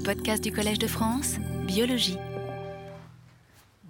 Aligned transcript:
Les 0.00 0.14
podcasts 0.14 0.42
du 0.42 0.50
Collège 0.50 0.78
de 0.78 0.86
France, 0.86 1.36
Biologie. 1.66 2.16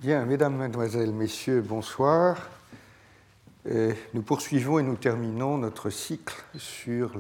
Bien, 0.03 0.25
mesdames, 0.25 0.57
mademoiselles, 0.57 1.13
messieurs, 1.13 1.61
bonsoir. 1.61 2.51
Nous 3.65 4.23
poursuivons 4.23 4.81
et 4.81 4.83
nous 4.83 4.97
terminons 4.97 5.57
notre 5.57 5.89
cycle 5.89 6.35
sur 6.59 7.13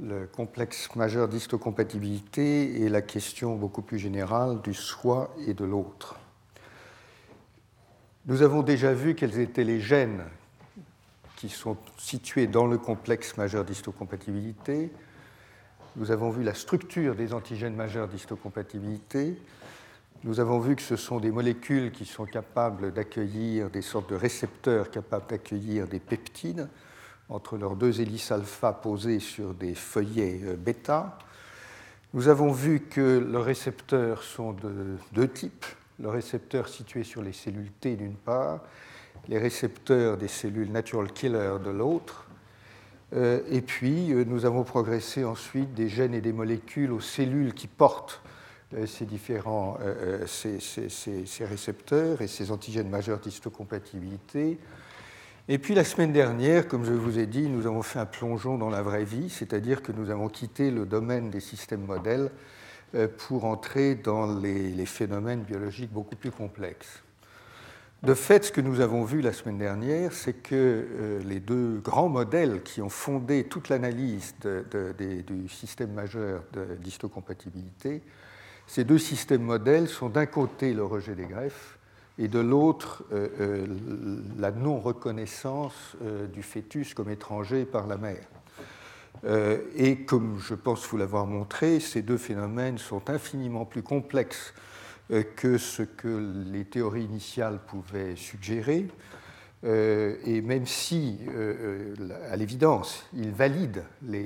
le 0.00 0.26
complexe 0.28 0.96
majeur 0.96 1.28
d'histocompatibilité 1.28 2.80
et 2.80 2.88
la 2.88 3.02
question 3.02 3.54
beaucoup 3.54 3.82
plus 3.82 3.98
générale 3.98 4.62
du 4.62 4.72
soi 4.72 5.34
et 5.46 5.52
de 5.52 5.66
l'autre. 5.66 6.18
Nous 8.24 8.40
avons 8.40 8.62
déjà 8.62 8.94
vu 8.94 9.14
quels 9.14 9.38
étaient 9.38 9.62
les 9.62 9.82
gènes 9.82 10.24
qui 11.36 11.50
sont 11.50 11.76
situés 11.98 12.46
dans 12.46 12.66
le 12.66 12.78
complexe 12.78 13.36
majeur 13.36 13.62
d'histocompatibilité. 13.62 14.90
Nous 15.96 16.10
avons 16.10 16.30
vu 16.30 16.42
la 16.42 16.54
structure 16.54 17.14
des 17.14 17.32
antigènes 17.32 17.76
majeurs 17.76 18.08
d'histocompatibilité. 18.08 19.40
Nous 20.24 20.40
avons 20.40 20.58
vu 20.58 20.74
que 20.74 20.82
ce 20.82 20.96
sont 20.96 21.20
des 21.20 21.30
molécules 21.30 21.92
qui 21.92 22.04
sont 22.04 22.24
capables 22.24 22.92
d'accueillir 22.92 23.70
des 23.70 23.82
sortes 23.82 24.10
de 24.10 24.16
récepteurs 24.16 24.90
capables 24.90 25.26
d'accueillir 25.28 25.86
des 25.86 26.00
peptides 26.00 26.68
entre 27.28 27.56
leurs 27.56 27.76
deux 27.76 28.00
hélices 28.00 28.32
alpha 28.32 28.72
posées 28.72 29.20
sur 29.20 29.54
des 29.54 29.76
feuillets 29.76 30.40
euh, 30.44 30.56
bêta. 30.56 31.16
Nous 32.12 32.26
avons 32.26 32.50
vu 32.50 32.80
que 32.80 33.18
leurs 33.18 33.44
récepteurs 33.44 34.24
sont 34.24 34.52
de 34.52 34.96
deux 35.12 35.28
types. 35.28 35.64
Le 36.00 36.08
récepteur 36.08 36.68
situé 36.68 37.04
sur 37.04 37.22
les 37.22 37.32
cellules 37.32 37.70
T 37.70 37.94
d'une 37.94 38.16
part, 38.16 38.60
les 39.28 39.38
récepteurs 39.38 40.16
des 40.16 40.28
cellules 40.28 40.72
natural 40.72 41.12
killer 41.12 41.54
de 41.64 41.70
l'autre. 41.70 42.23
Euh, 43.12 43.40
et 43.50 43.60
puis, 43.60 44.12
euh, 44.12 44.24
nous 44.24 44.44
avons 44.44 44.64
progressé 44.64 45.24
ensuite 45.24 45.74
des 45.74 45.88
gènes 45.88 46.14
et 46.14 46.20
des 46.20 46.32
molécules 46.32 46.90
aux 46.92 47.00
cellules 47.00 47.54
qui 47.54 47.66
portent 47.66 48.22
euh, 48.74 48.86
ces 48.86 49.04
différents 49.04 49.78
récepteurs 51.40 52.22
et 52.22 52.26
ces 52.26 52.50
antigènes 52.50 52.88
majeurs 52.88 53.20
d'histocompatibilité. 53.20 54.58
Et 55.46 55.58
puis 55.58 55.74
la 55.74 55.84
semaine 55.84 56.12
dernière, 56.12 56.66
comme 56.66 56.84
je 56.86 56.92
vous 56.92 57.18
ai 57.18 57.26
dit, 57.26 57.48
nous 57.48 57.66
avons 57.66 57.82
fait 57.82 57.98
un 57.98 58.06
plongeon 58.06 58.56
dans 58.56 58.70
la 58.70 58.80
vraie 58.80 59.04
vie, 59.04 59.28
c'est-à-dire 59.28 59.82
que 59.82 59.92
nous 59.92 60.08
avons 60.08 60.28
quitté 60.28 60.70
le 60.70 60.86
domaine 60.86 61.28
des 61.28 61.40
systèmes 61.40 61.84
modèles 61.84 62.30
pour 63.18 63.44
entrer 63.44 63.94
dans 63.94 64.38
les 64.38 64.86
phénomènes 64.86 65.42
biologiques 65.42 65.92
beaucoup 65.92 66.16
plus 66.16 66.30
complexes. 66.30 67.03
De 68.04 68.14
fait, 68.14 68.44
ce 68.44 68.52
que 68.52 68.60
nous 68.60 68.80
avons 68.80 69.04
vu 69.04 69.20
la 69.20 69.32
semaine 69.32 69.58
dernière, 69.58 70.12
c'est 70.12 70.34
que 70.34 71.20
les 71.26 71.40
deux 71.40 71.80
grands 71.82 72.08
modèles 72.08 72.62
qui 72.62 72.82
ont 72.82 72.90
fondé 72.90 73.44
toute 73.44 73.68
l'analyse 73.68 74.34
du 75.26 75.48
système 75.48 75.92
majeur 75.92 76.42
d'histocompatibilité 76.80 78.02
ces 78.66 78.84
deux 78.84 78.98
systèmes 78.98 79.42
modèles 79.42 79.88
sont 79.88 80.08
d'un 80.08 80.26
côté 80.26 80.72
le 80.72 80.84
rejet 80.84 81.14
des 81.14 81.26
greffes 81.26 81.78
et 82.18 82.28
de 82.28 82.38
l'autre 82.38 83.04
euh, 83.12 83.28
euh, 83.40 83.66
la 84.38 84.50
non-reconnaissance 84.52 85.96
euh, 86.02 86.26
du 86.26 86.42
fœtus 86.42 86.94
comme 86.94 87.10
étranger 87.10 87.64
par 87.64 87.86
la 87.86 87.96
mère. 87.96 88.24
Euh, 89.24 89.58
et 89.76 90.04
comme 90.04 90.38
je 90.38 90.54
pense 90.54 90.86
vous 90.86 90.96
l'avoir 90.96 91.26
montré, 91.26 91.80
ces 91.80 92.02
deux 92.02 92.16
phénomènes 92.16 92.78
sont 92.78 93.10
infiniment 93.10 93.64
plus 93.64 93.82
complexes 93.82 94.54
euh, 94.56 94.63
que 95.08 95.58
ce 95.58 95.82
que 95.82 96.44
les 96.50 96.64
théories 96.64 97.04
initiales 97.04 97.58
pouvaient 97.66 98.16
suggérer. 98.16 98.86
Euh, 99.64 100.16
et 100.26 100.42
même 100.42 100.66
si, 100.66 101.18
euh, 101.28 101.94
euh, 101.98 102.30
à 102.30 102.36
l'évidence, 102.36 103.06
il 103.14 103.30
valide 103.30 103.84
les, 104.02 104.20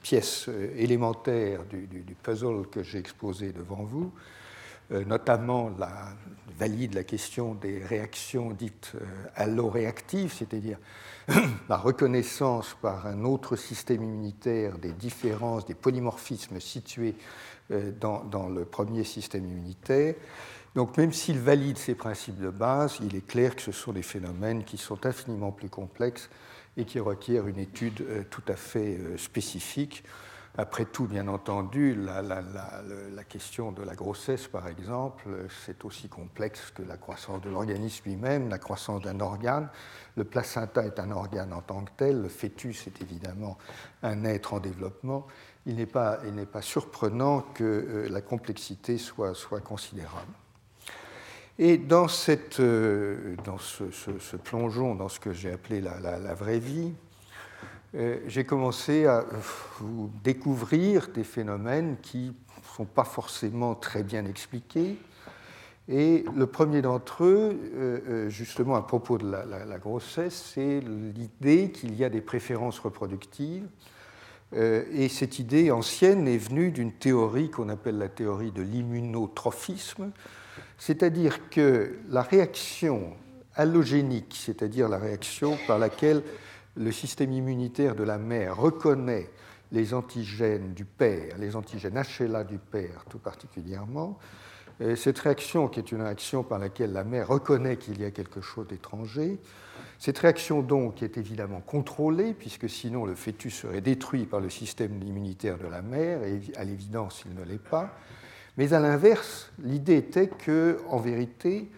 pièces 0.00 0.48
élémentaires 0.76 1.64
du, 1.64 2.16
puzzle 2.22 2.66
que 2.70 2.82
j'ai 2.82 2.98
exposé 2.98 3.52
devant 3.52 3.84
vous, 3.84 4.12
notamment 5.06 5.70
valide 6.58 6.94
la 6.94 7.04
question 7.04 7.54
des 7.54 7.84
réactions 7.84 8.50
dites 8.50 8.94
alloréactives, 9.36 10.32
c'est-à-dire 10.32 10.78
la 11.68 11.76
reconnaissance 11.76 12.76
par 12.80 13.06
un 13.06 13.24
autre 13.24 13.56
système 13.56 14.02
immunitaire 14.02 14.78
des 14.78 14.92
différences, 14.92 15.66
des 15.66 15.74
polymorphismes 15.74 16.60
situés 16.60 17.14
dans, 18.00 18.24
dans 18.24 18.48
le 18.48 18.64
premier 18.64 19.04
système 19.04 19.44
immunitaire, 19.44 20.14
donc 20.74 20.96
même 20.96 21.12
s'il 21.12 21.38
valide 21.38 21.78
ces 21.78 21.94
principes 21.94 22.38
de 22.38 22.50
base, 22.50 22.98
il 23.02 23.16
est 23.16 23.26
clair 23.26 23.56
que 23.56 23.62
ce 23.62 23.72
sont 23.72 23.92
des 23.92 24.02
phénomènes 24.02 24.64
qui 24.64 24.76
sont 24.76 25.04
infiniment 25.04 25.50
plus 25.50 25.68
complexes 25.68 26.30
et 26.76 26.84
qui 26.84 27.00
requièrent 27.00 27.48
une 27.48 27.58
étude 27.58 28.02
euh, 28.02 28.22
tout 28.30 28.42
à 28.46 28.54
fait 28.54 28.96
euh, 28.96 29.16
spécifique. 29.16 30.04
Après 30.58 30.84
tout, 30.84 31.06
bien 31.06 31.28
entendu, 31.28 31.94
la, 31.94 33.24
question 33.28 33.70
de 33.70 33.82
la 33.82 33.94
grossesse, 33.94 34.48
par 34.48 34.66
exemple, 34.66 35.28
c'est 35.64 35.84
aussi 35.84 36.08
complexe 36.08 36.72
que 36.74 36.82
la 36.82 36.96
croissance 36.96 37.40
de 37.40 37.48
l'organisme 37.48 38.02
lui-même, 38.06 38.48
la 38.48 38.58
croissance 38.58 39.02
d'un 39.02 39.20
organe. 39.20 39.68
Le 40.16 40.24
placenta 40.24 40.84
est 40.84 40.98
un 40.98 41.12
organe 41.12 41.52
en 41.52 41.62
tant 41.62 41.84
que 41.84 41.92
tel, 41.96 42.22
le 42.22 42.28
fœtus 42.28 42.88
est 42.88 43.00
évidemment 43.00 43.58
un 44.02 44.24
être 44.24 44.54
en 44.54 44.60
développement. 44.60 45.26
Il 45.66 45.76
n'est 45.76 45.86
pas, 45.86 46.18
surprenant 46.62 47.42
que 47.54 47.64
euh, 47.64 48.08
la 48.08 48.20
complexité 48.20 48.98
soit, 48.98 49.34
considérable. 49.62 50.32
Et 51.58 51.78
dans, 51.78 52.06
euh, 52.58 53.36
ce, 53.60 54.36
plongeon, 54.36 54.94
dans 54.94 55.08
ce 55.08 55.20
que 55.20 55.32
j'ai 55.32 55.52
appelé 55.52 55.80
la, 55.80 56.34
vraie 56.34 56.58
vie, 56.58 56.92
j'ai 57.92 58.44
commencé 58.44 59.06
à 59.06 59.24
vous 59.80 60.10
découvrir 60.22 61.08
des 61.08 61.24
phénomènes 61.24 61.96
qui 62.02 62.26
ne 62.28 62.76
sont 62.76 62.84
pas 62.84 63.04
forcément 63.04 63.74
très 63.74 64.02
bien 64.02 64.24
expliqués. 64.26 64.96
Et 65.88 66.24
le 66.36 66.46
premier 66.46 66.82
d'entre 66.82 67.24
eux, 67.24 67.58
euh, 67.74 68.28
justement 68.28 68.76
à 68.76 68.82
propos 68.82 69.18
de 69.18 69.28
la 69.28 69.78
grossesse, 69.78 70.52
c'est 70.54 70.80
l'idée 70.80 71.72
qu'il 71.72 71.96
y 71.96 72.04
a 72.04 72.08
des 72.08 72.20
préférences 72.20 72.78
reproductives. 72.78 73.66
Et 74.52 75.08
cette 75.08 75.38
idée 75.38 75.70
ancienne 75.70 76.26
est 76.26 76.36
venue 76.36 76.72
d'une 76.72 76.90
théorie 76.90 77.50
qu'on 77.50 77.68
appelle 77.68 77.98
la 77.98 78.08
théorie 78.08 78.50
de 78.50 78.62
l'immunotrophisme, 78.62 80.10
c'est-à-dire 80.76 81.50
que 81.50 81.98
la 82.08 82.22
réaction 82.22 83.12
allogénique, 83.54 84.36
c'est-à-dire 84.36 84.88
la 84.88 84.98
réaction 84.98 85.56
par 85.68 85.78
laquelle 85.78 86.24
le 86.76 86.92
système 86.92 87.32
immunitaire 87.32 87.94
de 87.94 88.04
la 88.04 88.18
mère 88.18 88.56
reconnaît 88.56 89.30
les 89.72 89.94
antigènes 89.94 90.74
du 90.74 90.84
père, 90.84 91.38
les 91.38 91.56
antigènes 91.56 92.02
HLA 92.18 92.44
du 92.44 92.58
père 92.58 93.04
tout 93.08 93.18
particulièrement, 93.18 94.18
cette 94.96 95.18
réaction 95.18 95.68
qui 95.68 95.78
est 95.78 95.92
une 95.92 96.00
réaction 96.00 96.42
par 96.42 96.58
laquelle 96.58 96.92
la 96.92 97.04
mère 97.04 97.28
reconnaît 97.28 97.76
qu'il 97.76 98.00
y 98.00 98.04
a 98.04 98.10
quelque 98.10 98.40
chose 98.40 98.66
d'étranger, 98.66 99.38
cette 99.98 100.18
réaction 100.18 100.62
donc 100.62 101.02
est 101.02 101.18
évidemment 101.18 101.60
contrôlée, 101.60 102.32
puisque 102.32 102.70
sinon 102.70 103.04
le 103.04 103.14
fœtus 103.14 103.52
serait 103.52 103.82
détruit 103.82 104.24
par 104.24 104.40
le 104.40 104.48
système 104.48 105.02
immunitaire 105.02 105.58
de 105.58 105.66
la 105.66 105.82
mère, 105.82 106.24
et 106.24 106.40
à 106.56 106.64
l'évidence 106.64 107.22
il 107.26 107.34
ne 107.34 107.44
l'est 107.44 107.62
pas. 107.62 107.94
Mais 108.56 108.72
à 108.72 108.80
l'inverse, 108.80 109.52
l'idée 109.62 109.98
était 109.98 110.28
que, 110.28 110.78
en 110.88 110.98
vérité, 110.98 111.70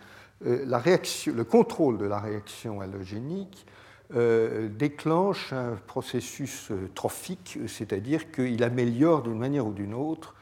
euh, 0.47 0.65
le 0.65 1.43
contrôle 1.43 1.99
de 1.99 2.07
la 2.07 2.21
réaction 2.21 2.81
allogénique 2.81 3.67
euh, 4.15 4.69
déclenche 4.69 5.55
un 5.55 5.79
processus 5.87 6.71
euh, 6.71 6.91
trophique, 6.95 7.59
c'est-à-dire 7.67 8.31
qu'il 8.31 8.63
améliore 8.63 9.23
d'une 9.23 9.39
manière 9.39 9.67
ou 9.67 9.73
d'une 9.73 9.95
autre 9.95 10.35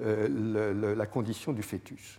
euh, 0.00 0.94
la 0.96 1.06
condition 1.06 1.52
du 1.52 1.62
fœtus. 1.62 2.18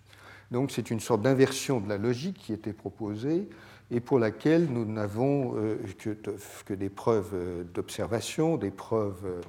Donc 0.51 0.71
c'est 0.71 0.91
une 0.91 1.01
sorte 1.01 1.21
d'inversion 1.21 1.81
de 1.81 1.89
la 1.89 1.97
logique 1.97 2.37
qui 2.37 2.53
était 2.53 2.71
proposée 2.71 3.49
et 3.91 3.99
pour 3.99 4.17
laquelle 4.17 4.67
nous 4.71 4.85
n'avons 4.85 5.55
que, 5.97 6.73
des 6.73 6.89
preuves 6.89 7.65
d'observation, 7.73 8.55
des 8.55 8.71
preuves 8.71 9.41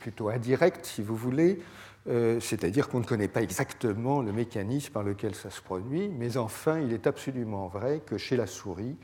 plutôt 0.00 0.30
indirectes, 0.30 0.86
si 0.86 1.02
vous 1.02 1.16
voulez, 1.16 1.60
c'est-à-dire 2.06 2.88
qu'on 2.88 3.00
ne 3.00 3.04
connaît 3.04 3.28
pas 3.28 3.42
exactement 3.42 4.22
le 4.22 4.32
mécanisme 4.32 4.92
par 4.92 5.02
lequel 5.02 5.34
ça 5.34 5.50
se 5.50 5.60
produit, 5.60 6.08
mais 6.08 6.36
enfin, 6.36 6.80
il 6.80 6.92
est 6.92 7.06
absolument 7.06 7.66
vrai 7.66 8.00
que 8.06 8.16
chez 8.16 8.36
la 8.36 8.46
souris, 8.46 8.96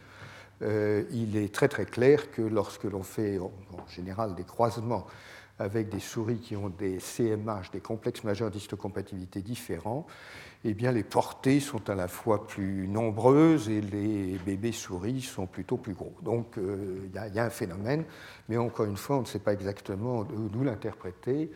il 0.61 1.37
est 1.37 1.53
très 1.53 1.69
très 1.69 1.85
clair 1.85 2.31
que 2.31 2.43
lorsque 2.43 2.85
l'on 2.85 3.03
fait 3.03 3.39
en, 3.39 3.51
général 3.89 4.35
des 4.35 4.45
croisements 4.45 5.07
avec 5.59 5.89
des 5.89 6.01
souris 6.01 6.39
qui 6.39 6.57
ont 6.57 6.69
des 6.69 6.99
CMH, 6.99 7.71
des 7.73 7.81
complexes 7.81 8.25
majeurs 8.25 8.51
d'histocompatibilité 8.51 9.41
différents, 9.41 10.07
eh 10.65 10.75
bien 10.75 10.91
les 10.93 11.05
portées 11.05 11.61
sont 11.61 11.89
à 11.91 11.95
la 11.95 12.09
fois 12.09 12.47
plus 12.47 12.89
nombreuses 12.89 13.69
et 13.69 13.81
les 13.81 14.39
bébés 14.45 14.73
souris 14.73 15.21
sont 15.21 15.47
plutôt 15.47 15.77
plus 15.77 15.93
gros. 15.93 16.15
Donc 16.23 16.59
euh, 16.59 17.07
il 17.13 17.19
euh, 17.19 17.29
y, 17.29 17.39
a 17.39 17.45
un 17.45 17.51
phénomène, 17.51 18.05
mais 18.49 18.57
encore 18.57 18.87
une 18.87 18.97
fois, 18.97 19.19
on 19.19 19.21
ne 19.21 19.27
sait 19.27 19.39
pas 19.39 19.53
exactement 19.53 20.25
d'où 20.25 20.65
l'interpréter. 20.65 21.51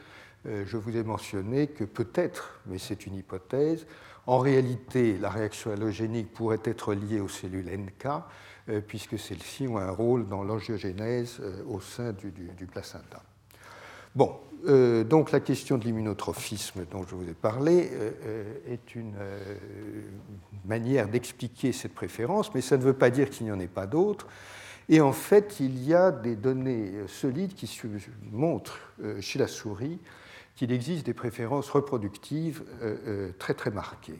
Euh, 0.46 0.64
je 0.66 0.76
vous 0.76 0.96
ai 0.96 1.02
mentionné 1.02 1.68
que 1.68 1.84
peut-être, 1.84 2.60
mais 2.66 2.78
c'est 2.78 3.06
une 3.06 3.16
hypothèse, 3.16 3.86
en 4.26 4.38
réalité, 4.38 5.16
la 5.16 5.30
réaction 5.30 5.72
allogénique 5.72 6.32
pourrait 6.34 6.60
être 6.64 6.92
liée 6.92 7.18
aux 7.18 7.28
cellules 7.28 7.70
NK, 7.70 8.06
euh, 8.06 8.18
puisque 8.86 9.18
celles-ci 9.18 9.66
ont 9.66 9.78
un 9.78 9.90
rôle 9.90 10.28
dans 10.28 10.42
l'angiogénèse 10.42 11.38
euh, 11.40 11.62
au 11.66 11.80
sein 11.80 12.12
du, 12.12 12.66
placenta. 12.66 13.22
Bon, 14.14 14.36
euh, 14.66 15.04
donc 15.04 15.30
la 15.30 15.40
question 15.40 15.78
de 15.78 15.84
l'immunotrophisme 15.84 16.84
dont 16.90 17.04
je 17.04 17.14
vous 17.14 17.28
ai 17.28 17.34
parlé 17.34 17.90
euh, 17.92 18.10
euh, 18.24 18.54
est 18.66 18.94
une 18.94 19.14
manière 20.66 21.08
d'expliquer 21.08 21.72
cette 21.72 21.94
préférence, 21.94 22.54
mais 22.54 22.60
ça 22.60 22.76
ne 22.76 22.82
veut 22.82 22.94
pas 22.94 23.10
dire 23.10 23.30
qu'il 23.30 23.46
n'y 23.46 23.52
en 23.52 23.60
ait 23.60 23.68
pas 23.68 23.86
d'autres. 23.86 24.26
Et 24.88 25.00
en 25.00 25.12
fait, 25.12 25.60
il 25.60 25.84
y 25.84 25.94
a 25.94 26.10
des 26.10 26.34
données 26.34 26.92
solides 27.06 27.54
qui 27.54 27.70
montrent 28.32 28.78
chez 29.20 29.38
la 29.38 29.46
souris 29.46 29.98
qu'il 30.56 30.72
existe 30.72 31.04
des 31.04 31.14
préférences 31.14 31.68
reproductives 31.68 32.64
très 33.38 33.52
très 33.52 33.70
marquées. 33.70 34.18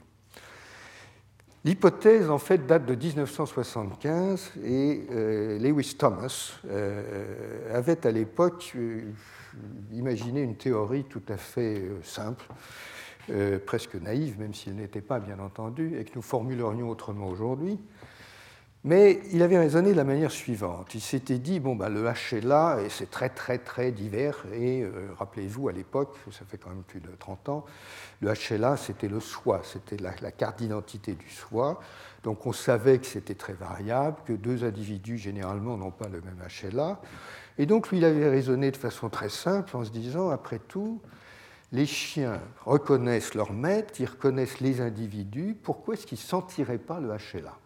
L'hypothèse, 1.69 2.31
en 2.31 2.39
fait, 2.39 2.67
date 2.67 2.87
de 2.87 2.95
1975 2.95 4.53
et 4.65 5.03
Lewis 5.61 5.97
Thomas 5.99 6.55
avait 7.75 8.07
à 8.07 8.11
l'époque 8.11 8.75
imaginer 9.93 10.43
une 10.43 10.57
théorie 10.57 11.05
tout 11.05 11.23
à 11.29 11.37
fait 11.37 11.81
euh, 11.81 12.03
simple, 12.03 12.47
euh, 13.31 13.59
presque 13.59 13.95
naïve, 13.95 14.39
même 14.39 14.55
s'il 14.55 14.77
n'était 14.77 15.01
pas, 15.01 15.21
bien 15.21 15.39
entendu, 15.39 15.99
et 15.99 16.05
que 16.05 16.13
nous 16.15 16.23
formulerions 16.23 16.89
autrement 16.89 17.29
aujourd'hui. 17.29 17.79
Mais 18.85 19.21
il 19.33 19.43
avait 19.43 19.59
raisonné 19.59 19.91
de 19.91 19.97
la 19.97 20.05
manière 20.05 20.31
suivante. 20.31 20.95
Il 20.95 21.01
s'était 21.01 21.39
dit, 21.39 21.59
bon, 21.59 21.75
bah, 21.75 21.89
le 21.89 22.05
HLA, 22.05 22.83
et 22.83 22.89
c'est 22.89 23.11
très, 23.11 23.29
très, 23.29 23.59
très 23.59 23.91
divers, 23.91 24.45
et 24.53 24.83
euh, 24.83 25.09
rappelez-vous, 25.19 25.69
à 25.69 25.73
l'époque, 25.73 26.17
ça 26.31 26.45
fait 26.49 26.59
quand 26.59 26.71
même 26.71 26.85
plus 26.85 27.01
de 27.01 27.11
30 27.19 27.49
ans, 27.49 27.65
le 28.21 28.33
HLA, 28.33 28.77
c'était 28.77 29.09
le 29.09 29.19
soi, 29.19 29.63
c'était 29.65 29.97
la, 29.97 30.13
carte 30.31 30.59
d'identité 30.59 31.15
du 31.15 31.29
soi. 31.29 31.81
Donc 32.23 32.47
on 32.47 32.53
savait 32.53 32.99
que 32.99 33.07
c'était 33.07 33.35
très 33.35 33.53
variable, 33.53 34.19
que 34.25 34.33
deux 34.33 34.65
individus, 34.65 35.19
généralement, 35.19 35.77
n'ont 35.77 35.91
pas 35.91 36.09
le 36.09 36.21
même 36.21 36.39
HLA. 36.63 37.01
Et 37.59 37.67
donc 37.67 37.91
lui, 37.91 37.99
il 37.99 38.05
avait 38.05 38.29
raisonné 38.29 38.71
de 38.71 38.77
façon 38.77 39.09
très 39.09 39.29
simple 39.29 39.77
en 39.77 39.85
se 39.85 39.91
disant, 39.91 40.31
après 40.31 40.61
tout, 40.61 41.01
les 41.73 41.87
chiens 41.87 42.41
reconnaissent 42.65 43.35
leur 43.35 43.53
maître, 43.53 43.95
ils 43.99 44.07
reconnaissent 44.07 44.61
les 44.61 44.81
individus, 44.81 45.57
pourquoi 45.61 45.95
est-ce 45.95 46.07
qu'ils 46.07 46.19
ne 46.19 46.23
sentiraient 46.23 46.79
pas 46.79 47.01
le 47.01 47.09
HLA 47.09 47.59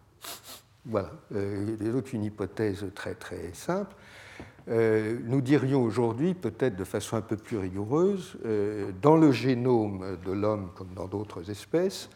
Voilà, 0.85 1.11
euh, 1.33 1.91
donc 1.93 2.11
une 2.11 2.25
hypothèse 2.25 2.85
très 2.93 3.15
très 3.15 3.53
simple. 3.53 3.95
Euh, 4.69 5.19
nous 5.25 5.41
dirions 5.41 5.83
aujourd'hui, 5.83 6.33
peut-être 6.33 6.75
de 6.75 6.83
façon 6.83 7.17
un 7.17 7.21
peu 7.21 7.35
plus 7.35 7.57
rigoureuse, 7.57 8.37
euh, 8.45 8.91
dans 9.01 9.17
le 9.17 9.31
génome 9.31 10.17
de 10.25 10.31
l'homme 10.31 10.71
comme 10.75 10.93
dans 10.95 11.07
d'autres 11.07 11.49
espèces, 11.49 12.09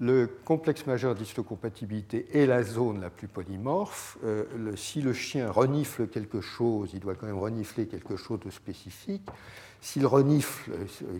le 0.00 0.28
complexe 0.44 0.86
majeur 0.86 1.14
d'histocompatibilité 1.14 2.26
est 2.36 2.46
la 2.46 2.62
zone 2.62 3.00
la 3.00 3.10
plus 3.10 3.28
polymorphe. 3.28 4.18
Euh, 4.24 4.44
si 4.76 5.00
le 5.00 5.12
chien 5.12 5.50
renifle 5.50 6.08
quelque 6.08 6.40
chose, 6.40 6.90
il 6.94 7.00
doit 7.00 7.14
quand 7.14 7.26
même 7.26 7.38
renifler 7.38 7.86
quelque 7.86 8.16
chose 8.16 8.40
de 8.40 8.50
spécifique. 8.50 9.28
S'il 9.80 10.06
renifle 10.06 10.72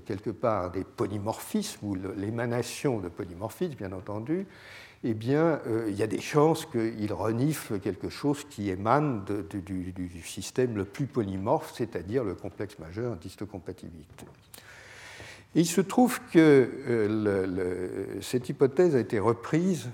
quelque 0.06 0.30
part 0.30 0.70
des 0.70 0.84
polymorphismes 0.84 1.86
ou 1.86 1.96
l'émanation 2.16 2.98
de 2.98 3.08
polymorphismes, 3.08 3.74
bien 3.74 3.92
entendu, 3.92 4.46
eh 5.06 5.12
bien, 5.12 5.60
euh, 5.66 5.84
il 5.88 5.94
y 5.96 6.02
a 6.02 6.06
des 6.06 6.20
chances 6.20 6.64
qu'il 6.64 7.12
renifle 7.12 7.78
quelque 7.78 8.08
chose 8.08 8.44
qui 8.48 8.70
émane 8.70 9.22
du, 9.24 10.22
système 10.24 10.76
le 10.76 10.86
plus 10.86 11.04
polymorphe, 11.04 11.74
c'est-à-dire 11.76 12.24
le 12.24 12.34
complexe 12.34 12.78
majeur 12.78 13.14
d'histocompatibilité. 13.16 14.24
Il 15.54 15.66
se 15.66 15.82
trouve 15.82 16.20
que 16.32 16.68
euh, 16.88 18.20
cette 18.22 18.48
hypothèse 18.48 18.96
a 18.96 18.98
été 18.98 19.18
reprise 19.18 19.90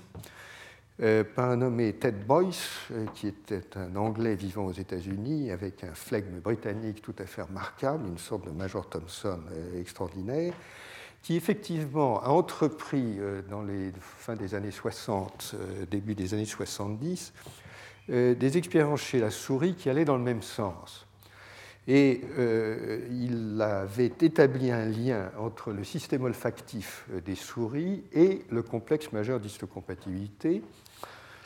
euh, 1.01 1.25
par 1.25 1.49
un 1.49 1.57
nommé 1.57 1.91
Ted 1.91 2.17
Boyce, 2.25 2.87
qui 3.13 3.27
était 3.27 3.77
un 3.77 3.97
Anglais 3.97 4.35
vivant 4.35 4.65
aux 4.65 4.71
États-Unis 4.71 5.51
avec 5.51 5.83
un 5.83 5.93
flegme 5.93 6.39
britannique 6.39 7.01
tout 7.01 7.15
à 7.19 7.25
fait 7.25 7.41
remarquable, 7.41 8.07
une 8.07 8.17
sorte 8.17 8.45
de 8.45 8.51
Major 8.51 8.87
Thompson 8.87 9.41
extraordinaire, 9.77 10.53
qui 11.21 11.35
effectivement 11.35 12.21
a 12.23 12.29
entrepris 12.29 13.17
dans 13.49 13.61
les 13.61 13.91
fins 14.01 14.35
des 14.35 14.55
années 14.55 14.71
60, 14.71 15.55
début 15.89 16.15
des 16.15 16.33
années 16.33 16.45
70, 16.45 17.33
des 18.09 18.57
expériences 18.57 19.01
chez 19.01 19.19
la 19.19 19.29
souris 19.29 19.75
qui 19.75 19.89
allaient 19.89 20.05
dans 20.05 20.17
le 20.17 20.23
même 20.23 20.41
sens. 20.41 21.05
Et 21.87 22.21
euh, 22.37 23.07
il 23.09 23.59
avait 23.61 24.13
établi 24.21 24.71
un 24.71 24.85
lien 24.85 25.31
entre 25.37 25.71
le 25.71 25.83
système 25.83 26.23
olfactif 26.23 27.05
des 27.25 27.35
souris 27.35 28.03
et 28.13 28.43
le 28.51 28.61
complexe 28.61 29.11
majeur 29.11 29.39
d'histocompatibilité. 29.39 30.61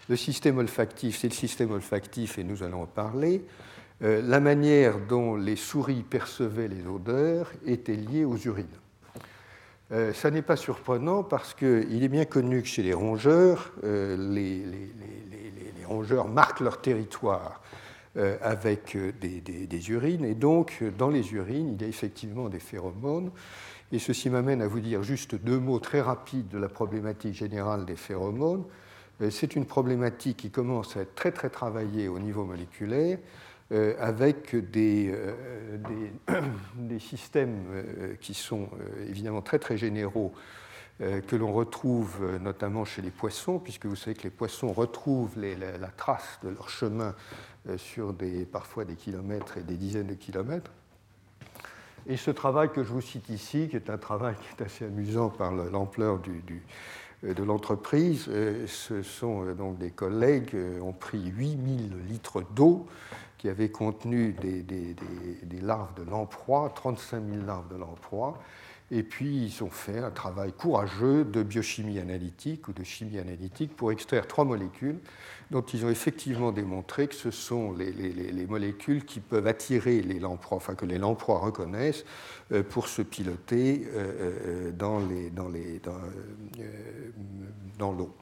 Le 0.09 0.15
système 0.15 0.57
olfactif, 0.57 1.17
c'est 1.17 1.29
le 1.29 1.33
système 1.33 1.71
olfactif, 1.71 2.37
et 2.37 2.43
nous 2.43 2.63
allons 2.63 2.83
en 2.83 2.85
parler. 2.85 3.43
Euh, 4.03 4.21
la 4.21 4.41
manière 4.41 4.99
dont 4.99 5.35
les 5.35 5.55
souris 5.55 6.03
percevaient 6.03 6.67
les 6.67 6.85
odeurs 6.85 7.51
était 7.65 7.95
liée 7.95 8.25
aux 8.25 8.37
urines. 8.37 8.67
Euh, 9.91 10.13
ça 10.13 10.31
n'est 10.31 10.41
pas 10.41 10.55
surprenant 10.55 11.23
parce 11.23 11.53
qu'il 11.53 12.03
est 12.03 12.09
bien 12.09 12.25
connu 12.25 12.61
que 12.61 12.67
chez 12.67 12.83
les 12.83 12.93
rongeurs, 12.93 13.71
les, 13.83 14.15
les, 14.17 14.91
rongeurs 15.85 16.27
marquent 16.27 16.61
leur 16.61 16.81
territoire 16.81 17.61
euh, 18.17 18.37
avec 18.41 18.95
euh, 18.95 19.11
des, 19.19 19.89
urines. 19.89 20.23
Et 20.23 20.35
donc, 20.35 20.81
dans 20.97 21.09
les 21.09 21.33
urines, 21.33 21.75
il 21.75 21.81
y 21.81 21.83
a 21.83 21.87
effectivement 21.89 22.47
des 22.47 22.59
phéromones. 22.59 23.29
Et 23.91 23.99
ceci 23.99 24.29
m'amène 24.29 24.61
à 24.61 24.67
vous 24.67 24.79
dire 24.79 25.03
juste 25.03 25.35
deux 25.35 25.59
mots 25.59 25.79
très 25.79 25.99
rapides 25.99 26.47
de 26.47 26.57
la 26.57 26.69
problématique 26.69 27.33
générale 27.33 27.83
des 27.83 27.97
phéromones. 27.97 28.63
Euh, 29.21 29.29
c'est 29.29 29.57
une 29.57 29.65
problématique 29.65 30.37
qui 30.37 30.49
commence 30.49 30.95
à 30.95 31.01
être 31.01 31.13
très 31.13 31.33
très 31.33 31.49
travaillée 31.49 32.07
au 32.07 32.17
niveau 32.17 32.45
moléculaire, 32.45 33.17
avec 33.71 34.55
des, 34.55 35.13
des, 36.75 36.99
systèmes 36.99 38.17
qui 38.21 38.33
sont 38.33 38.69
évidemment 39.07 39.41
très 39.41 39.57
très 39.57 39.77
généraux 39.77 40.33
que 40.99 41.35
l'on 41.35 41.51
retrouve 41.51 42.37
notamment 42.39 42.85
chez 42.85 43.01
les 43.01 43.09
poissons, 43.09 43.59
puisque 43.59 43.87
vous 43.87 43.95
savez 43.95 44.15
que 44.15 44.23
les 44.23 44.29
poissons 44.29 44.71
retrouvent 44.71 45.37
la, 45.37 45.87
trace 45.87 46.39
de 46.43 46.49
leur 46.49 46.69
chemin 46.69 47.15
euh, 47.67 47.77
sur 47.79 48.13
des, 48.13 48.45
parfois 48.45 48.85
des 48.85 48.93
kilomètres 48.93 49.57
et 49.57 49.63
des 49.63 49.75
dizaines 49.75 50.05
de 50.05 50.13
kilomètres. 50.13 50.69
Et 52.05 52.15
ce 52.15 52.29
travail 52.29 52.71
que 52.71 52.83
je 52.83 52.89
vous 52.89 53.01
cite 53.01 53.29
ici, 53.29 53.69
qui 53.69 53.75
est 53.75 53.89
un 53.89 53.97
travail 53.97 54.35
qui 54.35 54.47
est 54.55 54.65
assez 54.65 54.85
amusant 54.85 55.29
par 55.29 55.51
l'ampleur 55.51 56.19
euh, 57.23 57.33
de 57.33 57.43
l'entreprise, 57.43 58.25
euh, 58.29 58.67
ce 58.67 59.01
sont 59.01 59.51
donc 59.55 59.79
des 59.79 59.89
collègues 59.89 60.49
qui 60.49 60.79
ont 60.79 60.93
pris 60.93 61.25
8000 61.25 62.05
litres 62.07 62.43
d'eau 62.53 62.85
qui 63.45 63.49
avaient 63.51 63.69
contenu 63.69 64.33
des, 64.33 65.61
larves 65.61 65.93
de 65.93 66.01
lamproie, 66.01 66.71
35 66.73 67.23
000 67.31 67.45
larves 67.45 67.67
de 67.71 67.75
lamproie, 67.75 68.39
et 68.89 69.03
puis, 69.03 69.45
ils 69.45 69.63
ont 69.63 69.69
fait 69.69 69.99
un 69.99 70.09
travail 70.09 70.51
courageux 70.51 71.23
de 71.23 71.43
biochimie 71.43 71.99
analytique 71.99 72.67
ou 72.67 72.73
de 72.73 72.83
chimie 72.83 73.19
analytique 73.19 73.75
pour 73.75 73.91
extraire 73.91 74.27
trois 74.27 74.45
molécules 74.45 74.97
dont 75.51 75.61
ils 75.61 75.85
ont 75.85 75.89
effectivement 75.89 76.51
démontré 76.51 77.07
que 77.07 77.13
ce 77.13 77.29
sont 77.29 77.73
les, 77.73 78.47
molécules 78.47 79.05
qui 79.05 79.19
peuvent 79.19 79.45
attirer 79.45 80.01
les 80.01 80.19
lamproies, 80.19 80.57
enfin 80.57 80.73
que 80.73 80.87
les 80.87 80.97
lamproies 80.97 81.37
reconnaissent 81.37 82.05
euh, 82.51 82.63
pour 82.63 82.87
se 82.87 83.03
piloter 83.03 83.87
dans 84.77 84.99
l'eau. 87.91 88.15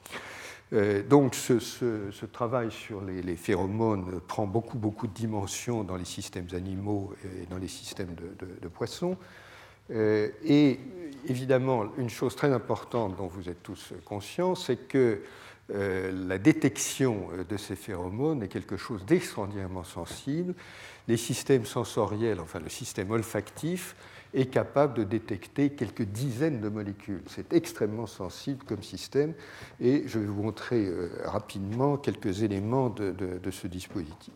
Donc 1.10 1.36
ce, 1.36 2.26
travail 2.26 2.72
sur 2.72 3.02
les, 3.02 3.36
phéromones 3.36 4.20
prend 4.28 4.48
beaucoup, 4.48 4.78
beaucoup 4.78 5.08
de 5.08 5.14
dimensions 5.14 5.84
dans 5.84 5.96
les 5.96 6.06
systèmes 6.06 6.48
animaux 6.54 7.14
et 7.24 7.46
dans 7.46 7.58
les 7.58 7.68
systèmes 7.68 8.16
de, 8.16 8.68
poissons. 8.68 9.18
Et 9.92 10.80
évidemment, 11.28 11.86
une 11.98 12.10
chose 12.10 12.36
très 12.36 12.52
importante 12.52 13.16
dont 13.18 13.28
vous 13.28 13.50
êtes 13.50 13.62
tous 13.62 13.94
conscients, 14.06 14.56
c'est 14.56 14.88
que 14.88 15.22
euh, 15.72 16.12
la 16.28 16.38
détection 16.38 17.30
euh, 17.34 17.44
de 17.46 17.56
ces 17.56 17.76
phéromones 17.76 18.44
est 18.44 18.50
quelque 18.50 18.76
chose 18.76 19.06
d'extraordinairement 19.06 19.86
sensible. 19.86 20.54
Les 21.08 21.16
systèmes 21.16 21.66
sensoriels, 21.66 22.42
enfin 22.42 22.60
le 22.60 22.70
système 22.70 23.12
olfactif, 23.12 23.96
est 24.34 24.46
capable 24.46 24.94
de 24.96 25.04
détecter 25.04 25.72
quelques 25.72 26.04
dizaines 26.04 26.62
de 26.62 26.70
molécules. 26.70 27.22
C'est 27.28 27.54
extrêmement 27.54 28.08
sensible 28.08 28.64
comme 28.66 28.84
système 28.84 29.34
et 29.80 30.04
je 30.06 30.20
vais 30.20 30.26
vous 30.26 30.44
montrer 30.44 30.86
euh, 30.86 31.10
rapidement 31.26 31.98
quelques 31.98 32.44
éléments 32.44 32.90
de, 32.90 33.14
ce 33.52 33.68
dispositif. 33.68 34.34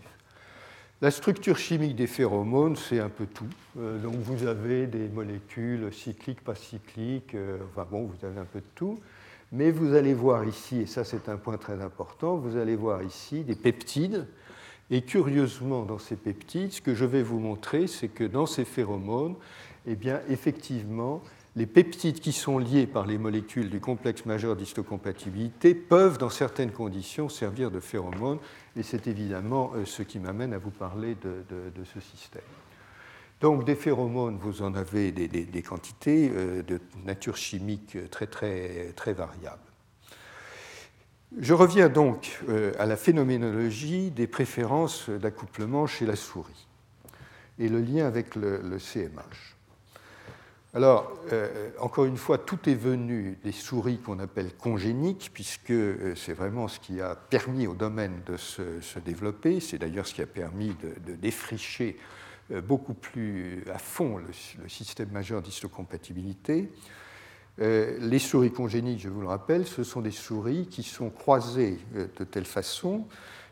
La 1.02 1.12
structure 1.12 1.58
chimique 1.58 1.96
des 1.96 2.08
phéromones, 2.08 2.76
c'est 2.76 3.00
un 3.00 3.10
peu 3.10 3.28
tout. 3.28 3.50
donc 3.76 4.16
vous 4.16 4.48
avez 4.48 4.88
des 4.88 5.08
molécules 5.10 5.94
cycliques, 5.94 6.42
pas 6.42 6.56
cycliques, 6.56 7.36
enfin 7.70 7.88
bon, 7.90 8.06
vous 8.06 8.26
avez 8.26 8.40
un 8.40 8.46
peu 8.46 8.60
de 8.60 8.66
tout. 8.74 9.00
Mais 9.52 9.72
vous 9.72 9.94
allez 9.94 10.14
voir 10.14 10.46
ici, 10.46 10.82
et 10.82 10.86
ça 10.86 11.06
c'est 11.06 11.30
un 11.30 11.38
point 11.38 11.58
très 11.58 11.82
important, 11.82 12.36
vous 12.36 12.58
allez 12.58 12.76
voir 12.76 13.04
ici 13.04 13.44
des 13.44 13.56
peptides. 13.56 14.28
Et 14.90 15.02
curieusement, 15.02 15.84
dans 15.84 16.00
ces 16.00 16.16
peptides, 16.16 16.72
ce 16.72 16.82
que 16.82 16.96
je 16.96 17.06
vais 17.06 17.22
vous 17.22 17.40
montrer, 17.40 17.88
c'est 17.88 18.08
que 18.08 18.24
dans 18.24 18.46
ces 18.46 18.66
phéromones, 18.66 19.36
eh 19.88 19.96
bien, 19.96 20.22
effectivement, 20.30 21.24
les 21.56 21.66
peptides 21.66 22.20
qui 22.20 22.34
sont 22.34 22.60
liés 22.60 22.86
par 22.86 23.06
les 23.06 23.18
molécules 23.18 23.70
du 23.70 23.80
complexe 23.80 24.26
majeur 24.26 24.58
d'histocompatibilité 24.58 25.74
peuvent, 25.74 26.18
dans 26.18 26.30
certaines 26.30 26.72
conditions, 26.72 27.30
servir 27.30 27.72
de 27.72 27.80
phéromones. 27.80 28.40
Et 28.76 28.84
c'est 28.84 29.08
évidemment 29.08 29.72
euh, 29.74 29.86
ce 29.86 30.04
qui 30.04 30.20
m'amène 30.20 30.54
à 30.54 30.58
vous 30.58 30.72
parler 30.72 31.16
de 31.16 31.84
ce 31.86 32.02
système. 32.02 32.44
Donc 33.40 33.64
des 33.66 33.76
phéromones, 33.76 34.38
vous 34.38 34.62
en 34.62 34.74
avez 34.76 35.12
des, 35.12 35.62
quantités 35.62 36.30
de 36.30 36.82
nature 37.06 37.38
chimique 37.38 37.96
très, 38.10 38.26
très, 38.26 38.94
très 38.96 39.14
variable. 39.14 39.62
Je 41.40 41.54
reviens 41.54 41.88
donc 41.88 42.42
à 42.80 42.88
la 42.88 42.98
phénoménologie 42.98 44.10
des 44.10 44.26
préférences 44.26 45.12
d'accouplement 45.12 45.86
chez 45.86 46.08
la 46.08 46.16
souris 46.16 46.68
et 47.60 47.70
le 47.70 47.80
lien 47.80 48.08
avec 48.08 48.36
le 48.36 48.80
CMH. 48.80 49.57
Alors, 50.74 51.12
euh, 51.32 51.70
encore 51.80 52.06
une 52.06 52.18
fois, 52.18 52.38
tout 52.38 52.70
est 52.70 52.76
venu 52.76 53.40
des 53.44 53.54
souris 53.54 54.00
qu'on 54.00 54.20
appelle 54.20 54.54
congéniques, 54.54 55.32
puisque 55.34 55.72
euh, 55.72 56.14
c'est 56.16 56.34
vraiment 56.34 56.68
ce 56.68 56.80
qui 56.80 57.00
a 57.00 57.16
permis 57.16 57.68
au 57.68 57.74
domaine 57.74 58.22
de 58.26 58.36
se, 58.36 59.00
développer. 59.00 59.60
C'est 59.60 59.78
d'ailleurs 59.78 60.06
ce 60.06 60.14
qui 60.14 60.22
a 60.22 60.28
permis 60.28 60.76
de, 61.06 61.16
défricher 61.16 61.98
euh, 62.52 62.62
beaucoup 62.62 62.94
plus 62.94 63.64
à 63.74 63.78
fond 63.78 64.18
le, 64.18 64.68
système 64.68 65.10
majeur 65.12 65.42
d'histocompatibilité. 65.42 66.70
les 67.58 68.20
souris 68.20 68.52
congéniques, 68.52 69.00
je 69.00 69.10
vous 69.10 69.22
le 69.22 69.28
rappelle, 69.28 69.66
ce 69.66 69.84
sont 69.84 70.02
des 70.02 70.12
souris 70.12 70.68
qui 70.68 70.84
sont 70.84 71.10
croisées 71.10 71.80
de 71.96 72.24
telle 72.24 72.46
façon 72.46 73.08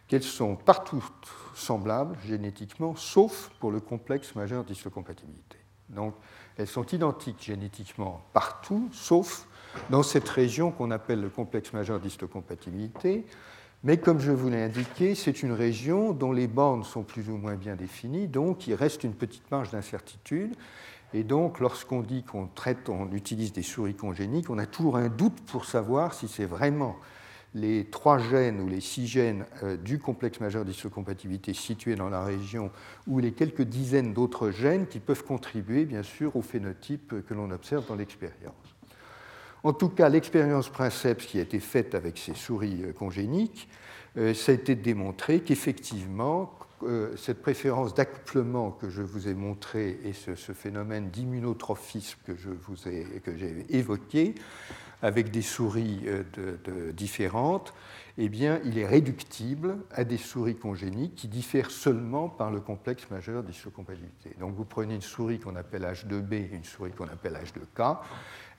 qu'elles 0.07 0.22
sont 0.22 0.55
partout 0.55 1.03
semblables 1.55 2.15
génétiquement, 2.24 2.95
sauf 2.95 3.50
pour 3.60 3.72
le 3.72 3.79
complexe 3.79 4.36
majeur 4.36 4.63
d'histocompatibilité. 4.63 5.57
Donc, 5.89 6.13
elles 6.57 6.67
sont 6.67 6.85
identiques 6.85 7.43
génétiquement 7.43 8.21
partout, 8.33 8.89
sauf 8.91 9.47
dans 9.89 10.03
cette 10.03 10.29
région 10.29 10.71
qu'on 10.71 10.91
appelle 10.91 11.21
le 11.21 11.29
complexe 11.29 11.74
majeur 11.74 12.00
d'histocompatibilité. 12.00 13.25
Mais 13.83 13.97
comme 13.97 14.19
je 14.19 14.31
vous 14.31 14.50
l'ai 14.50 14.63
indiqué, 14.63 15.15
c'est 15.15 15.43
une 15.43 15.51
région 15.51 16.12
dont 16.12 16.31
les 16.31 16.47
bornes 16.47 16.83
sont 16.83 17.03
plus 17.03 17.29
ou 17.29 17.38
moins 17.38 17.55
bien 17.55 17.75
définies, 17.75 18.27
donc 18.27 18.67
il 18.67 18.74
reste 18.74 19.03
une 19.03 19.13
petite 19.13 19.50
marge 19.51 19.71
d'incertitude. 19.71 20.55
Et 21.13 21.24
donc, 21.24 21.59
lorsqu'on 21.59 22.01
dit 22.01 22.24
qu'on 22.24 22.47
traite, 22.47 22.89
on 22.89 23.12
utilise 23.12 23.53
des 23.53 23.62
souris 23.62 23.93
congéniques, 23.93 24.50
on 24.50 24.57
a 24.57 24.65
toujours 24.65 24.97
un 24.97 25.07
doute 25.07 25.39
pour 25.45 25.65
savoir 25.65 26.13
si 26.13 26.27
c'est 26.27 26.45
vraiment 26.45 26.95
les 27.55 27.85
trois 27.85 28.19
gènes 28.19 28.59
ou 28.59 28.67
les 28.67 28.81
six 28.81 29.07
gènes 29.07 29.45
euh, 29.63 29.77
du 29.77 29.97
complexe 29.97 30.41
majeur 30.41 30.65
d'histocompatibilité 30.65 31.53
situés 31.53 31.95
dans 31.95 32.09
la 32.09 32.24
région 32.24 32.69
ou 33.07 33.19
les 33.19 33.31
quelques 33.31 33.63
dizaines 33.63 34.13
d'autres 34.13 34.51
gènes 34.51 34.88
qui 34.88 35.00
peuvent 35.00 35.24
contribuer 35.24 35.85
bien 35.85 36.03
sûr 36.03 36.35
au 36.35 36.41
phénotype 36.41 37.25
que 37.25 37.33
l'on 37.33 37.50
observe 37.51 37.88
dans 37.88 37.95
l'expérience. 37.95 38.53
En 39.63 39.71
tout 39.74 39.89
cas, 39.89 40.09
l'expérience 40.09 40.69
Princeps 40.69 41.25
qui 41.25 41.39
a 41.39 41.41
été 41.41 41.59
faite 41.59 41.95
avec 41.95 42.17
ces 42.17 42.35
souris 42.35 42.83
euh, 42.83 42.91
congéniques, 42.91 43.69
euh, 44.17 44.33
ça 44.33 44.51
a 44.51 44.55
été 44.55 44.75
démontré 44.75 45.39
qu'effectivement, 45.39 46.53
cette 47.15 47.41
préférence 47.41 47.95
d'accouplement 47.95 48.69
que 48.69 48.89
je 48.89 49.01
vous 49.01 49.27
ai 49.27 49.33
montré 49.33 49.97
et 50.03 50.13
ce, 50.13 50.35
phénomène 50.51 51.09
d'immunotrophisme 51.09 52.19
que 52.25 52.35
j'ai 52.35 53.65
évoqué 53.69 54.35
avec 55.01 55.31
des 55.31 55.41
souris 55.41 56.01
euh, 56.07 56.91
différentes, 56.91 57.73
eh 58.17 58.29
bien, 58.29 58.61
il 58.63 58.77
est 58.77 58.85
réductible 58.85 59.77
à 59.91 60.05
des 60.05 60.17
souris 60.17 60.55
congéniques 60.55 61.15
qui 61.15 61.27
diffèrent 61.27 61.71
seulement 61.71 62.29
par 62.29 62.49
le 62.49 62.61
complexe 62.61 63.09
majeur 63.11 63.43
d'histocompatibilité. 63.43 64.31
Donc 64.39 64.55
vous 64.55 64.63
prenez 64.63 64.95
une 64.95 65.01
souris 65.01 65.39
qu'on 65.39 65.55
appelle 65.57 65.83
H2B 65.83 66.33
et 66.33 66.49
une 66.53 66.63
souris 66.63 66.91
qu'on 66.91 67.07
appelle 67.07 67.33
H2K, 67.33 67.97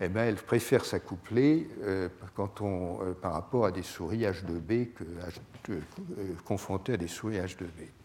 eh 0.01 0.09
bien, 0.09 0.25
elle 0.25 0.37
préfère 0.37 0.85
s'accoupler 0.85 1.69
euh, 1.83 2.09
euh, 2.39 3.15
par 3.15 3.33
rapport 3.33 3.65
à 3.65 3.73
des 3.73 3.83
souris 3.83 4.25
H2B 4.25 4.89
que 4.93 5.81
confrontées 6.45 6.95
à 6.95 6.97
des 6.99 7.09
souris 7.09 7.39
H2B. 7.39 7.96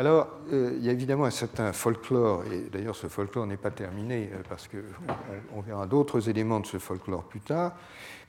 Alors, 0.00 0.28
euh, 0.50 0.72
il 0.78 0.82
y 0.82 0.88
a 0.88 0.92
évidemment 0.92 1.26
un 1.26 1.30
certain 1.30 1.74
folklore, 1.74 2.42
et 2.50 2.70
d'ailleurs 2.72 2.96
ce 2.96 3.06
folklore 3.06 3.46
n'est 3.46 3.58
pas 3.58 3.70
terminé, 3.70 4.30
euh, 4.32 4.38
parce 4.48 4.66
qu'on 4.66 5.60
verra 5.60 5.86
d'autres 5.86 6.30
éléments 6.30 6.58
de 6.58 6.64
ce 6.64 6.78
folklore 6.78 7.24
plus 7.24 7.40
tard, 7.40 7.76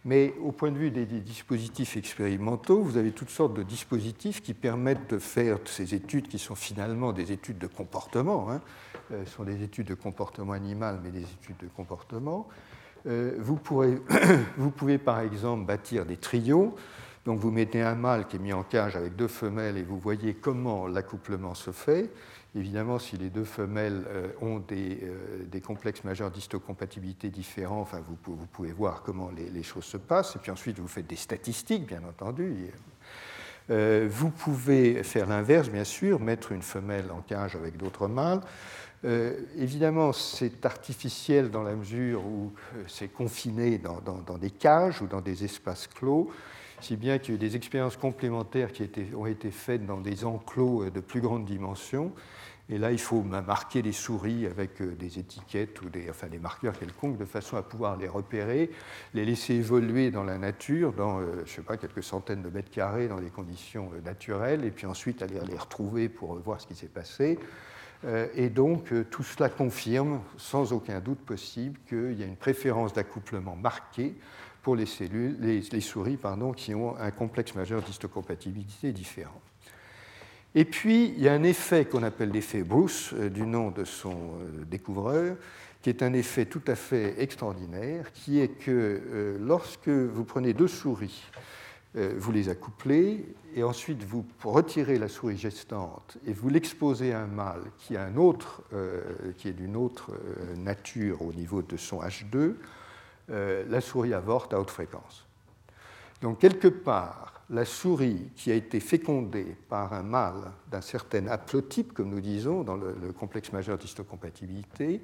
mais 0.04 0.34
au 0.44 0.51
point 0.51 0.70
de 0.72 0.78
vue 0.78 0.92
des, 0.92 1.06
dispositifs 1.06 1.96
expérimentaux, 1.96 2.82
vous 2.82 2.98
avez 2.98 3.12
toutes 3.12 3.30
sortes 3.30 3.54
de 3.54 3.63
dispositifs 3.63 4.42
qui 4.42 4.54
permettent 4.54 5.12
de 5.12 5.18
faire 5.18 5.60
ces 5.63 5.96
études 5.96 6.28
qui 6.28 6.40
sont 6.40 6.56
finalement 6.56 7.13
des 7.13 7.32
études 7.32 7.58
de 7.58 7.68
comportement, 7.68 8.51
hein, 8.51 8.60
euh, 9.13 9.25
sont 9.25 9.46
des 9.46 9.63
études 9.63 9.88
de 9.88 9.94
comportement 9.94 10.51
animal, 10.51 11.00
mais 11.01 11.12
des 11.12 11.24
études 11.24 11.56
de 11.62 11.70
comportement. 11.74 12.50
vous 13.06 13.56
pouvez 13.56 14.98
par 14.98 15.22
exemple 15.22 15.66
bâtir 15.66 16.06
des 16.06 16.18
trios 16.18 16.75
donc 17.25 17.40
vous 17.40 17.51
mettez 17.51 17.82
un 17.82 17.96
mâle 17.96 18.28
qui 18.28 18.38
est 18.38 18.40
mis 18.40 18.54
en 18.54 18.63
cage 18.63 18.96
avec 18.96 19.16
deux 19.16 19.28
femelles 19.28 19.78
et 19.78 19.84
vous 19.84 20.00
voyez 20.00 20.34
comment 20.34 20.88
l'accouplement 20.88 21.54
se 21.54 21.72
fait. 21.72 22.10
Évidemment, 22.54 23.00
si 23.00 23.16
les 23.16 23.30
deux 23.30 23.46
femelles 23.46 24.04
euh, 24.10 24.28
ont 24.42 24.62
euh, 24.72 25.46
des, 25.46 25.62
complexes 25.62 26.04
majeurs 26.04 26.32
d'histocompatibilité 26.32 27.30
différents, 27.30 27.80
enfin, 27.80 28.01
vous, 28.06 28.36
pouvez 28.51 28.74
voir 28.74 29.04
comment 29.04 29.32
les, 29.32 29.63
choses 29.63 29.86
se 29.86 29.98
passent. 29.98 30.36
Et 30.36 30.40
puis 30.40 30.51
ensuite, 30.51 30.78
vous 30.80 30.88
faites 30.88 31.08
des 31.08 31.16
statistiques, 31.16 31.88
bien 31.88 32.01
entendu. 32.04 32.72
Euh, 33.70 34.06
vous 34.12 34.32
pouvez 34.32 35.01
faire 35.04 35.28
l'inverse, 35.28 35.70
bien 35.70 35.86
sûr, 35.86 36.20
mettre 36.20 36.51
une 36.51 36.62
femelle 36.62 37.10
en 37.12 37.22
cage 37.22 37.56
avec 37.56 37.78
d'autres 37.78 38.10
mâles. 38.10 38.42
évidemment, 39.58 40.12
c'est 40.12 40.66
artificiel 40.66 41.51
dans 41.51 41.63
la 41.63 41.75
mesure 41.75 42.25
où 42.25 42.51
c'est 42.88 43.08
confiné 43.08 43.78
dans, 43.78 44.38
des 44.38 44.51
cages 44.51 45.01
ou 45.01 45.08
dans 45.08 45.22
des 45.22 45.46
espaces 45.46 45.88
clos 45.88 46.30
si 46.81 46.97
bien 46.97 47.19
qu'il 47.19 47.29
y 47.29 47.31
a 47.33 47.35
eu 47.35 47.39
des 47.50 47.55
expériences 47.55 47.95
complémentaires 47.95 48.71
qui 48.71 48.89
ont 49.15 49.27
été 49.27 49.51
faites 49.51 49.85
dans 49.85 50.01
des 50.01 50.25
enclos 50.25 50.83
euh, 50.83 50.91
de 50.91 51.00
plus 51.00 51.21
grande 51.21 51.45
dimension. 51.45 52.11
Et 52.69 52.77
là, 52.77 52.91
il 52.91 53.00
faut 53.00 53.21
marquer 53.21 53.81
les 53.81 53.91
souris 53.91 54.45
avec 54.45 54.81
euh, 54.81 54.95
des 54.95 55.19
étiquettes 55.19 55.81
ou 55.81 55.89
des, 55.89 56.09
enfin, 56.09 56.27
des 56.27 56.39
marqueurs 56.39 56.77
quelconques 56.77 57.17
de 57.17 57.25
façon 57.25 57.57
à 57.57 57.61
pouvoir 57.61 57.97
les 57.97 58.07
repérer, 58.07 58.71
les 59.13 59.25
laisser 59.25 59.55
évoluer 59.55 60.09
dans 60.09 60.23
la 60.23 60.38
nature, 60.38 60.93
dans 60.93 61.19
euh, 61.19 61.43
je 61.45 61.51
sais 61.51 61.61
pas, 61.61 61.77
quelques 61.77 62.03
centaines 62.03 62.41
de 62.41 62.50
mètres 62.50 62.71
carrés, 62.71 63.07
dans 63.07 63.19
des 63.19 63.29
conditions 63.29 63.91
naturelles, 64.03 64.65
et 64.65 64.71
puis 64.71 64.88
ensuite 64.88 65.21
aller 65.21 65.39
les 65.47 65.57
retrouver 65.57 66.09
pour 66.09 66.35
voir 66.35 66.59
ce 66.59 66.67
qui 66.67 66.75
s'est 66.75 66.88
passé. 66.88 67.38
Et 68.33 68.50
donc, 68.50 68.91
tout 69.11 69.21
cela 69.21 69.47
confirme, 69.47 70.21
sans 70.35 70.73
aucun 70.73 71.00
doute 71.00 71.19
possible, 71.19 71.79
qu'il 71.88 72.19
y 72.19 72.23
a 72.23 72.25
une 72.25 72.35
préférence 72.35 72.93
d'accouplement 72.93 73.55
marquée 73.55 74.15
pour 74.62 74.75
les, 74.75 74.86
souris 75.82 76.18
pardon, 76.18 76.51
qui 76.51 76.75
ont 76.75 76.96
un 76.98 77.12
complexe 77.12 77.56
majeur 77.56 77.82
d'histocompatibilité 77.82 78.91
différent. 78.91 79.41
Et 80.53 80.65
puis, 80.65 81.13
il 81.15 81.22
y 81.22 81.30
a 81.30 81.34
un 81.34 81.44
effet 81.44 81.86
qu'on 81.86 82.03
appelle 82.03 82.32
l'effet 82.32 82.63
Bruce, 82.63 83.13
euh, 83.13 83.30
du 83.30 83.46
nom 83.46 83.72
de 83.72 83.86
son 83.86 84.12
euh, 84.12 84.65
découvreur, 84.70 85.38
qui 85.82 85.89
est 85.89 86.03
un 86.03 86.12
effet 86.13 86.46
tout 86.46 86.62
à 86.68 86.75
fait 86.75 87.22
extraordinaire, 87.22 88.12
qui 88.12 88.39
est 88.39 88.50
que 88.50 88.70
euh, 88.72 89.38
lorsque 89.39 89.88
vous 89.88 90.25
prenez 90.25 90.53
deux 90.53 90.68
souris, 90.68 91.24
vous 91.94 92.32
les 92.32 92.48
accouplez, 92.48 93.25
et 93.53 93.63
ensuite 93.63 94.01
vous 94.03 94.25
retirez 94.46 94.98
la 94.98 95.10
souris 95.10 95.36
gestante 95.36 96.18
et 96.25 96.32
vous 96.32 96.48
l'exposez 96.48 97.12
à 97.12 97.20
un 97.20 97.27
mâle 97.27 97.63
qui, 97.80 97.98
a 97.98 98.06
un 98.06 98.15
autre, 98.15 98.63
qui 99.38 99.50
est 99.50 99.51
d'une 99.51 99.75
autre 99.75 100.13
nature 100.56 101.22
au 101.22 101.34
niveau 101.34 101.62
de 101.62 101.75
son 101.75 102.00
H2, 102.00 102.53
euh, 103.30 103.63
la 103.70 103.82
souris 103.82 104.13
avorte 104.13 104.54
à 104.54 104.60
haute 104.60 104.72
fréquence. 104.72 105.25
Donc 106.22 106.40
quelque 106.40 106.68
part, 106.68 107.42
la 107.50 107.66
souris 107.66 108.30
qui 108.36 108.51
a 108.51 108.56
été 108.56 108.80
fécondée 108.80 109.56
par 109.70 109.94
un 109.94 110.04
mâle 110.04 110.51
d'un 110.72 110.82
certain 110.82 111.28
haplotype, 111.28 111.94
comme 111.94 112.10
nous 112.10 112.22
disons, 112.22 112.63
dans 112.63 112.78
le, 112.78 113.12
complexe 113.13 113.51
majeur 113.51 113.78
d'histocompatibilité, 113.78 115.01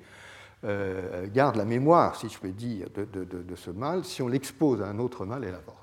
euh, 0.63 1.27
garde 1.27 1.55
la 1.55 1.65
mémoire, 1.65 2.15
si 2.15 2.29
je 2.29 2.39
peux 2.39 2.51
dire, 2.51 2.87
de, 2.89 3.55
ce 3.55 3.69
mâle. 3.71 4.03
Si 4.03 4.21
on 4.21 4.27
l'expose 4.27 4.81
à 4.81 4.87
un 4.87 4.99
autre 4.99 5.25
mâle, 5.25 5.43
elle 5.43 5.55
avorte. 5.55 5.77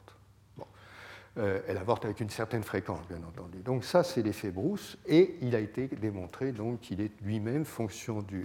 Euh, 1.37 1.61
elle 1.67 1.79
avorte 1.79 2.05
avec 2.05 2.21
une 2.21 2.31
certaine 2.31 2.63
fréquence, 2.63 3.07
bien 3.09 3.23
entendu. 3.27 3.59
Donc 3.59 3.85
ça, 3.85 4.05
c'est 4.05 4.23
l'effet 4.23 4.51
Bruce, 4.51 4.97
et 5.07 5.37
il 5.43 5.57
a 5.57 5.61
été 5.61 5.89
démontré 5.89 6.55
qu'il 6.81 7.01
est 7.01 7.11
lui-même 7.23 7.65
fonction 7.65 8.23
du 8.23 8.45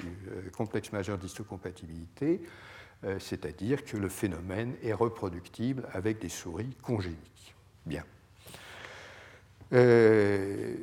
complexe 0.55 0.91
majeur 0.91 1.17
d'histocompatibilité. 1.17 2.41
Euh, 3.05 3.17
c'est-à-dire 3.19 3.85
que 3.85 3.95
le 3.95 4.09
phénomène 4.09 4.73
est 4.83 4.93
reproductible 4.93 5.87
avec 5.93 6.19
des 6.19 6.29
souris 6.29 6.75
congéniques. 6.81 7.55
Bien. 7.85 8.03
Euh, 9.71 10.75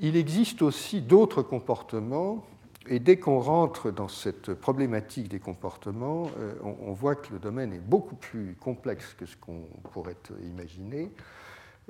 il 0.00 0.16
existe 0.16 0.62
aussi 0.62 1.00
d'autres 1.00 1.42
comportements, 1.42 2.44
et 2.88 2.98
dès 2.98 3.18
qu'on 3.18 3.38
rentre 3.38 3.92
dans 3.92 4.08
cette 4.08 4.52
problématique 4.52 5.28
des 5.28 5.38
comportements, 5.38 6.28
euh, 6.38 6.54
on, 6.62 6.92
voit 6.92 7.14
que 7.14 7.32
le 7.32 7.38
domaine 7.38 7.72
est 7.72 7.78
beaucoup 7.78 8.16
plus 8.16 8.56
complexe 8.58 9.14
que 9.14 9.24
ce 9.24 9.36
qu'on 9.36 9.62
pourrait 9.92 10.16
imaginer, 10.42 11.10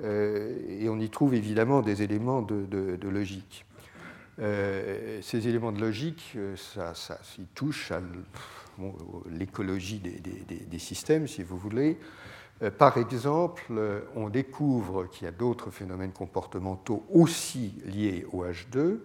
et 0.03 0.89
on 0.89 0.99
y 0.99 1.09
trouve 1.09 1.35
évidemment 1.35 1.81
des 1.81 2.03
éléments 2.03 2.41
de, 2.41 3.07
logique. 3.07 3.65
ces 4.37 5.47
éléments 5.47 5.71
de 5.71 5.79
logique, 5.79 6.37
ça, 6.57 6.93
ça 6.93 7.17
touche 7.53 7.93
à 7.93 8.01
l'écologie 9.29 9.99
des, 9.99 10.79
systèmes, 10.79 11.27
si 11.27 11.43
vous 11.43 11.57
voulez. 11.57 11.97
Euh, 12.61 12.71
par 12.71 12.97
exemple, 12.97 13.65
euh, 13.71 14.01
on 14.15 14.29
découvre 14.29 15.05
qu'il 15.05 15.25
y 15.25 15.27
a 15.27 15.31
d'autres 15.31 15.71
phénomènes 15.71 16.11
comportementaux 16.11 17.05
aussi 17.11 17.73
liés 17.85 18.25
au 18.31 18.45
H2, 18.45 18.99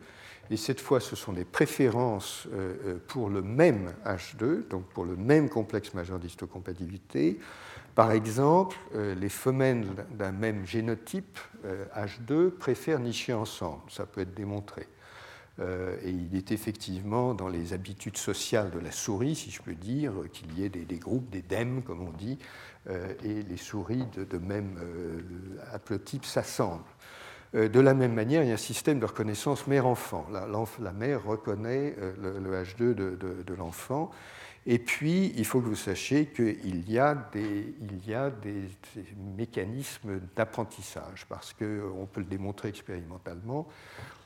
Et 0.51 0.57
cette 0.57 0.81
fois, 0.81 1.01
ce 1.01 1.15
sont 1.15 1.33
des 1.33 1.45
préférences 1.45 2.49
pour 3.07 3.29
le 3.31 3.41
même 3.41 3.93
H2, 4.05 4.69
donc 4.69 4.85
pour 4.87 5.05
le 5.05 5.17
même 5.17 5.49
complexe 5.49 5.95
majeur 5.95 6.19
d'histocompatibilité. 6.19 7.39
Par 7.95 8.11
exemple, 8.11 8.77
les 8.95 9.29
femelles 9.29 9.87
d'un 10.11 10.33
même 10.33 10.67
génotype, 10.67 11.39
H2, 11.95 12.51
préfèrent 12.51 12.99
nicher 12.99 13.33
ensemble. 13.33 13.83
Ça 13.89 14.07
peut 14.07 14.23
être 14.23 14.35
démontré. 14.35 14.89
Euh, 15.59 15.97
et 16.03 16.11
il 16.11 16.37
est 16.37 16.53
effectivement 16.53 17.35
dans 17.35 17.49
les 17.49 17.73
habitudes 17.73 18.17
sociales 18.17 18.71
de 18.71 18.79
la 18.79 18.93
souris, 18.93 19.35
si 19.35 19.51
je 19.51 19.61
peux 19.61 19.75
dire, 19.75 20.13
qu'il 20.33 20.59
y 20.59 20.65
ait 20.65 20.69
des, 20.69 20.99
groupes, 20.99 21.29
des 21.31 21.43
dèmes, 21.43 21.83
comme 21.83 22.01
on 22.01 22.13
dit, 22.13 22.39
euh, 22.89 23.13
et 23.25 23.43
les 23.43 23.57
souris 23.57 24.07
de, 24.17 24.39
même 24.39 24.79
euh, 24.81 25.21
haplotype 25.73 26.25
s'assemblent. 26.25 26.85
De 27.53 27.81
la 27.81 27.95
même 27.95 28.15
manière, 28.15 28.45
il 28.45 28.49
y 28.49 28.53
a 28.53 28.55
un 28.55 28.57
système 28.57 29.01
de 29.01 29.07
reconnaissance 29.07 29.67
mère-enfant. 29.67 30.25
La, 30.31 30.93
mère 30.93 31.25
reconnaît 31.25 31.97
le, 32.23 32.63
H2 32.63 32.95
de 32.95 33.55
l'enfant 33.55 34.13
et 34.67 34.79
puis, 34.79 35.33
il 35.37 35.47
faut 35.47 35.61
que 35.61 35.67
vous 35.67 35.75
sachiez 35.75 36.27
qu'il 36.27 36.91
y 36.91 36.99
a 36.99 37.15
des, 37.33 37.75
mécanismes 39.37 40.21
d'apprentissage, 40.37 41.27
parce 41.29 41.55
qu'on 41.55 42.07
peut 42.07 42.21
le 42.21 42.27
démontrer 42.27 42.69
expérimentalement, 42.69 43.67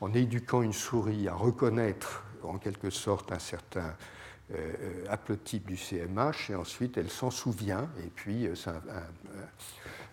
en 0.01 0.13
éduquant 0.13 0.61
une 0.61 0.73
souris 0.73 1.29
à 1.29 1.33
reconnaître 1.33 2.23
en 2.43 2.57
quelque 2.57 2.89
sorte 2.89 3.31
un 3.31 3.39
certain 3.39 3.95
euh, 4.53 5.05
haplotype 5.09 5.67
du 5.67 5.77
CMH, 5.77 6.49
et 6.51 6.55
ensuite 6.55 6.97
elle 6.97 7.09
s'en 7.09 7.31
souvient, 7.31 7.89
et 8.05 8.09
puis 8.13 8.45
euh, 8.45 8.53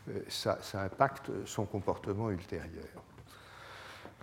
euh, 0.08 0.20
ça 0.28 0.58
impacte 0.74 1.30
son 1.46 1.66
comportement 1.66 2.30
ultérieur. 2.30 3.01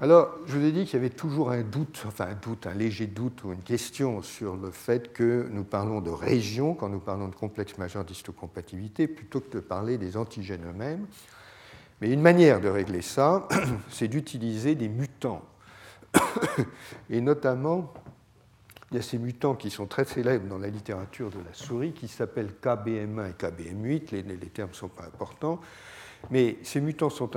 Alors, 0.02 0.34
je 0.46 0.58
vous 0.58 0.66
ai 0.66 0.72
dit 0.72 0.86
qu'il 0.86 0.94
y 0.94 0.96
avait 0.96 1.10
toujours 1.10 1.52
un 1.52 1.62
doute, 1.62 2.06
enfin 2.08 2.28
un 2.28 2.36
doute, 2.36 2.68
un 2.68 2.74
léger 2.74 3.06
doute 3.06 3.44
ou 3.44 3.52
une 3.52 3.62
question 3.62 4.22
sur 4.22 4.56
le 4.56 4.72
fait 4.72 5.12
que 5.12 5.50
nous 5.52 5.66
parlons 5.66 6.00
de 6.00 6.10
régions 6.10 6.74
quand 6.74 6.88
nous 6.88 7.02
parlons 7.02 7.28
de 7.28 7.36
complexe 7.36 7.78
majeur 7.78 8.06
d'histocompatibilité 8.06 9.10
plutôt 9.10 9.42
que 9.42 9.52
de 9.52 9.60
parler 9.60 9.98
des 9.98 10.16
antigènes 10.16 10.66
eux-mêmes. 10.70 11.06
Mais 12.00 12.14
une 12.14 12.22
manière 12.22 12.62
de 12.62 12.70
régler 12.70 13.02
ça, 13.02 13.50
c'est 13.90 14.08
d'utiliser 14.08 14.74
des 14.74 14.88
mutants. 14.88 15.44
Et 17.10 17.20
notamment, 17.20 17.94
il 18.92 18.96
y 18.96 19.00
a 19.00 19.04
ces 19.04 19.18
mutants 19.18 19.56
qui 19.56 19.70
sont 19.70 19.86
très 19.86 20.06
célèbres 20.06 20.48
dans 20.48 20.60
la 20.60 20.70
littérature 20.70 21.30
de 21.30 21.40
la 21.46 21.54
souris, 21.54 21.92
qui 21.92 22.08
s'appellent 22.08 22.54
KBM1 22.64 23.32
et 23.32 23.34
KBM8, 23.34 24.12
les, 24.14 24.24
les 24.24 24.48
termes 24.48 24.70
ne 24.70 24.76
sont 24.76 24.88
pas 24.88 25.04
importants, 25.04 25.60
mais 26.32 26.58
ces 26.64 26.82
mutants 26.82 27.10
sont, 27.10 27.28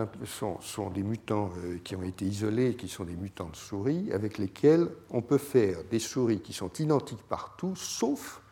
des 0.91 1.03
mutants 1.03 1.51
euh, 1.59 1.79
qui 1.83 1.97
ont 1.97 2.03
été 2.03 2.25
isolés, 2.25 2.75
qui 2.75 2.89
sont 2.89 3.05
des 3.05 3.17
mutants 3.17 3.49
de 3.49 3.57
souris, 3.57 4.13
avec 4.13 4.39
lesquels 4.39 4.89
on 5.11 5.23
peut 5.23 5.39
faire 5.39 5.79
des 5.91 5.99
souris 5.99 6.41
qui 6.41 6.53
sont 6.53 6.71
identiques 6.79 7.23
partout, 7.23 7.75
sauf 7.77 8.43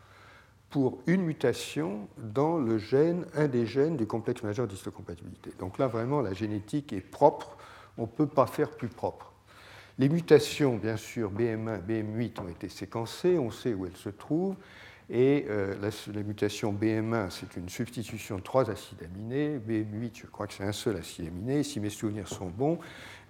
pour 0.69 0.99
une 1.05 1.23
mutation 1.23 2.07
dans 2.17 2.57
le 2.57 2.77
gène, 2.77 3.25
un 3.35 3.47
des 3.47 3.65
gènes 3.65 3.97
du 3.97 4.07
complexe 4.07 4.41
majeur 4.41 4.67
d'histocompatibilité. 4.67 5.51
Donc 5.59 5.77
là, 5.77 5.87
vraiment, 5.87 6.21
la 6.21 6.33
génétique 6.33 6.93
est 6.93 7.01
propre, 7.01 7.57
on 7.97 8.03
ne 8.03 8.07
peut 8.07 8.27
pas 8.27 8.47
faire 8.47 8.71
plus 8.71 8.87
propre. 8.87 9.33
Les 9.99 10.07
mutations, 10.07 10.77
bien 10.77 10.95
sûr, 10.95 11.31
BM1, 11.31 11.85
BM8 11.85 12.41
ont 12.41 12.47
été 12.47 12.69
séquencées, 12.69 13.37
on 13.37 13.51
sait 13.51 13.73
où 13.73 13.85
elles 13.85 13.97
se 13.97 14.09
trouvent, 14.09 14.55
et 15.13 15.45
euh, 15.49 15.75
la, 15.81 16.23
mutation 16.23 16.71
BM1, 16.71 17.31
c'est 17.31 17.57
une 17.57 17.67
substitution 17.67 18.37
de 18.37 18.41
trois 18.41 18.69
acides 18.69 19.03
aminés. 19.03 19.59
BM8, 19.59 20.21
je 20.21 20.25
crois 20.27 20.47
que 20.47 20.53
c'est 20.53 20.63
un 20.63 20.71
seul 20.71 20.95
acide 20.95 21.27
aminé. 21.27 21.63
Si 21.63 21.81
mes 21.81 21.89
souvenirs 21.89 22.29
sont 22.29 22.47
bons, 22.47 22.79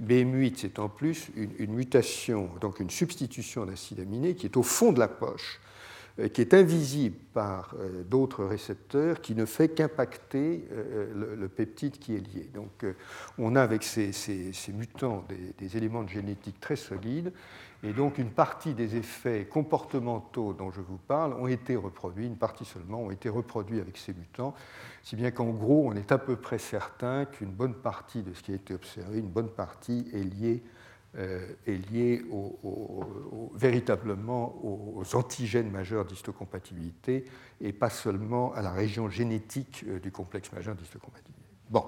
BM8, 0.03 0.53
c'est 0.57 0.77
en 0.77 0.89
plus 0.89 1.31
une, 1.35 1.73
mutation, 1.73 2.51
donc 2.61 2.81
une 2.81 2.91
substitution 2.91 3.65
d'acide 3.65 3.99
aminé 3.99 4.35
qui 4.35 4.45
est 4.45 4.57
au 4.57 4.63
fond 4.63 4.91
de 4.91 4.99
la 4.99 5.07
poche, 5.07 5.59
euh, 6.19 6.27
qui 6.27 6.41
est 6.41 6.53
invisible 6.53 7.17
par 7.33 7.73
euh, 7.79 8.03
d'autres 8.03 8.45
récepteurs, 8.45 9.19
qui 9.19 9.33
ne 9.33 9.45
fait 9.45 9.69
qu'impacter 9.69 10.65
le, 11.15 11.47
peptide 11.47 11.97
qui 11.97 12.13
est 12.13 12.19
lié. 12.19 12.47
Donc 12.53 12.85
on 13.39 13.55
a 13.55 13.61
avec 13.63 13.81
ces, 13.81 14.11
mutants 14.71 15.25
des 15.57 15.77
éléments 15.77 16.03
de 16.03 16.09
génétique 16.09 16.59
très 16.59 16.75
solides 16.75 17.33
et 17.83 17.93
donc 17.93 18.17
une 18.17 18.29
partie 18.29 18.73
des 18.73 18.95
effets 18.95 19.45
comportementaux 19.45 20.53
dont 20.53 20.71
je 20.71 20.81
vous 20.81 20.97
parle 20.97 21.33
ont 21.33 21.47
été 21.47 21.75
reproduits, 21.75 22.27
une 22.27 22.37
partie 22.37 22.65
seulement 22.65 23.01
ont 23.01 23.11
été 23.11 23.27
reproduits 23.27 23.79
avec 23.79 23.97
ces 23.97 24.13
mutants, 24.13 24.53
si 25.03 25.15
bien 25.15 25.31
qu'en 25.31 25.49
gros 25.49 25.87
on 25.87 25.93
est 25.93 26.11
à 26.11 26.17
peu 26.17 26.35
près 26.35 26.59
certain 26.59 27.25
qu'une 27.25 27.51
bonne 27.51 27.73
partie 27.73 28.21
de 28.21 28.33
ce 28.33 28.43
qui 28.43 28.51
a 28.51 28.55
été 28.55 28.73
observé, 28.73 29.19
une 29.19 29.29
bonne 29.29 29.49
partie 29.49 30.07
est 30.13 30.23
liée, 30.23 30.63
euh, 31.17 31.45
véritablement 33.53 34.55
aux, 34.63 35.03
antigènes 35.13 35.69
majeurs 35.69 36.05
d'histocompatibilité 36.05 37.25
et 37.59 37.73
pas 37.73 37.89
seulement 37.89 38.53
à 38.53 38.61
la 38.61 38.71
région 38.71 39.09
génétique 39.09 39.83
euh, 39.87 39.99
du 39.99 40.09
complexe 40.09 40.53
majeur 40.53 40.73
d'histocompatibilité. 40.75 41.49
Bon. 41.69 41.83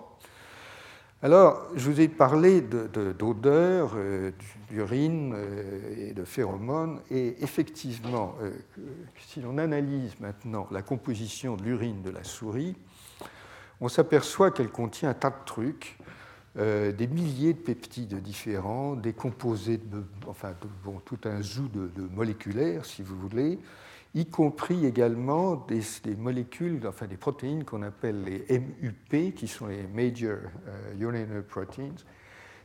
Alors, 1.24 1.68
je 1.74 1.90
vous 1.90 2.02
ai 2.02 2.10
parlé 2.10 2.60
d'odeur, 2.60 3.94
euh, 3.96 4.32
d'urine 4.70 5.34
euh, 5.34 6.10
et 6.10 6.14
de 6.14 6.26
phéromones, 6.26 7.00
et 7.10 7.42
effectivement, 7.42 8.36
euh, 8.42 8.52
si 9.30 9.40
l'on 9.40 9.58
analyse 9.58 10.20
maintenant 10.20 10.68
la 10.70 10.82
composition 10.82 11.56
de 11.56 11.64
l'urine 11.64 12.02
de 12.02 12.10
la 12.10 12.26
souris, 12.26 12.76
on 13.80 13.88
s'aperçoit 13.88 14.52
qu'elle 14.52 14.68
contient 14.68 15.12
un 15.12 15.14
tas 15.14 15.30
de 15.30 15.46
trucs, 15.46 15.98
des 16.56 17.08
milliers 17.08 17.54
de 17.54 17.60
peptides 17.60 18.22
différents, 18.22 18.96
des 18.96 19.14
composés, 19.14 19.78
de, 19.78 20.04
enfin, 20.28 20.54
bon, 20.84 21.02
tout 21.04 21.18
un 21.24 21.42
zoo 21.42 21.68
de, 21.68 21.88
de 21.88 22.08
moléculaires, 22.14 22.86
si 22.86 23.02
vous 23.02 23.18
voulez, 23.18 23.58
y 24.16 24.26
compris 24.26 24.86
également 24.86 25.56
des, 25.68 25.82
molécules, 26.16 26.86
enfin 26.88 27.08
des 27.08 27.18
protéines 27.18 27.64
qu'on 27.64 27.82
appelle 27.82 28.24
les 28.24 28.60
MUP, 28.60 29.34
qui 29.34 29.48
sont 29.48 29.68
les 29.68 29.88
Major 29.88 30.38
euh, 30.68 30.94
Urinary 31.00 31.42
Proteins, 31.42 31.96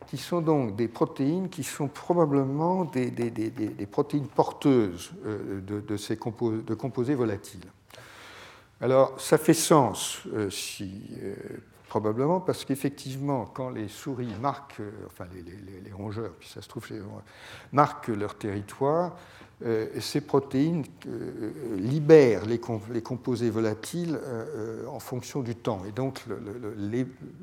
qui 0.07 0.19
sont 0.19 0.41
donc 0.41 0.77
des 0.77 0.89
protéines 0.89 1.49
qui 1.49 1.63
sont 1.63 1.89
probablement 1.89 2.85
des, 2.85 3.11
protéines 3.91 4.29
porteuses 4.29 5.13
euh, 5.25 5.61
de, 5.61 5.97
ces 5.97 6.17
de 6.17 6.75
composés 6.75 7.15
volatiles. 7.15 7.65
Alors, 8.81 9.21
ça 9.21 9.39
fait 9.39 9.55
sens, 9.55 10.23
euh, 10.33 10.51
si, 10.51 11.11
probablement, 11.89 12.41
parce 12.41 12.65
qu'effectivement, 12.65 13.47
quand 13.47 13.71
les 13.71 13.89
souris 13.89 14.35
marquent, 14.41 14.83
enfin 15.07 15.27
les, 15.33 15.93
rongeurs, 15.93 16.33
puis 16.39 16.49
ça 16.49 16.63
se 16.63 16.69
trouve, 16.69 16.87
marquent 17.73 18.09
leur 18.09 18.37
territoire, 18.37 19.17
euh, 19.67 19.89
ces 19.99 20.21
protéines 20.21 20.85
euh, 21.09 21.77
libèrent 21.79 22.47
les, 22.47 22.61
composés 22.61 23.51
volatiles 23.51 24.17
euh, 24.23 24.87
en 24.87 25.01
fonction 25.01 25.41
du 25.41 25.57
temps. 25.57 25.83
Et 25.89 25.91
donc 25.91 26.23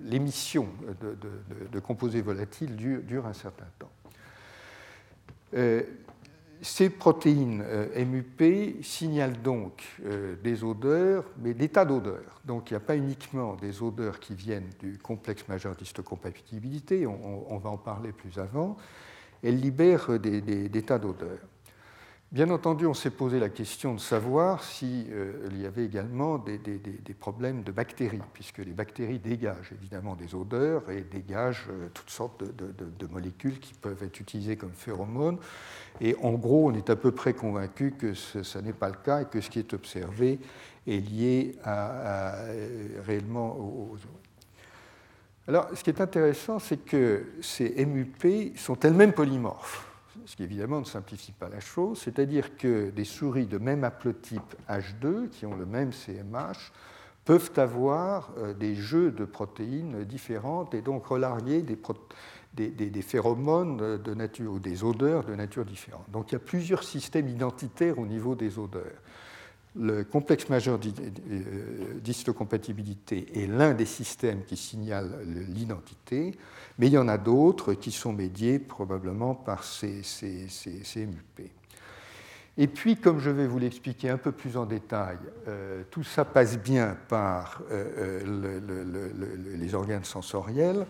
l'émission 0.06 0.68
de, 1.02 1.80
composés 1.82 2.22
volatiles 2.22 2.76
dure, 2.78 3.26
un 3.26 3.34
certain 3.34 3.66
temps. 3.80 3.92
Ces 6.68 6.90
protéines 6.90 7.64
MUP 7.96 8.82
signalent 8.82 9.40
donc 9.44 9.84
des 10.44 10.64
odeurs, 10.64 11.24
mais 11.38 11.54
des 11.54 11.70
tas 11.70 11.86
d'odeurs. 11.86 12.42
Donc 12.44 12.72
il 12.72 12.74
n'y 12.74 12.78
a 12.78 12.80
pas 12.80 12.98
uniquement 12.98 13.56
des 13.56 13.84
odeurs 13.84 14.20
qui 14.20 14.34
viennent 14.34 14.72
du 14.80 14.98
complexe 14.98 15.48
majeur 15.48 15.76
d'histocompatibilité, 15.76 17.06
on, 17.06 17.58
va 17.60 17.70
en 17.70 17.78
parler 17.78 18.12
plus 18.12 18.40
avant, 18.40 18.78
elles 19.44 19.60
libèrent 19.60 20.20
des 20.20 20.82
tas 20.82 20.98
d'odeurs. 20.98 21.38
Bien 22.32 22.50
entendu, 22.50 22.86
on 22.86 22.94
s'est 22.94 23.12
posé 23.12 23.40
la 23.40 23.50
question 23.50 23.94
de 23.94 24.00
savoir 24.00 24.64
s'il 24.64 25.06
euh, 25.12 25.48
y 25.54 25.66
avait 25.66 25.86
également 25.86 26.38
des, 26.38 26.60
problèmes 27.18 27.64
de 27.64 27.72
bactéries, 27.72 28.20
puisque 28.34 28.58
les 28.58 28.74
bactéries 28.74 29.20
dégagent 29.20 29.72
évidemment 29.72 30.16
des 30.16 30.34
odeurs 30.34 30.90
et 30.90 31.02
dégagent 31.02 31.68
euh, 31.70 31.88
toutes 31.94 32.10
sortes 32.10 32.44
de, 32.44 33.08
molécules 33.08 33.60
qui 33.60 33.74
peuvent 33.76 34.04
être 34.04 34.20
utilisées 34.20 34.58
comme 34.58 34.74
phéromones. 34.74 35.38
Et 36.02 36.16
en 36.22 36.34
gros, 36.34 36.68
on 36.68 36.74
est 36.74 36.90
à 36.90 36.96
peu 36.96 37.12
près 37.12 37.34
convaincu 37.34 37.92
que 37.92 38.16
ce, 38.16 38.58
n'est 38.58 38.74
pas 38.74 38.90
le 38.90 38.98
cas 38.98 39.22
et 39.22 39.26
que 39.26 39.40
ce 39.40 39.50
qui 39.50 39.60
est 39.60 39.74
observé 39.74 40.40
est 40.88 41.00
lié 41.00 41.56
à, 41.64 42.34
réellement 43.06 43.56
aux, 43.56 43.96
Alors, 45.48 45.70
ce 45.74 45.84
qui 45.84 45.92
est 45.92 46.02
intéressant, 46.02 46.60
c'est 46.60 46.84
que 46.84 47.28
ces 47.42 47.86
MUP 47.86 48.58
sont 48.58 48.78
elles-mêmes 48.80 49.14
polymorphes 49.14 49.85
ce 50.26 50.36
qui 50.36 50.44
évidemment 50.44 50.80
ne 50.80 50.86
simplifie 50.86 51.32
pas 51.32 51.50
la 51.50 51.60
chose, 51.60 52.00
c'est-à-dire 52.00 52.58
que 52.58 52.90
des 52.90 53.06
souris 53.06 53.46
de 53.46 53.58
même 53.58 53.84
haplotype 53.84 54.56
H2, 54.70 55.30
qui 55.30 55.46
ont 55.46 55.56
le 55.56 55.66
même 55.66 55.92
CMH, 55.92 56.72
peuvent 57.26 57.52
avoir 57.58 58.32
euh, 58.38 58.54
des 58.54 58.76
jeux 58.76 59.12
de 59.12 59.26
protéines 59.26 60.04
différentes 60.04 60.74
et 60.74 60.82
donc 60.82 61.08
relarguer 61.08 61.64
des, 62.54 63.02
phéromones 63.02 63.98
de 63.98 64.14
nature 64.14 64.54
ou 64.54 64.60
des 64.60 64.84
odeurs 64.84 65.24
de 65.24 65.36
nature 65.36 65.66
différente. 65.66 66.06
Donc 66.12 66.32
il 66.32 66.34
y 66.34 66.38
a 66.38 66.40
plusieurs 66.40 66.84
systèmes 66.84 67.28
identitaires 67.28 68.00
au 68.00 68.06
niveau 68.06 68.36
des 68.36 68.60
odeurs. 68.60 69.02
Le 69.78 70.04
complexe 70.04 70.50
majeur 70.50 70.80
d'histocompatibilité 70.80 73.44
est 73.44 73.48
l'un 73.48 73.74
des 73.74 73.86
systèmes 73.86 74.44
qui 74.46 74.56
signale 74.56 75.10
l'identité, 75.50 76.38
mais 76.80 76.88
il 76.88 76.94
y 76.94 76.98
en 76.98 77.08
a 77.08 77.18
d'autres 77.18 77.74
qui 77.74 77.92
sont 77.92 78.14
médiés 78.14 78.60
probablement 78.60 79.36
par 79.36 79.64
ces, 79.64 80.02
MUP. 80.96 81.50
Et 82.58 82.68
puis, 82.68 82.96
comme 82.96 83.20
je 83.20 83.30
vais 83.30 83.48
vous 83.48 83.60
l'expliquer 83.60 84.10
un 84.10 84.18
peu 84.18 84.32
plus 84.32 84.56
en 84.56 84.66
détail, 84.66 85.18
euh, 85.50 85.84
tout 85.92 86.04
ça 86.04 86.24
passe 86.24 86.58
bien 86.58 86.96
par 87.10 87.62
euh, 87.70 88.22
euh, 88.24 89.10
les 89.58 89.76
organes 89.76 90.06
sensoriels, 90.06 90.86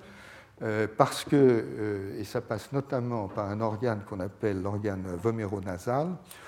parce 0.98 1.26
que, 1.26 2.14
et 2.18 2.24
ça 2.24 2.40
passe 2.40 2.72
notamment 2.72 3.28
par 3.28 3.50
un 3.50 3.60
organe 3.60 4.04
qu'on 4.08 4.22
appelle 4.22 4.62
l'organe 4.62 5.04
voméronasal, 5.22 6.08
euh, 6.08 6.45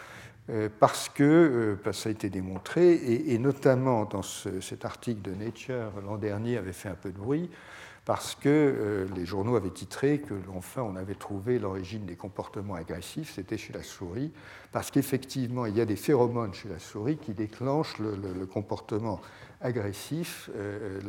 parce 0.79 1.09
que 1.09 1.77
euh, 1.85 1.91
ça 1.91 2.09
a 2.09 2.11
été 2.11 2.29
démontré, 2.29 2.93
et, 2.93 3.37
notamment 3.37 4.05
dans 4.05 4.21
cet 4.21 4.85
article 4.85 5.21
de 5.21 5.35
Nature 5.35 5.91
l'an 6.05 6.17
dernier 6.17 6.57
avait 6.57 6.73
fait 6.73 6.87
un 6.87 6.95
peu 6.95 7.11
de 7.11 7.17
bruit, 7.17 7.49
parce 8.05 8.35
que 8.35 8.47
euh, 8.47 9.07
les 9.13 9.25
journaux 9.25 9.57
avaient 9.57 9.69
titré 9.69 10.19
que 10.19 10.33
enfin 10.55 10.83
on 10.83 10.95
avait 10.95 11.15
trouvé 11.15 11.59
l'origine 11.59 12.05
des 12.05 12.15
comportements 12.15 12.75
agressifs, 12.75 13.33
c'était 13.35 13.57
chez 13.57 13.73
la 13.73 13.83
souris, 13.83 14.31
parce 14.71 14.89
qu'effectivement 14.89 15.65
il 15.65 15.75
y 15.75 15.81
a 15.81 15.85
des 15.85 15.97
phéromones 15.97 16.53
chez 16.53 16.69
la 16.69 16.79
souris 16.79 17.17
qui 17.17 17.33
déclenchent 17.33 17.99
le, 17.99 18.45
comportement 18.45 19.19
agressif 19.59 20.49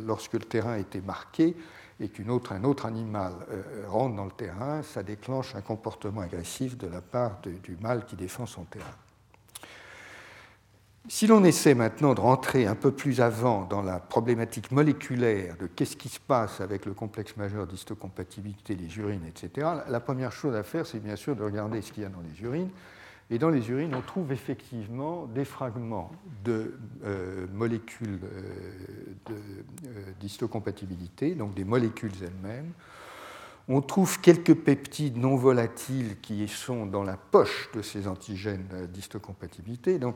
lorsque 0.05 0.33
le 0.33 0.39
terrain 0.39 0.75
était 0.75 1.01
marqué 1.01 1.55
et 2.01 2.09
qu'un 2.09 2.27
autre, 2.27 2.51
un 2.51 2.65
autre 2.65 2.85
animal 2.85 3.33
rentre 3.87 4.15
dans 4.15 4.25
le 4.25 4.31
terrain, 4.31 4.81
ça 4.83 5.03
déclenche 5.03 5.55
un 5.55 5.61
comportement 5.61 6.21
agressif 6.21 6.77
de 6.77 6.87
la 6.87 7.01
part 7.01 7.39
du 7.63 7.77
mâle 7.79 8.05
qui 8.05 8.17
défend 8.17 8.45
son 8.45 8.63
terrain. 8.65 8.95
Si 11.07 11.27
l'on 11.27 11.43
essaie 11.43 11.73
maintenant 11.73 12.13
de 12.13 12.19
rentrer 12.19 12.67
un 12.67 12.75
peu 12.75 12.91
plus 12.91 13.21
avant 13.21 13.65
dans 13.65 13.81
la 13.81 13.99
problématique 13.99 14.71
moléculaire 14.71 15.55
de 15.57 15.65
qu'est-ce 15.65 15.95
qui 15.95 16.09
se 16.09 16.19
passe 16.19 16.61
avec 16.61 16.85
le 16.85 16.93
complexe 16.93 17.35
majeur 17.37 17.65
d'histocompatibilité, 17.65 18.75
les 18.75 18.97
urines, 18.97 19.25
etc., 19.25 19.67
la 19.87 19.99
première 19.99 20.31
chose 20.31 20.55
à 20.55 20.63
faire, 20.63 20.85
c'est 20.85 20.99
bien 20.99 21.15
sûr 21.15 21.35
de 21.35 21.43
regarder 21.43 21.81
ce 21.81 21.91
qu'il 21.91 22.03
y 22.03 22.05
a 22.05 22.09
dans 22.09 22.21
les 22.21 22.43
urines. 22.43 22.69
Et 23.31 23.37
dans 23.37 23.49
les 23.49 23.69
urines, 23.69 23.93
on 23.93 24.01
trouve 24.01 24.31
effectivement 24.31 25.27
des 25.27 25.45
fragments 25.45 26.11
de 26.43 26.73
euh, 27.05 27.45
molécules 27.53 28.19
euh, 28.23 29.31
euh, 29.31 30.11
d'histocompatibilité, 30.19 31.35
donc 31.35 31.53
des 31.53 31.63
molécules 31.63 32.11
elles-mêmes. 32.21 32.71
On 33.67 33.81
trouve 33.81 34.19
quelques 34.19 34.55
peptides 34.55 35.17
non 35.17 35.35
volatiles 35.35 36.19
qui 36.23 36.47
sont 36.47 36.87
dans 36.87 37.03
la 37.03 37.17
poche 37.17 37.69
de 37.75 37.83
ces 37.83 38.07
antigènes 38.07 38.65
d'histocompatibilité. 38.91 39.99
Donc, 39.99 40.15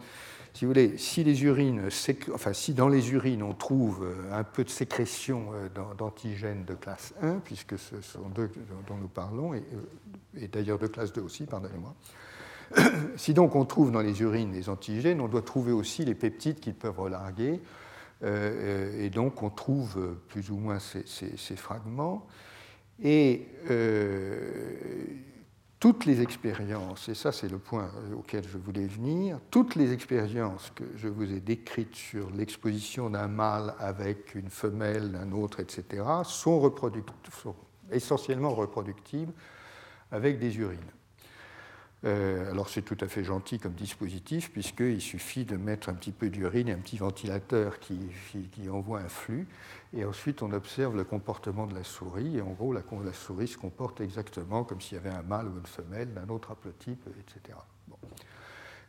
si 0.54 0.66
vous 0.66 0.70
voulez, 0.70 0.98
si, 0.98 1.24
les 1.24 1.44
urines, 1.44 1.90
enfin, 2.32 2.54
si 2.54 2.76
dans 2.76 2.88
les 2.88 3.12
urines 3.12 3.42
on 3.42 3.54
trouve 3.54 4.04
euh, 4.04 4.40
un 4.40 4.44
peu 4.44 4.64
de 4.64 4.70
sécrétion 4.70 5.48
euh, 5.54 5.68
d'antigènes 5.98 6.64
de 6.64 6.76
classe 6.76 7.16
1, 7.24 7.40
puisque 7.40 7.80
ce 7.80 8.00
sont 8.02 8.30
deux 8.30 8.52
dont 8.88 8.98
nous 8.98 9.08
parlons, 9.08 9.56
et, 9.56 9.64
euh, 10.38 10.48
d'ailleurs 10.52 10.78
de 10.78 10.86
classe 10.86 11.12
2 11.12 11.22
aussi, 11.22 11.46
pardonnez-moi, 11.46 11.96
si 13.18 13.34
donc 13.34 13.56
on 13.56 13.66
trouve 13.66 13.92
dans 13.92 14.02
les 14.02 14.22
urines 14.22 14.54
les 14.54 14.70
antigènes, 14.70 15.22
on 15.22 15.28
doit 15.28 15.42
trouver 15.42 15.72
aussi 15.72 16.06
les 16.06 16.16
peptides 16.16 16.60
qu'ils 16.60 16.76
peuvent 16.76 17.00
relarguer, 17.00 17.60
et 18.26 19.10
donc 19.10 19.44
on 19.44 19.50
trouve 19.50 20.16
plus 20.30 20.50
ou 20.50 20.56
moins 20.56 20.80
ces, 20.80 21.56
fragments. 21.58 22.26
Et 23.04 23.50
toutes 25.84 26.06
les 26.06 26.22
expériences, 26.22 27.10
et 27.10 27.14
ça 27.14 27.34
c'est 27.34 27.50
le 27.50 27.58
point 27.58 27.92
auquel 28.18 28.48
je 28.48 28.58
voulais 28.58 28.88
venir, 28.88 29.42
toutes 29.52 29.76
les 29.76 29.92
expériences 29.92 30.72
que 30.74 30.86
je 30.96 31.10
vous 31.10 31.30
ai 31.30 31.42
décrites 31.42 31.94
sur 31.94 32.30
l'exposition 32.30 33.10
d'un 33.10 33.28
mâle 33.28 33.76
avec 33.80 34.34
une 34.34 34.50
femelle, 34.50 35.12
d'un 35.12 35.34
autre, 35.34 35.60
etc., 35.60 36.02
sont, 36.24 36.74
sont 37.34 37.56
essentiellement 37.92 38.52
reproductibles 38.52 39.34
avec 40.10 40.40
des 40.40 40.58
urines. 40.58 40.80
Euh, 42.06 42.52
alors 42.52 42.68
c'est 42.68 42.82
tout 42.82 42.98
à 43.00 43.08
fait 43.08 43.24
gentil 43.24 43.60
comme 43.60 43.74
dispositif, 43.74 44.52
puisqu'il 44.52 45.00
suffit 45.00 45.46
de 45.46 45.56
mettre 45.56 45.90
un 45.90 45.94
petit 45.94 46.12
peu 46.12 46.30
d'urine 46.30 46.68
et 46.68 46.74
un 46.74 46.78
petit 46.78 46.98
ventilateur 46.98 47.80
qui, 47.80 47.98
envoie 48.70 49.00
un 49.00 49.08
flux, 49.08 49.48
et 49.96 50.04
ensuite 50.04 50.42
on 50.42 50.52
observe 50.52 50.98
le 50.98 51.06
comportement 51.06 51.66
de 51.66 51.74
la 51.74 51.84
souris, 51.84 52.38
et 52.38 52.42
en 52.42 52.52
gros 52.52 52.74
la, 52.74 52.82
souris 53.14 53.48
se 53.48 53.58
comporte 53.58 54.02
exactement 54.02 54.64
comme 54.64 54.82
s'il 54.82 54.98
y 54.98 55.00
avait 55.00 55.16
un 55.16 55.22
mâle 55.22 55.48
ou 55.48 55.58
une 55.58 55.66
femelle 55.66 56.14
d'un 56.14 56.28
autre 56.28 56.52
haplotype, 56.52 57.08
etc. 57.08 57.58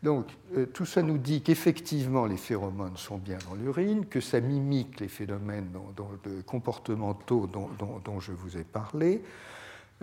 Donc 0.02 0.26
euh, 0.56 0.66
tout 0.66 0.84
ça 0.84 1.00
nous 1.02 1.16
dit 1.16 1.40
qu'effectivement 1.40 2.26
les 2.26 2.36
phéromones 2.36 2.96
sont 2.96 3.18
bien 3.18 3.38
dans 3.48 3.54
l'urine, 3.54 4.06
que 4.06 4.20
ça 4.20 4.40
mimique 4.40 4.98
les 4.98 5.08
phénomènes 5.08 5.70
comportementaux 6.46 7.46
dont 7.46 8.20
je 8.20 8.32
vous 8.32 8.56
ai 8.56 8.64
parlé, 8.64 9.22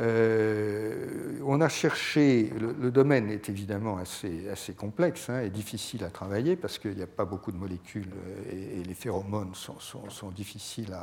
euh, 0.01 1.39
on 1.45 1.61
a 1.61 1.69
cherché, 1.69 2.51
le, 2.59 2.91
domaine 2.91 3.29
est 3.29 3.49
évidemment 3.49 3.97
assez, 3.97 4.73
complexe 4.75 5.29
hein, 5.29 5.41
et 5.41 5.49
difficile 5.49 6.03
à 6.03 6.09
travailler 6.09 6.55
parce 6.55 6.79
qu'il 6.79 6.95
n'y 6.95 7.03
a 7.03 7.07
pas 7.07 7.25
beaucoup 7.25 7.51
de 7.51 7.57
molécules 7.57 8.09
euh, 8.51 8.79
et, 8.79 8.83
les 8.83 8.93
phéromones 8.95 9.53
sont, 9.53 10.31
difficiles 10.31 10.93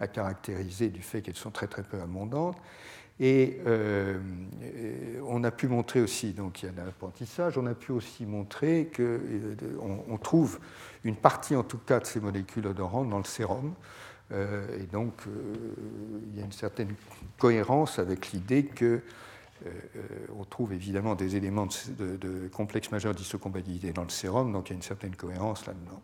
à, 0.00 0.08
caractériser 0.08 0.88
du 0.88 1.02
fait 1.02 1.20
qu'elles 1.20 1.36
sont 1.36 1.50
très 1.50 1.66
très 1.66 1.82
peu 1.82 2.00
abondantes. 2.00 2.56
Et 3.22 3.60
euh, 3.66 4.18
on 5.28 5.44
a 5.44 5.50
pu 5.50 5.68
montrer 5.68 6.00
aussi, 6.00 6.32
donc 6.32 6.62
il 6.62 6.66
y 6.66 6.68
a 6.70 6.82
un 6.82 6.88
apprentissage, 6.88 7.58
on 7.58 7.66
a 7.66 7.74
pu 7.74 7.92
aussi 7.92 8.24
montrer 8.24 8.90
qu'on 8.96 10.04
on 10.08 10.16
trouve 10.16 10.58
une 11.04 11.16
partie 11.16 11.54
en 11.54 11.62
tout 11.62 11.76
cas 11.76 12.00
de 12.00 12.06
ces 12.06 12.20
molécules 12.20 12.66
odorantes 12.66 13.10
dans 13.10 13.18
le 13.18 13.24
sérum. 13.24 13.74
Euh, 14.32 14.78
et 14.80 14.86
donc, 14.86 15.14
euh, 15.26 15.30
il 16.32 16.38
y 16.38 16.42
a 16.42 16.44
une 16.44 16.52
certaine 16.52 16.94
cohérence 17.38 17.98
avec 17.98 18.32
l'idée 18.32 18.64
que 18.64 19.00
euh, 19.66 19.70
on 20.38 20.44
trouve 20.44 20.72
évidemment 20.72 21.14
des 21.14 21.36
éléments 21.36 21.68
de, 21.98 22.48
complexe 22.52 22.90
majeur 22.90 23.14
d'histocompatibilité 23.14 23.92
dans 23.92 24.04
le 24.04 24.10
sérum, 24.10 24.52
donc 24.52 24.68
il 24.68 24.72
y 24.72 24.74
a 24.74 24.76
une 24.76 24.82
certaine 24.82 25.16
cohérence 25.16 25.66
là-dedans. 25.66 26.00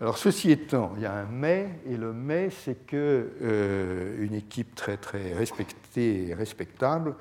Alors 0.00 0.18
ceci 0.18 0.50
étant, 0.50 0.92
il 0.96 1.02
y 1.02 1.06
a 1.06 1.14
un 1.14 1.26
mais, 1.26 1.68
et 1.86 1.96
le 1.96 2.12
mais, 2.12 2.50
c'est 2.50 2.86
que 2.86 4.16
une 4.18 4.34
équipe 4.34 4.74
très 4.74 4.96
très 4.96 5.32
respectée 5.32 6.28
et 6.28 6.34
respectable 6.34 7.14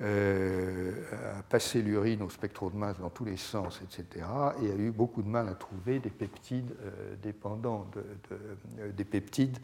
euh, 0.00 0.92
a 1.38 1.42
passé 1.42 1.82
l'urine 1.82 2.22
au 2.22 2.30
spectro 2.30 2.70
de 2.70 2.76
masse 2.76 3.00
dans 3.00 3.10
tous 3.10 3.24
les 3.24 3.36
sens, 3.36 3.80
etc., 3.82 4.24
et 4.62 4.70
a 4.70 4.74
eu 4.76 4.92
beaucoup 4.92 5.22
de 5.22 5.28
mal 5.28 5.48
à 5.48 5.54
trouver 5.54 5.98
des 5.98 6.10
peptides 6.10 6.72
euh, 6.84 7.16
dépendants 7.20 7.90
euh, 8.30 8.92
des 8.92 9.04
peptides 9.04 9.58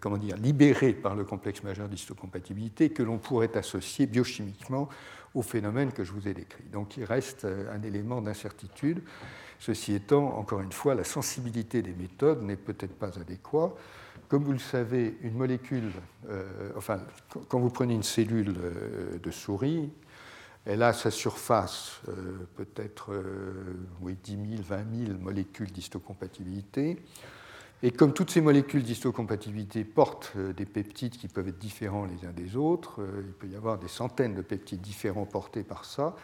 comment 0.00 0.18
dire, 0.18 0.36
libérés 0.36 0.92
par 0.92 1.14
le 1.14 1.24
complexe 1.24 1.62
majeur 1.62 1.88
d'histocompatibilité 1.88 2.90
que 2.90 3.02
l'on 3.02 3.18
pourrait 3.18 3.56
associer 3.56 4.06
biochimiquement 4.06 4.88
au 5.34 5.42
phénomène 5.42 5.92
que 5.92 6.04
je 6.04 6.12
vous 6.12 6.28
ai 6.28 6.34
décrit. 6.34 6.64
Donc 6.64 6.96
il 6.96 7.04
reste 7.04 7.46
un 7.46 7.82
élément 7.82 8.20
d'incertitude. 8.20 9.00
Ceci 9.58 9.94
étant, 9.94 10.36
encore 10.36 10.60
une 10.60 10.72
fois, 10.72 10.94
la 10.94 11.04
sensibilité 11.04 11.80
des 11.80 11.92
méthodes 11.92 12.42
n'est 12.42 12.56
peut-être 12.56 12.94
pas 12.94 13.18
adéquate. 13.18 13.72
Comme 14.30 14.44
vous 14.44 14.52
le 14.52 14.60
savez, 14.60 15.18
une 15.22 15.34
molécule, 15.34 15.90
euh, 16.28 16.70
enfin, 16.76 17.00
quand 17.48 17.58
vous 17.58 17.68
prenez 17.68 17.94
une 17.94 18.04
cellule 18.04 18.54
euh, 18.62 19.18
de 19.18 19.30
souris, 19.32 19.90
elle 20.64 20.84
a 20.84 20.92
sa 20.92 21.10
surface 21.10 22.00
euh, 22.08 22.46
peut-être 22.54 23.10
oui, 24.00 24.16
10 24.22 24.58
000, 24.58 24.62
20 24.62 25.06
000 25.06 25.18
molécules 25.18 25.72
d'histocompatibilité. 25.72 27.02
Et 27.82 27.90
comme 27.90 28.12
toutes 28.12 28.30
ces 28.30 28.40
molécules 28.40 28.84
d'histocompatibilité 28.84 29.82
portent 29.82 30.36
des 30.36 30.66
peptides 30.66 31.16
qui 31.16 31.26
peuvent 31.26 31.48
être 31.48 31.58
différents 31.58 32.04
les 32.04 32.24
uns 32.24 32.32
des 32.32 32.54
autres, 32.54 33.00
il 33.26 33.32
peut 33.32 33.48
y 33.48 33.56
avoir 33.56 33.78
des 33.78 33.88
centaines 33.88 34.36
de 34.36 34.42
peptides 34.42 34.80
différents 34.80 35.26
portés 35.26 35.64
par 35.64 35.84
ça. 35.84 36.14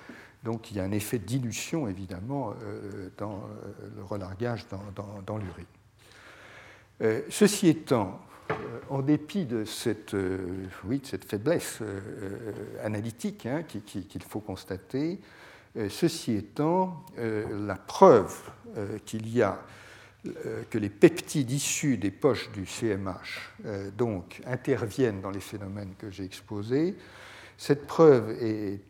Donc 0.44 0.70
il 0.70 0.76
y 0.76 0.80
a 0.80 0.84
un 0.84 0.92
effet 0.92 1.18
de 1.18 1.24
dilution, 1.24 1.88
évidemment, 1.88 2.54
dans 3.16 3.42
le 3.96 4.04
relargage 4.04 4.64
dans 5.26 5.38
l'urine. 5.38 5.66
Euh, 7.02 7.20
ceci 7.28 7.68
étant, 7.68 8.20
euh, 8.50 8.54
en 8.88 9.02
dépit 9.02 9.44
de 9.44 9.64
cette, 9.64 10.14
euh, 10.14 10.38
oui, 10.84 10.98
de 10.98 11.06
cette 11.06 11.24
faiblesse 11.24 11.80
analytique 12.82 13.46
hein, 13.46 13.62
qu'il 13.64 14.22
faut 14.22 14.40
constater, 14.40 15.18
ceci 15.90 16.36
étant, 16.36 17.04
la 17.18 17.74
preuve 17.74 18.34
qu'il 19.04 19.28
y 19.28 19.42
a 19.42 19.60
que 20.70 20.78
les 20.78 20.88
peptides 20.88 21.50
issus 21.50 21.98
des 21.98 22.10
poches 22.10 22.50
du 22.52 22.64
CMH 22.64 23.52
donc, 23.96 24.40
interviennent 24.46 25.20
dans 25.20 25.30
les 25.30 25.40
phénomènes 25.40 25.92
que 25.98 26.10
j'ai 26.10 26.24
exposés, 26.24 26.96
cette 27.58 27.86
preuve 27.86 28.30
est 28.42 28.80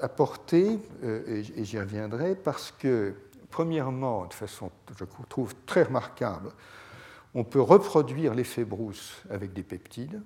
apportée, 0.00 0.78
et 1.04 1.64
j'y 1.64 1.78
reviendrai, 1.78 2.34
parce 2.34 2.74
que, 2.76 3.14
premièrement, 3.48 4.26
de 4.26 4.34
façon, 4.34 4.72
je 4.98 5.04
trouve, 5.28 5.54
très 5.64 5.84
remarquable, 5.84 6.50
on 7.34 7.44
peut 7.44 7.60
reproduire 7.60 8.34
l'effet 8.34 8.64
Brousse 8.64 9.22
avec 9.30 9.52
des 9.52 9.62
peptides. 9.62 10.20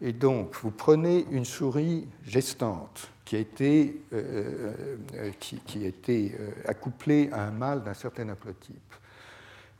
Et 0.00 0.12
donc, 0.12 0.54
vous 0.56 0.70
prenez 0.70 1.24
une 1.30 1.44
souris 1.44 2.08
gestante 2.24 3.10
qui 3.24 3.36
a 3.36 3.38
été, 3.38 4.02
euh, 4.12 4.74
euh, 5.14 5.30
qui, 5.38 5.84
a 5.84 5.86
été 5.86 6.36
accouplée 6.66 7.30
à 7.32 7.46
un 7.46 7.52
mâle 7.52 7.82
d'un 7.84 7.94
certain 7.94 8.28
haplotype. 8.28 8.94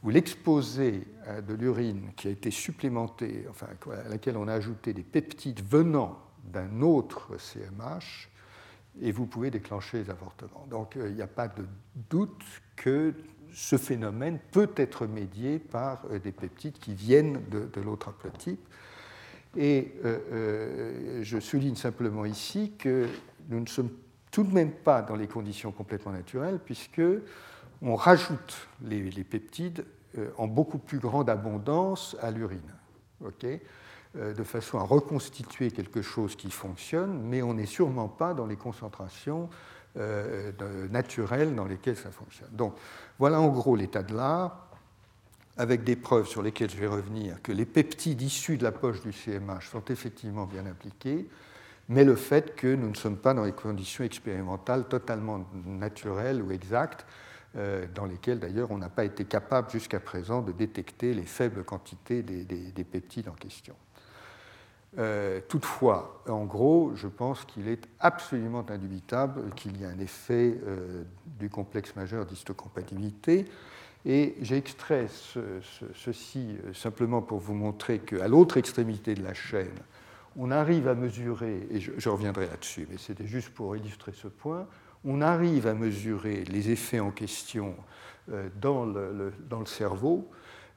Vous 0.03 0.11
l'exposez 0.11 1.07
à 1.27 1.41
de 1.41 1.55
l'urine 1.55 2.11
qui 2.17 2.29
a 2.29 2.31
été 2.31 2.51
supplémentée, 2.51 3.47
enfin, 3.51 3.67
à 4.07 4.09
laquelle 4.09 4.37
on 4.37 4.49
a 4.49 4.53
ajouté 4.53 4.93
des 4.93 5.03
peptides 5.03 5.63
venant 5.67 6.19
d'un 6.45 6.83
autre 6.83 7.39
CMH, 7.39 8.29
et 9.01 9.13
vous 9.13 9.27
pouvez 9.27 9.51
déclencher 9.51 10.03
les 10.03 10.11
avortements. 10.11 10.67
Donc 10.71 10.97
il 10.97 11.15
n'y 11.15 11.23
a 11.23 11.27
pas 11.27 11.49
de 11.49 11.67
doute 12.11 12.45
que 12.77 13.15
ce 13.55 13.77
phénomène 13.79 14.39
peut 14.51 14.71
être 14.77 15.07
médié 15.07 15.59
par 15.59 16.09
des 16.09 16.33
peptides 16.33 16.79
qui 16.79 16.93
viennent 16.93 17.41
de, 17.51 17.81
l'autre 17.81 18.09
haplotype. 18.09 18.61
Et 19.57 19.95
euh, 20.05 20.19
euh, 20.33 21.21
je 21.23 21.39
souligne 21.39 21.77
simplement 21.77 22.25
ici 22.25 22.73
que 22.77 23.07
nous 23.49 23.61
ne 23.61 23.67
sommes 23.67 23.91
tout 24.33 24.43
de 24.43 24.53
même 24.53 24.73
pas 24.73 25.03
dans 25.03 25.15
les 25.15 25.29
conditions 25.29 25.71
complètement 25.71 26.11
naturelles, 26.11 26.59
puisque 26.65 27.03
on 27.81 27.95
rajoute 27.95 28.69
les, 28.83 29.09
peptides 29.23 29.85
euh, 30.19 30.31
en 30.37 30.49
beaucoup 30.49 30.79
plus 30.79 30.99
grande 30.99 31.31
abondance 31.31 32.17
à 32.21 32.33
l'urine, 32.33 32.61
de 34.17 34.45
façon 34.45 34.79
à 34.79 34.83
reconstituer 34.83 35.71
quelque 35.71 36.03
chose 36.03 36.35
qui 36.35 36.51
fonctionne, 36.51 37.23
mais 37.23 37.43
on 37.43 37.55
n'est 37.55 37.67
sûrement 37.67 38.09
pas 38.09 38.35
dans 38.35 38.47
les 38.47 38.57
concentrations 38.57 39.49
naturelles 40.91 41.55
dans 41.55 41.67
lesquelles 41.67 41.97
ça 41.97 42.11
fonctionne. 42.11 42.51
Donc 42.53 42.75
voilà 43.19 43.41
en 43.41 43.49
gros 43.49 43.77
l'état 43.77 44.03
de 44.03 44.15
l'art 44.15 44.65
avec 45.57 45.85
des 45.85 45.97
preuves 45.97 46.27
sur 46.27 46.43
lesquelles 46.43 46.71
je 46.71 46.77
vais 46.77 46.87
revenir, 46.87 47.41
que 47.43 47.53
les 47.53 47.65
peptides 47.65 48.21
issus 48.23 48.57
de 48.57 48.65
la 48.65 48.73
poche 48.73 49.01
du 49.03 49.13
CMH 49.13 49.71
sont 49.71 49.85
effectivement 49.89 50.47
bien 50.47 50.67
impliqués, 50.67 51.29
mais 51.89 52.05
le 52.05 52.17
fait 52.17 52.57
que 52.57 52.75
nous 52.75 52.89
ne 52.89 52.95
sommes 52.95 53.19
pas 53.19 53.35
dans 53.35 53.45
les 53.45 53.53
conditions 53.53 54.05
expérimentales 54.05 54.89
totalement 54.89 55.47
naturelles 55.65 56.43
ou 56.43 56.51
exactes, 56.51 57.07
euh, 57.57 57.87
dans 57.95 58.07
lesquelles 58.07 58.41
d'ailleurs 58.41 58.73
on 58.73 58.79
n'a 58.79 58.89
pas 58.89 59.05
été 59.05 59.25
capable 59.27 59.71
jusqu'à 59.71 60.01
présent 60.01 60.43
de 60.43 60.51
détecter 60.51 61.15
les 61.15 61.25
faibles 61.25 61.63
quantités 61.63 62.23
des, 62.23 62.85
peptides 62.85 63.29
en 63.29 63.35
question. 63.35 63.77
Euh, 64.99 65.41
toutefois, 65.49 66.23
en 66.29 66.45
gros, 66.45 66.93
je 66.95 67.09
pense 67.09 67.45
qu'il 67.45 67.69
est 67.69 67.89
absolument 67.99 68.65
indubitable 68.69 69.51
qu'il 69.57 69.81
y 69.81 69.85
a 69.85 69.89
un 69.89 69.99
effet 69.99 70.57
euh, 70.67 71.03
du 71.39 71.51
complexe 71.51 71.97
majeur 71.97 72.27
d'histocompatibilité. 72.27 73.47
Et 74.07 74.37
j'ai 74.41 74.57
extrait 74.57 75.09
ceci 75.95 76.57
euh, 76.65 76.75
simplement 76.75 77.23
pour 77.23 77.41
vous 77.41 77.55
montrer 77.55 77.99
qu'à 77.99 78.29
l'autre 78.29 78.57
extrémité 78.57 79.15
de 79.15 79.25
la 79.25 79.35
chaîne, 79.35 79.75
on 80.37 80.51
arrive 80.51 80.89
à 80.89 80.95
mesurer, 80.95 81.67
et 81.71 81.81
je, 81.81 82.09
reviendrai 82.09 82.47
là-dessus, 82.47 82.87
mais 82.91 82.99
c'était 82.99 83.27
juste 83.27 83.51
pour 83.51 83.77
illustrer 83.77 84.13
ce 84.13 84.29
point, 84.29 84.67
on 85.05 85.21
arrive 85.21 85.67
à 85.67 85.75
mesurer 85.75 86.45
les 86.45 86.71
effets 86.71 86.99
en 86.99 87.11
question 87.11 87.77
dans 88.61 88.85
le, 88.85 89.33
dans 89.49 89.61
le 89.61 89.67
cerveau 89.67 90.29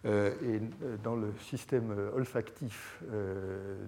et 0.07 0.61
dans 1.03 1.15
le 1.15 1.33
système 1.41 1.93
olfactif 2.15 3.03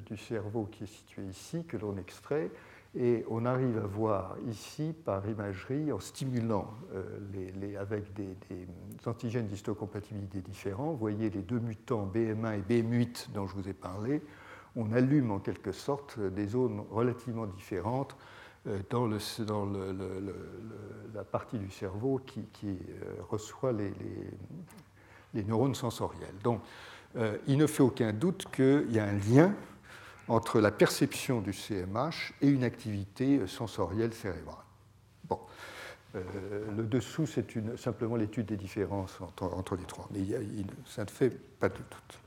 du 0.05 0.17
cerveau 0.17 0.67
qui 0.71 0.84
est 0.84 0.88
situé 0.88 1.23
ici, 1.23 1.63
que 1.65 1.77
l'on 1.77 1.95
extrait, 1.97 2.51
et 2.95 3.23
on 3.29 3.45
arrive 3.45 3.77
à 3.77 3.86
voir 3.86 4.36
ici, 4.47 4.95
par 5.05 5.27
imagerie, 5.27 5.91
en 5.91 5.99
stimulant 5.99 6.73
euh, 6.95 7.79
avec 7.79 8.13
des, 8.13 8.36
antigènes 9.05 9.45
d'histocompatibilité 9.45 10.41
différents, 10.41 10.91
vous 10.91 10.97
voyez 10.97 11.29
les 11.29 11.41
deux 11.41 11.60
mutants 11.60 12.12
BM1 12.12 12.60
et 12.60 12.62
BM8 12.62 13.32
dont 13.32 13.45
je 13.47 13.53
vous 13.53 13.69
ai 13.69 13.73
parlé, 13.73 14.23
on 14.75 14.91
allume 14.91 15.32
en 15.32 15.39
quelque 15.39 15.71
sorte 15.71 16.19
des 16.19 16.47
zones 16.47 16.84
relativement 16.89 17.45
différentes 17.45 18.17
euh, 18.67 18.79
dans, 18.89 19.08
la 21.13 21.23
partie 21.23 21.60
du 21.60 21.69
cerveau 21.69 22.19
qui, 22.25 22.47
euh, 22.65 23.15
reçoit 23.29 23.71
les, 23.71 23.93
neurones 25.33 25.75
sensoriels. 25.75 26.35
Donc, 26.43 26.61
il 27.47 27.57
ne 27.57 27.65
fait 27.65 27.81
aucun 27.81 28.13
doute 28.13 28.45
qu'il 28.51 28.91
y 28.91 28.99
a 28.99 29.05
un 29.05 29.13
lien 29.13 29.53
entre 30.27 30.59
la 30.59 30.71
perception 30.71 31.41
du 31.41 31.53
CMH 31.53 32.33
et 32.41 32.47
une 32.47 32.63
activité 32.63 33.45
sensorielle 33.47 34.13
cérébrale. 34.13 34.63
Bon. 35.27 35.39
Euh, 36.15 36.21
le 36.75 36.83
dessous, 36.83 37.27
c'est 37.27 37.45
simplement 37.77 38.15
l'étude 38.15 38.47
des 38.47 38.57
différences 38.57 39.19
entre, 39.21 39.75
les 39.75 39.83
trois, 39.83 40.07
mais 40.11 40.21
ça 40.85 41.03
ne 41.03 41.09
fait 41.09 41.29
pas 41.29 41.69
de 41.69 41.75
doute. 41.75 42.19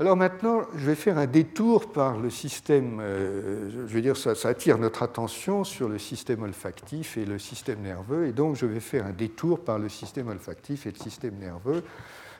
Alors 0.00 0.16
maintenant, 0.16 0.62
je 0.76 0.86
vais 0.86 0.94
faire 0.94 1.18
un 1.18 1.26
détour 1.26 1.92
par 1.92 2.18
le 2.18 2.30
système, 2.30 3.00
euh, 3.00 3.68
je 3.88 3.94
veux 3.94 4.00
dire, 4.00 4.16
ça, 4.16 4.36
ça, 4.36 4.50
attire 4.50 4.78
notre 4.78 5.02
attention 5.02 5.64
sur 5.64 5.88
le 5.88 5.98
système 5.98 6.42
olfactif 6.42 7.16
et 7.16 7.24
le 7.24 7.40
système 7.40 7.80
nerveux, 7.80 8.28
et 8.28 8.32
donc 8.32 8.54
je 8.54 8.66
vais 8.66 8.78
faire 8.78 9.06
un 9.06 9.12
détour 9.12 9.64
par 9.64 9.80
le 9.80 9.88
système 9.88 10.28
olfactif 10.28 10.86
et 10.86 10.92
le 10.92 10.98
système 10.98 11.34
nerveux 11.38 11.82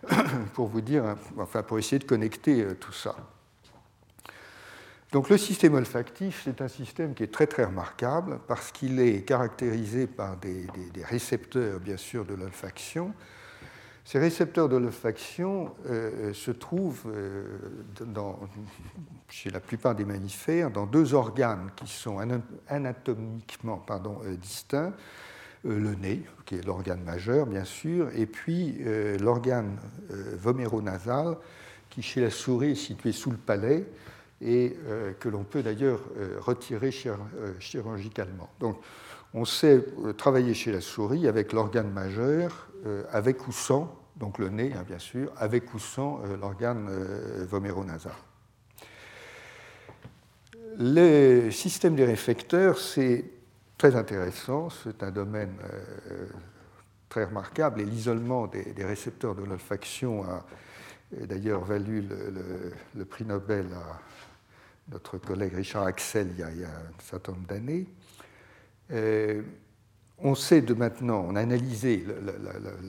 pour 0.54 0.68
vous 0.68 0.80
dire, 0.80 1.16
enfin 1.36 1.64
pour 1.64 1.80
essayer 1.80 1.98
de 1.98 2.04
connecter 2.04 2.62
euh, 2.62 2.74
tout 2.74 2.92
ça. 2.92 3.16
Donc 5.10 5.30
le 5.30 5.38
système 5.38 5.74
olfactif, 5.74 6.42
c'est 6.44 6.60
un 6.60 6.68
système 6.68 7.14
qui 7.14 7.22
est 7.22 7.32
très 7.32 7.46
très 7.46 7.64
remarquable 7.64 8.40
parce 8.46 8.70
qu'il 8.70 9.00
est 9.00 9.22
caractérisé 9.22 10.06
par 10.06 10.36
des, 10.36 10.66
récepteurs, 11.02 11.80
bien 11.80 11.96
sûr, 11.96 12.26
de 12.26 12.34
l'olfaction. 12.34 13.14
Ces 14.08 14.18
récepteurs 14.18 14.70
de 14.70 14.76
l'olfaction 14.78 15.74
euh, 15.84 16.32
se 16.32 16.50
trouvent 16.50 17.12
euh, 17.14 17.44
chez 19.28 19.50
la 19.50 19.60
plupart 19.60 19.94
des 19.94 20.06
mammifères 20.06 20.70
dans 20.70 20.86
deux 20.86 21.12
organes 21.12 21.70
qui 21.76 21.88
sont 21.88 22.16
anatomiquement 22.68 23.84
euh, 23.90 24.34
distincts. 24.36 24.94
le 25.62 25.94
nez, 25.94 26.22
qui 26.46 26.54
est 26.54 26.64
l'organe 26.64 27.02
majeur, 27.02 27.44
bien 27.44 27.64
sûr, 27.64 28.08
et 28.14 28.24
puis 28.24 28.78
l'organe 29.20 29.76
voméronasal, 30.38 31.36
qui 31.90 32.00
chez 32.00 32.22
la 32.22 32.30
souris 32.30 32.70
est 32.70 32.74
situé 32.76 33.12
sous 33.12 33.30
le 33.30 33.36
palais, 33.36 33.84
et 34.40 34.76
euh, 34.86 35.12
que 35.18 35.28
l'on 35.28 35.44
peut 35.44 35.62
d'ailleurs 35.62 36.00
euh, 36.16 36.38
retirer 36.40 36.90
euh, 37.06 37.52
chirurgicalement. 37.58 38.48
Donc, 38.60 38.78
on 39.34 39.44
sait 39.44 39.84
travailler 40.16 40.54
chez 40.54 40.72
la 40.72 40.80
souris 40.80 41.28
avec 41.28 41.52
l'organe 41.52 41.90
majeur, 41.90 42.68
avec 43.12 43.46
ou 43.46 43.52
sans, 43.52 43.97
donc 44.18 44.38
le 44.38 44.48
nez, 44.48 44.72
hein, 44.74 44.84
bien 44.86 44.98
sûr, 44.98 45.32
avec 45.36 45.72
ou 45.74 45.78
sans 45.78 46.20
l'organe 46.40 46.88
voméronasal. 47.46 48.12
Le 50.78 51.50
système 51.50 51.96
des 51.96 52.04
réflecteurs, 52.04 52.78
c'est 52.78 53.24
très 53.76 53.96
intéressant, 53.96 54.68
c'est 54.70 55.02
un 55.02 55.10
domaine 55.10 55.54
très 57.08 57.24
remarquable, 57.24 57.80
et 57.80 57.84
l'isolement 57.84 58.46
des, 58.46 58.74
récepteurs 58.84 59.34
de 59.34 59.44
l'olfaction 59.44 60.24
a 60.24 60.44
d'ailleurs 61.12 61.64
valu 61.64 62.06
le, 62.94 63.04
prix 63.04 63.24
Nobel 63.24 63.66
à 63.74 64.00
notre 64.90 65.18
collègue 65.18 65.54
Richard 65.54 65.84
Axel 65.84 66.28
il 66.34 66.40
y 66.40 66.42
a, 66.42 66.68
un 66.68 67.02
certain 67.02 67.32
nombre 67.32 67.46
d'années. 67.46 67.86
On 70.20 70.34
sait 70.34 70.62
de 70.62 70.74
maintenant, 70.74 71.24
on 71.28 71.36
a 71.36 71.40
analysé 71.40 72.04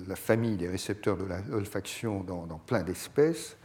la, 0.07 0.15
famille 0.15 0.57
des 0.57 0.67
récepteurs 0.67 1.17
de 1.17 1.25
l'olfaction 1.49 2.23
dans, 2.23 2.59
plein 2.65 2.81
d'espèces, 2.81 3.55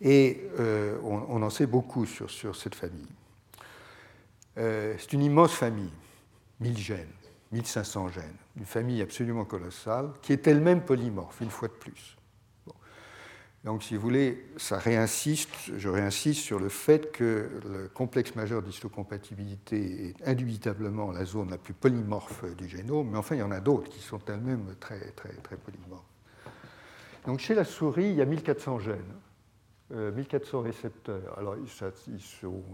et 0.00 0.42
euh, 0.58 0.98
on, 1.04 1.42
en 1.42 1.50
sait 1.50 1.66
beaucoup 1.66 2.06
sur, 2.06 2.28
sur 2.28 2.56
cette 2.56 2.74
famille. 2.74 3.06
Euh, 4.58 4.94
c'est 4.98 5.12
une 5.12 5.22
immense 5.22 5.52
famille, 5.52 5.92
1000 6.60 6.76
gènes, 6.76 7.12
1500 7.52 8.08
gènes, 8.08 8.36
une 8.56 8.66
famille 8.66 9.00
absolument 9.00 9.44
colossale, 9.44 10.10
qui 10.20 10.32
est 10.32 10.46
elle-même 10.48 10.82
polymorphe, 10.82 11.40
une 11.40 11.50
fois 11.50 11.68
de 11.68 11.74
plus. 11.74 12.16
Donc, 13.64 13.84
si 13.84 13.94
vous 13.94 14.00
voulez, 14.00 14.44
ça 14.56 14.76
réinsiste, 14.76 15.54
je 15.76 15.88
réinsiste 15.88 16.40
sur 16.40 16.58
le 16.58 16.68
fait 16.68 17.12
que 17.12 17.48
le 17.64 17.88
complexe 17.88 18.34
majeur 18.34 18.60
d'histocompatibilité 18.60 20.08
est 20.08 20.28
indubitablement 20.28 21.12
la 21.12 21.24
zone 21.24 21.50
la 21.50 21.58
plus 21.58 21.74
polymorphe 21.74 22.44
du 22.56 22.68
génome, 22.68 23.10
mais 23.10 23.18
enfin, 23.18 23.36
il 23.36 23.38
y 23.38 23.42
en 23.42 23.52
a 23.52 23.60
d'autres 23.60 23.88
qui 23.88 24.00
sont 24.00 24.20
elles-mêmes 24.26 24.74
très, 24.80 25.12
très, 25.12 25.32
très 25.34 25.56
polymorphes. 25.56 26.02
Donc, 27.24 27.38
chez 27.38 27.54
la 27.54 27.64
souris, 27.64 28.08
il 28.08 28.16
y 28.16 28.20
a 28.20 28.24
1400 28.24 28.80
gènes, 28.80 28.96
1400 29.92 30.58
euh, 30.58 30.60
récepteurs. 30.62 31.38
Alors, 31.38 31.54
ils 31.56 31.68
sont 32.18 32.64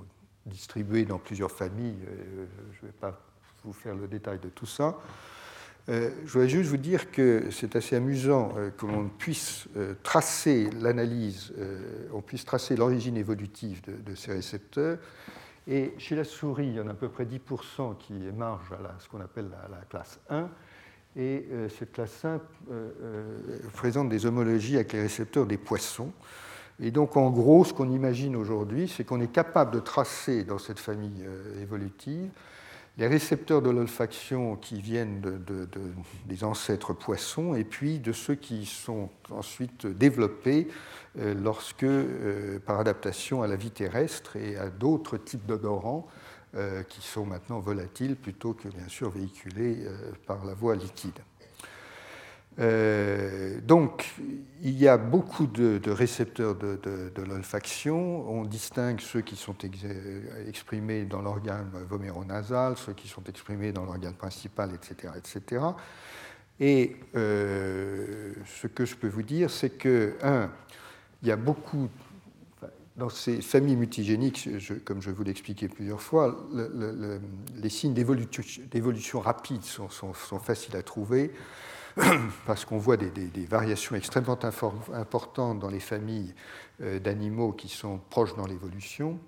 distribués 0.46 1.05
dans 1.05 1.18
plusieurs 1.18 1.53
familles, 1.53 1.98
euh, 2.09 2.46
je 2.72 2.87
ne 2.87 2.90
vais 2.90 2.96
pas 2.98 3.20
vous 3.62 3.74
faire 3.74 3.94
le 3.94 4.09
détail 4.09 4.38
de 4.38 4.48
tout 4.48 4.64
ça. 4.64 4.98
Euh, 5.88 6.11
je 6.27 6.33
voudrais 6.33 6.48
juste 6.48 6.68
vous 6.68 6.77
dire 6.77 7.11
que 7.11 7.44
c'est 7.51 7.74
assez 7.74 7.96
amusant 7.96 8.53
euh, 8.57 8.70
que 8.70 8.85
l'on 8.85 9.09
puisse 9.09 9.66
euh, 9.77 9.94
tracer 10.03 10.68
l'analyse, 10.81 11.55
on 12.12 12.20
puisse 12.20 12.44
tracer 12.44 12.77
l'origine 12.77 13.16
évolutive 13.16 13.81
de, 13.87 14.14
ces 14.14 14.33
récepteurs. 14.33 14.98
Et 15.66 15.94
chez 15.98 16.14
la 16.14 16.24
souris, 16.24 16.66
il 16.66 16.74
y 16.74 16.81
en 16.81 16.88
a 16.88 16.92
à 16.92 16.94
peu 16.94 17.09
près 17.09 17.24
10% 17.24 17.96
qui 17.98 18.14
émargent 18.27 18.72
à 18.72 19.01
ce 19.01 19.09
qu'on 19.09 19.20
appelle 19.20 19.48
la, 19.70 19.79
classe 19.88 20.18
1. 20.31 20.48
Et 21.16 21.46
cette 21.79 21.92
classe 21.92 22.24
1 22.24 22.40
présente 23.74 24.09
des 24.09 24.24
homologies 24.24 24.77
avec 24.77 24.94
les 24.94 25.03
récepteurs 25.03 25.46
des 25.46 25.59
poissons. 25.59 26.12
Et 26.81 26.90
donc, 26.90 27.16
en 27.18 27.31
gros, 27.31 27.64
ce 27.64 27.74
qu'on 27.74 27.90
imagine 27.90 28.35
aujourd'hui, 28.35 28.88
c'est 28.88 29.05
qu'on 29.05 29.20
est 29.20 29.33
capable 29.33 29.72
de 29.72 29.81
tracer 29.81 30.44
dans 30.44 30.59
cette 30.59 30.79
famille 30.79 31.27
évolutive 31.61 32.31
les 32.99 33.07
récepteurs 33.07 33.63
de 33.63 33.71
l'olfaction 33.71 34.57
qui 34.57 34.81
viennent 34.81 35.23
des 36.27 36.45
ancêtres 36.45 36.93
poissons 36.93 37.55
et 37.55 37.63
puis 37.65 38.01
de 38.01 38.13
ceux 38.13 38.35
qui 38.35 38.67
sont 38.67 39.09
ensuite 39.31 39.87
développés 39.87 40.67
euh, 41.19 41.33
lorsque, 41.35 41.85
euh, 41.85 42.59
par 42.59 42.81
adaptation 42.81 43.43
à 43.43 43.47
la 43.47 43.55
vie 43.55 43.71
terrestre 43.71 44.35
et 44.37 44.57
à 44.57 44.69
d'autres 44.69 45.17
types 45.17 45.47
d'odorants 45.47 46.09
euh, 46.57 46.83
qui 46.83 47.01
sont 47.01 47.25
maintenant 47.25 47.61
volatiles 47.61 48.17
plutôt 48.17 48.53
que 48.53 48.69
bien 48.69 48.89
sûr 48.89 49.11
véhiculés 49.11 49.87
par 50.27 50.45
la 50.45 50.55
voie 50.55 50.75
liquide. 50.75 51.21
Euh, 52.59 53.61
donc, 53.61 54.14
il 54.62 54.77
y 54.77 54.88
a 54.88 54.97
beaucoup 54.97 55.47
de, 55.47 55.90
récepteurs 55.90 56.57
de, 56.57 57.23
l'olfaction. 57.23 58.29
On 58.29 58.44
distingue 58.44 59.01
ceux 59.01 59.21
qui 59.21 59.37
sont 59.37 59.57
exprimés 60.47 61.05
dans 61.05 61.23
l'organe 61.23 61.71
voméronasal, 61.88 62.77
ceux 62.77 62.94
qui 62.94 63.09
sont 63.09 63.25
exprimés 63.25 63.73
dans 63.73 63.85
l'organe 63.85 64.14
principal, 64.14 64.71
etc. 64.75 65.12
etc. 65.16 65.64
Et 66.61 66.97
euh, 67.14 68.33
ce 68.47 68.66
que 68.66 68.85
je 68.85 68.97
peux 68.97 69.09
vous 69.09 69.23
dire, 69.23 69.51
c'est 69.51 69.71
que, 69.71 70.16
un, 70.23 70.51
il 71.23 71.29
y 71.29 71.33
a 71.33 71.37
beaucoup, 71.37 71.88
dans 72.97 73.09
ces 73.09 73.40
familles 73.40 73.77
multigéniques, 73.77 74.49
comme 74.85 75.01
je 75.01 75.12
vous 75.12 75.23
l'ai 75.23 75.31
expliqué 75.31 75.68
plusieurs 75.68 76.03
fois, 76.03 76.37
les 77.55 77.68
signes 77.68 77.94
d'évolution 77.94 79.21
rapide 79.21 79.62
sont 79.62 80.38
faciles 80.40 80.75
à 80.75 80.83
trouver. 80.83 81.31
parce 82.46 82.64
qu'on 82.64 82.79
voit 82.79 82.96
des, 82.96 83.44
variations 83.46 83.96
extrêmement 83.96 84.38
importantes 84.92 85.59
dans 85.59 85.70
les 85.70 85.81
familles 85.81 86.35
euh, 86.81 86.98
d'animaux 86.98 87.53
qui 87.53 87.68
sont 87.68 87.98
proches 88.11 88.35
dans 88.37 88.46
l'évolution. 88.46 89.18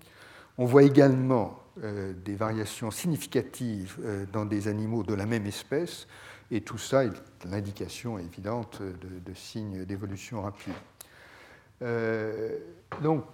On 0.59 0.67
voit 0.67 0.83
également 0.83 1.59
euh, 1.83 2.13
des 2.13 2.35
variations 2.35 2.91
significatives 2.91 3.97
euh, 4.05 4.27
dans 4.33 4.45
des 4.45 4.69
animaux 4.69 5.03
de 5.03 5.15
la 5.15 5.27
même 5.27 5.47
espèce, 5.47 6.07
et 6.51 6.61
tout 6.61 6.79
ça 6.79 7.05
est 7.05 7.13
l'indication 7.45 8.19
évidente 8.19 8.83
de, 8.83 9.19
de 9.21 9.35
signes 9.35 9.85
d'évolution 9.85 10.43
rapide. 10.43 10.75
donc, 13.01 13.25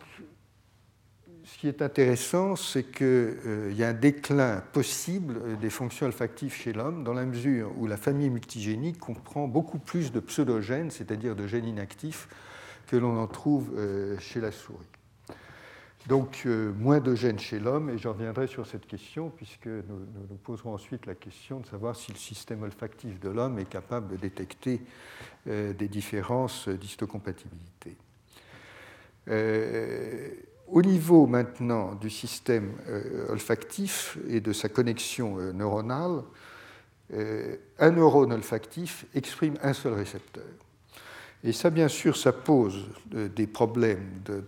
ce 1.47 1.59
qui 1.59 1.69
est 1.69 1.81
intéressant, 1.81 2.57
c'est 2.57 2.83
qu'il 2.83 3.07
euh, 3.07 3.73
y 3.73 3.85
a 3.85 3.89
un 3.89 3.95
déclin 3.95 4.63
possible 4.73 5.37
euh, 5.45 5.57
des 5.57 5.71
fonctions 5.71 6.07
olfactives 6.07 6.53
chez 6.53 6.73
l'homme, 6.73 7.05
dans 7.05 7.15
la 7.15 7.25
mesure 7.25 7.71
où 7.79 7.87
la 7.87 7.97
famille 7.97 8.31
multigénique 8.31 8.99
comprend 8.99 9.47
beaucoup 9.47 9.79
plus 9.79 10.11
de 10.11 10.19
pseudogènes, 10.19 10.91
c'est-à-dire 10.91 11.37
de 11.37 11.47
gènes 11.47 11.67
inactifs, 11.67 12.29
que 12.89 12.97
l'on 12.97 13.17
en 13.21 13.29
trouve 13.29 13.71
euh, 13.77 14.19
chez 14.19 14.41
la 14.41 14.51
souris. 14.51 14.87
Donc 16.09 16.47
moins 16.79 17.01
de 17.01 17.17
gènes 17.17 17.41
chez 17.41 17.59
l'homme, 17.59 17.91
et 17.91 17.99
j'en 17.99 18.13
reviendrai 18.13 18.47
sur 18.47 18.65
cette 18.65 18.87
question, 18.87 19.29
puisque 19.29 19.67
nous, 19.67 20.07
nous, 20.31 20.37
poserons 20.37 20.73
ensuite 20.73 21.05
la 21.05 21.17
question 21.17 21.59
de 21.59 21.67
savoir 21.67 21.97
si 21.97 22.13
le 22.13 22.17
système 22.17 22.63
olfactif 22.63 23.19
de 23.19 23.29
l'homme 23.29 23.59
est 23.59 23.69
capable 23.69 24.13
de 24.13 24.17
détecter 24.17 24.81
des 25.47 25.89
différences 25.89 26.69
d'histocompatibilité. 26.69 27.97
Au 30.69 30.83
niveau 30.83 31.27
maintenant 31.27 31.95
du 31.95 32.11
système 32.11 32.73
euh, 32.89 33.31
olfactif 33.31 34.19
et 34.29 34.41
de 34.41 34.53
sa 34.53 34.69
connexion 34.69 35.39
euh, 35.39 35.53
neuronale, 35.53 36.23
euh, 37.13 37.57
un 37.79 37.93
neurone 37.93 38.33
olfactif 38.33 39.07
exprime 39.15 39.55
un 39.63 39.73
seul 39.73 39.93
récepteur. 39.93 40.45
Et 41.45 41.53
ça, 41.53 41.71
bien 41.71 41.87
sûr, 41.87 42.17
ça 42.17 42.33
pose 42.33 42.89
des 43.13 43.47
problèmes 43.47 44.21
de, 44.25 44.43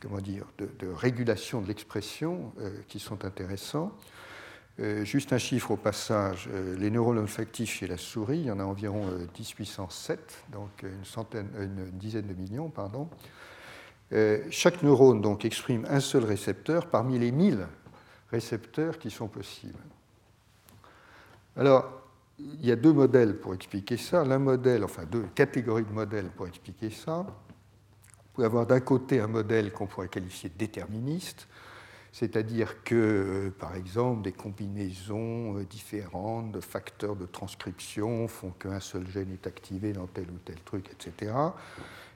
comment 0.00 0.20
dire, 0.20 0.46
de, 0.56 0.88
régulation 0.88 1.60
de 1.60 1.66
l'expression 1.66 2.52
qui 2.86 2.98
sont 2.98 3.26
intéressants. 3.26 3.92
juste 5.02 5.34
un 5.34 5.38
chiffre 5.38 5.72
au 5.72 5.76
passage, 5.76 6.48
les 6.78 6.90
neurones 6.90 7.18
olfactifs 7.18 7.70
chez 7.70 7.88
la 7.88 7.98
souris, 7.98 8.38
il 8.38 8.46
y 8.46 8.50
en 8.50 8.60
a 8.60 8.64
environ 8.64 9.06
10 9.34 9.52
puissance 9.52 9.96
7, 9.96 10.44
donc 10.50 10.70
une, 10.82 11.04
centaine, 11.04 11.48
une 11.60 11.90
dizaine 11.90 12.28
de 12.28 12.34
millions, 12.34 12.70
pardon. 12.70 13.10
Euh, 14.12 14.42
chaque 14.50 14.82
neurone 14.82 15.20
donc 15.20 15.44
exprime 15.44 15.86
un 15.88 16.00
seul 16.00 16.24
récepteur 16.24 16.86
parmi 16.86 17.18
les 17.18 17.30
1000 17.30 17.66
récepteurs 18.30 18.98
qui 18.98 19.10
sont 19.10 19.28
possibles. 19.28 19.78
Alors, 21.56 21.90
il 22.38 22.64
y 22.64 22.72
a 22.72 22.76
deux 22.76 22.92
modèles 22.92 23.38
pour 23.38 23.54
expliquer 23.54 23.96
ça. 23.96 24.24
Deux 24.24 25.26
catégories 25.34 25.84
de 25.84 25.92
modèles 25.92 26.30
pour 26.30 26.46
expliquer 26.46 26.90
ça. 26.90 27.26
Vous 27.26 28.32
pouvez 28.34 28.46
avoir 28.46 28.66
d'un 28.66 28.80
côté 28.80 29.20
un 29.20 29.26
modèle 29.26 29.72
qu'on 29.72 29.86
pourrait 29.86 30.08
qualifier 30.08 30.50
déterministe, 30.56 31.48
c'est-à-dire 32.12 32.84
que, 32.84 32.94
euh, 32.94 33.50
par 33.50 33.74
exemple, 33.74 34.22
des 34.22 34.32
combinaisons 34.32 35.58
euh, 35.58 35.64
différentes 35.64 36.52
de 36.52 36.60
facteurs 36.60 37.16
de 37.16 37.26
transcription 37.26 38.28
font 38.28 38.50
qu'un 38.50 38.80
seul 38.80 39.06
gène 39.08 39.32
est 39.32 39.46
activé 39.48 39.92
dans 39.92 40.06
tel 40.06 40.26
ou 40.30 40.38
tel 40.44 40.60
truc, 40.60 40.88
etc. 40.92 41.32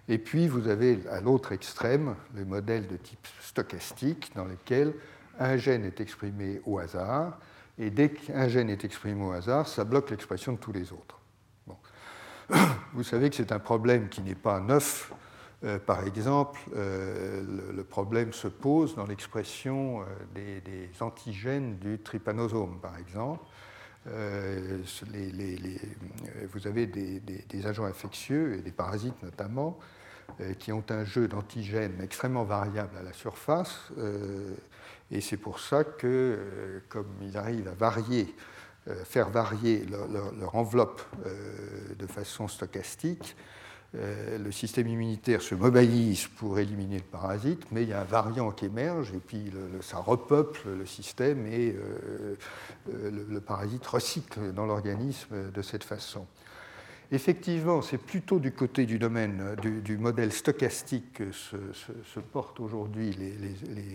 Et 0.08 0.18
puis 0.18 0.48
vous 0.48 0.68
avez 0.68 0.98
à 1.10 1.20
l'autre 1.20 1.52
extrême 1.52 2.16
le 2.34 2.44
modèle 2.44 2.86
de 2.88 2.96
type 2.96 3.26
stochastique 3.40 4.32
dans 4.34 4.44
lequel 4.44 4.94
un 5.38 5.56
gène 5.56 5.84
est 5.84 6.00
exprimé 6.00 6.60
au 6.66 6.78
hasard, 6.78 7.38
et 7.78 7.90
dès 7.90 8.10
qu'un 8.10 8.48
gène 8.48 8.68
est 8.68 8.84
exprimé 8.84 9.24
au 9.24 9.32
hasard, 9.32 9.66
ça 9.66 9.84
bloque 9.84 10.10
l'expression 10.10 10.52
de 10.52 10.58
tous 10.58 10.72
les 10.72 10.92
autres. 10.92 11.18
Vous 12.92 13.02
savez 13.02 13.30
que 13.30 13.36
c'est 13.36 13.52
un 13.52 13.58
problème 13.58 14.08
qui 14.08 14.20
n'est 14.20 14.34
pas 14.34 14.60
neuf. 14.60 15.12
Euh, 15.64 15.78
par 15.78 16.04
exemple, 16.04 16.60
euh, 16.74 17.42
le, 17.72 17.84
problème 17.84 18.32
se 18.32 18.48
pose 18.48 18.96
dans 18.96 19.06
l'expression 19.06 20.00
euh, 20.00 20.04
des, 20.34 20.90
antigènes 21.00 21.78
du 21.78 21.98
trypanosome, 22.00 22.80
par 22.80 22.98
exemple. 22.98 23.44
Vous 26.52 26.66
avez 26.66 26.86
des, 26.86 27.66
agents 27.66 27.84
infectieux 27.84 28.54
et 28.58 28.62
des 28.62 28.72
parasites 28.72 29.22
notamment 29.22 29.78
euh, 30.40 30.54
qui 30.54 30.72
ont 30.72 30.84
un 30.88 31.04
jeu 31.04 31.28
d'antigènes 31.28 32.00
extrêmement 32.02 32.44
variable 32.44 32.96
à 32.98 33.02
la 33.02 33.12
surface. 33.12 33.90
Euh, 33.98 34.54
et 35.10 35.20
c'est 35.20 35.36
pour 35.36 35.60
ça 35.60 35.84
que, 35.84 36.06
euh, 36.06 36.80
comme 36.88 37.12
ils 37.20 37.36
arrivent 37.36 37.68
à 37.68 37.74
varier, 37.74 38.34
faire 39.04 39.30
varier 39.30 39.86
leur, 39.86 40.56
enveloppe 40.56 41.02
de 41.96 42.06
façon 42.08 42.48
stochastique, 42.48 43.36
le 43.94 44.50
système 44.50 44.88
immunitaire 44.88 45.42
se 45.42 45.54
mobilise 45.54 46.26
pour 46.26 46.58
éliminer 46.58 46.96
le 46.96 47.04
parasite, 47.04 47.66
mais 47.72 47.82
il 47.82 47.90
y 47.90 47.92
a 47.92 48.00
un 48.00 48.04
variant 48.04 48.50
qui 48.50 48.64
émerge 48.64 49.12
et 49.14 49.20
puis 49.20 49.52
ça 49.82 49.98
repeuple 49.98 50.70
le 50.78 50.86
système 50.86 51.46
et 51.46 51.76
le, 52.90 53.40
parasite 53.40 53.86
recycle 53.86 54.52
dans 54.54 54.64
l'organisme 54.64 55.50
de 55.52 55.62
cette 55.62 55.84
façon. 55.84 56.26
Effectivement, 57.12 57.82
c'est 57.82 57.98
plutôt 57.98 58.38
du 58.38 58.52
côté 58.52 58.86
du 58.86 58.98
domaine 58.98 59.54
euh, 59.62 59.80
du, 59.80 59.98
modèle 59.98 60.32
stochastique 60.32 61.12
que 61.12 61.30
se, 61.30 62.20
portent 62.32 62.58
aujourd'hui 62.58 63.14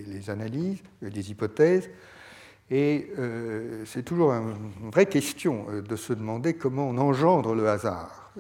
les, 0.08 0.30
analyses, 0.30 0.84
euh, 1.02 1.10
les 1.10 1.32
hypothèses. 1.32 1.90
Et 2.70 3.12
euh, 3.18 3.84
c'est 3.86 4.04
toujours 4.04 4.32
une 4.32 4.90
vraie 4.92 5.06
question 5.06 5.68
de 5.88 5.96
se 5.96 6.14
demander 6.14 6.56
comment 6.56 6.90
on 6.90 6.98
engendre 6.98 7.56
le 7.56 7.70
hasard, 7.70 8.32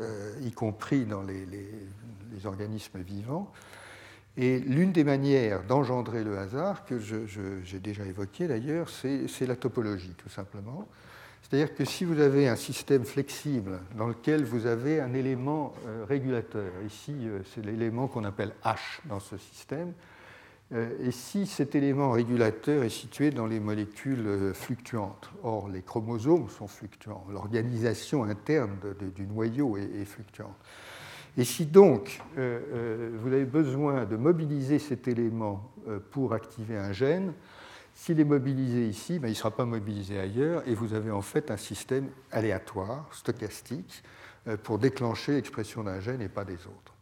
y 0.41 0.51
compris 0.51 1.05
dans 1.05 1.23
les, 1.23 1.45
organismes 2.45 2.99
vivants. 2.99 3.51
Et 4.37 4.59
l'une 4.59 4.91
des 4.91 5.03
manières 5.03 5.63
d'engendrer 5.63 6.23
le 6.23 6.37
hasard, 6.37 6.85
que 6.85 6.99
j'ai 6.99 7.79
déjà 7.79 8.05
évoqué 8.05 8.47
d'ailleurs, 8.47 8.89
c'est 8.89 9.47
la 9.47 9.55
topologie, 9.55 10.13
tout 10.17 10.29
simplement. 10.29 10.87
C'est-à-dire 11.49 11.73
que 11.75 11.85
si 11.85 12.03
vous 12.03 12.19
avez 12.19 12.49
un 12.49 12.57
système 12.57 13.05
flexible 13.05 13.79
dans 13.97 14.07
lequel 14.07 14.43
vous 14.43 14.65
avez 14.65 14.99
un 14.99 15.13
élément 15.13 15.73
euh, 15.85 16.03
régulateur, 16.07 16.71
ici 16.85 17.13
euh, 17.23 17.39
c'est 17.53 17.63
l'élément 17.63 18.07
qu'on 18.07 18.25
appelle 18.25 18.51
H 18.65 18.99
dans 19.05 19.21
ce 19.21 19.37
système, 19.37 19.89
euh, 19.89 20.16
et 20.71 21.11
si 21.11 21.45
cet 21.45 21.75
élément 21.75 22.11
régulateur 22.11 22.83
est 22.83 22.89
situé 22.89 23.31
dans 23.31 23.45
les 23.45 23.59
molécules 23.59 24.51
fluctuantes, 24.53 25.31
or 25.41 25.69
les 25.69 25.81
chromosomes 25.81 26.49
sont 26.49 26.67
fluctuants, 26.67 27.25
l'organisation 27.31 28.25
interne 28.25 28.77
du 29.15 29.25
noyau 29.27 29.77
est, 29.77 30.03
fluctuante. 30.03 30.57
Et 31.37 31.45
si 31.45 31.67
donc 31.67 32.21
vous 32.35 33.31
avez 33.31 33.45
besoin 33.45 34.03
de 34.03 34.17
mobiliser 34.17 34.77
cet 34.77 35.07
élément 35.07 35.71
pour 36.11 36.33
activer 36.33 36.77
un 36.77 36.91
gène, 36.91 37.33
s'il 37.97 38.19
est 38.19 38.25
mobilisé 38.25 38.87
ici, 38.87 39.17
ben, 39.17 39.27
il 39.27 39.31
ne 39.31 39.35
sera 39.35 39.49
pas 39.49 39.65
mobilisé 39.65 40.19
ailleurs, 40.19 40.61
et 40.67 40.75
vous 40.75 40.93
avez 40.93 41.09
en 41.09 41.23
fait 41.23 41.49
un 41.49 41.57
système 41.57 42.09
aléatoire, 42.31 43.09
stochastique, 43.11 44.03
euh, 44.47 44.55
pour 44.55 44.77
déclencher 44.77 45.33
l'expression 45.33 45.83
d'un 45.83 45.99
gène 45.99 46.21
et 46.21 46.29
pas 46.29 46.45
des 46.45 46.67
autres. 46.67 46.93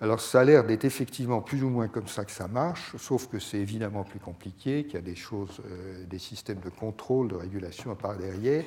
Alors 0.00 0.20
ça 0.20 0.40
a 0.40 0.44
l'air 0.44 0.64
d'être 0.64 0.84
effectivement 0.84 1.40
plus 1.40 1.64
ou 1.64 1.68
moins 1.68 1.88
comme 1.88 2.06
ça 2.06 2.24
que 2.24 2.30
ça 2.30 2.46
marche, 2.46 2.94
sauf 2.98 3.26
que 3.26 3.40
c'est 3.40 3.58
évidemment 3.58 4.04
plus 4.04 4.20
compliqué, 4.20 4.84
qu'il 4.84 4.94
y 4.94 4.98
a 4.98 5.02
des 5.02 5.16
choses, 5.16 5.60
euh, 5.66 6.04
des 6.04 6.20
systèmes 6.20 6.60
de 6.60 6.70
contrôle, 6.70 7.28
de 7.28 7.34
régulation 7.34 7.90
à 7.90 7.96
part 7.96 8.16
derrière, 8.16 8.64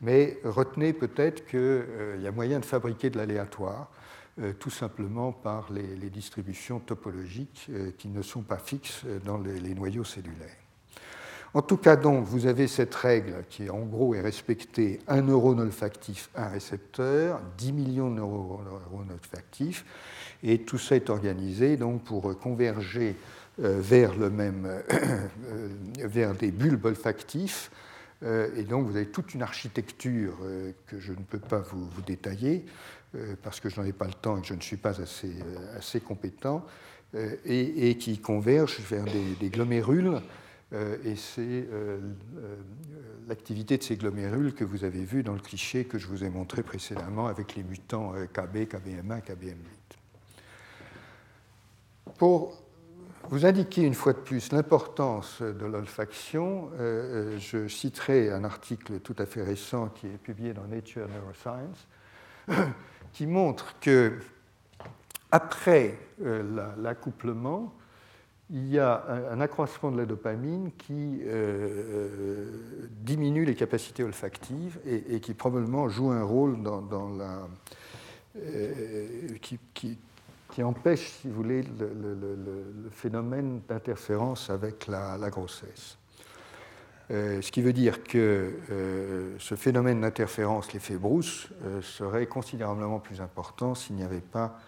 mais 0.00 0.38
retenez 0.44 0.92
peut-être 0.92 1.46
qu'il 1.46 1.60
euh, 1.60 2.18
y 2.20 2.26
a 2.26 2.32
moyen 2.32 2.58
de 2.58 2.64
fabriquer 2.64 3.10
de 3.10 3.18
l'aléatoire, 3.18 3.90
tout 4.58 4.68
simplement 4.68 5.32
par 5.32 5.72
les, 5.72 6.10
distributions 6.10 6.78
topologiques 6.78 7.70
qui 7.96 8.08
ne 8.08 8.20
sont 8.20 8.42
pas 8.42 8.58
fixes 8.58 9.06
dans 9.24 9.38
les 9.38 9.74
noyaux 9.74 10.04
cellulaires. 10.04 10.65
En 11.56 11.62
tout 11.62 11.78
cas, 11.78 11.96
donc, 11.96 12.26
vous 12.26 12.44
avez 12.44 12.68
cette 12.68 12.94
règle 12.94 13.42
qui, 13.48 13.70
en 13.70 13.80
gros, 13.80 14.14
est 14.14 14.20
respectée 14.20 15.00
un 15.08 15.22
neurone 15.22 15.58
olfactif, 15.58 16.28
un 16.34 16.48
récepteur, 16.48 17.40
10 17.56 17.72
millions 17.72 18.10
de 18.10 18.16
neurones 18.16 19.10
olfactifs, 19.10 19.86
et 20.42 20.58
tout 20.58 20.76
ça 20.76 20.96
est 20.96 21.08
organisé 21.08 21.78
donc, 21.78 22.04
pour 22.04 22.38
converger 22.38 23.16
euh, 23.64 23.80
vers, 23.80 24.14
le 24.16 24.28
même, 24.28 24.66
euh, 24.66 25.68
vers 25.96 26.34
des 26.34 26.50
bulbes 26.50 26.84
olfactifs. 26.84 27.70
Euh, 28.22 28.50
et 28.54 28.64
donc, 28.64 28.86
vous 28.86 28.96
avez 28.96 29.06
toute 29.06 29.32
une 29.32 29.40
architecture 29.40 30.36
que 30.86 31.00
je 31.00 31.12
ne 31.12 31.24
peux 31.26 31.38
pas 31.38 31.60
vous, 31.60 31.88
détailler, 32.06 32.66
parce 33.42 33.60
que 33.60 33.70
je 33.70 33.80
n'en 33.80 33.86
ai 33.86 33.94
pas 33.94 34.08
le 34.08 34.12
temps 34.12 34.36
et 34.36 34.42
que 34.42 34.46
je 34.46 34.52
ne 34.52 34.60
suis 34.60 34.76
pas 34.76 35.00
assez, 35.00 36.00
compétent, 36.00 36.66
et, 37.46 37.96
qui 37.98 38.18
converge 38.18 38.78
vers 38.80 39.04
des, 39.40 39.48
glomérules 39.48 40.20
euh, 40.20 40.20
et 41.04 41.16
c'est 41.16 41.40
euh, 41.40 41.98
euh, 42.38 42.56
l'activité 43.28 43.78
de 43.78 43.82
ces 43.82 43.96
glomérules 43.96 44.54
que 44.54 44.64
vous 44.64 44.84
avez 44.84 45.04
vu 45.04 45.22
dans 45.22 45.34
le 45.34 45.40
cliché 45.40 45.84
que 45.84 45.98
je 45.98 46.06
vous 46.06 46.24
ai 46.24 46.30
montré 46.30 46.62
précédemment 46.62 47.26
avec 47.26 47.54
les 47.56 47.62
mutants 47.62 48.12
KB, 48.32 48.56
KBM1, 48.56 49.22
KBM8. 49.22 49.54
Pour 52.18 52.62
vous 53.28 53.44
indiquer 53.44 53.82
une 53.82 53.94
fois 53.94 54.12
de 54.12 54.18
plus 54.18 54.52
l'importance 54.52 55.42
de 55.42 55.66
l'olfaction, 55.66 56.70
je 56.78 57.66
citerai 57.66 58.30
un 58.30 58.44
article 58.44 59.00
tout 59.00 59.16
à 59.18 59.26
fait 59.26 59.42
récent 59.42 59.88
qui 59.88 60.06
est 60.06 60.18
publié 60.18 60.54
dans 60.54 60.64
Nature 60.66 61.08
Neuroscience, 61.08 61.88
qui 63.12 63.26
montre 63.26 63.78
que 63.80 64.18
après 65.32 65.98
l'accouplement, 66.78 67.74
il 68.50 68.68
y 68.68 68.78
a 68.78 69.04
un, 69.30 69.40
accroissement 69.40 69.90
de 69.90 69.98
la 69.98 70.06
dopamine 70.06 70.70
qui 70.78 71.20
euh, 71.24 71.26
euh, 71.26 72.50
diminue 73.00 73.44
les 73.44 73.56
capacités 73.56 74.04
olfactives 74.04 74.78
et, 74.86 75.20
qui 75.20 75.34
probablement 75.34 75.88
joue 75.88 76.10
un 76.10 76.22
rôle 76.22 76.62
dans. 76.62 76.84
Euh, 78.36 79.06
qui, 79.42 80.62
empêche, 80.62 81.10
si 81.10 81.28
vous 81.28 81.34
voulez, 81.34 81.62
le, 81.62 82.88
phénomène 82.92 83.60
d'interférence 83.68 84.48
avec 84.48 84.86
la, 84.86 85.18
grossesse. 85.28 85.98
ce 87.10 87.50
qui 87.50 87.60
veut 87.60 87.72
dire 87.74 88.04
que 88.04 88.54
ce 89.38 89.54
phénomène 89.54 90.00
d'interférence, 90.00 90.72
l'effet 90.72 90.96
Bruce, 90.96 91.48
serait 91.82 92.26
considérablement 92.26 93.00
plus 93.00 93.20
important 93.20 93.74
s'il 93.74 93.96
n'y 93.96 94.02
avait 94.02 94.20
pas 94.20 94.58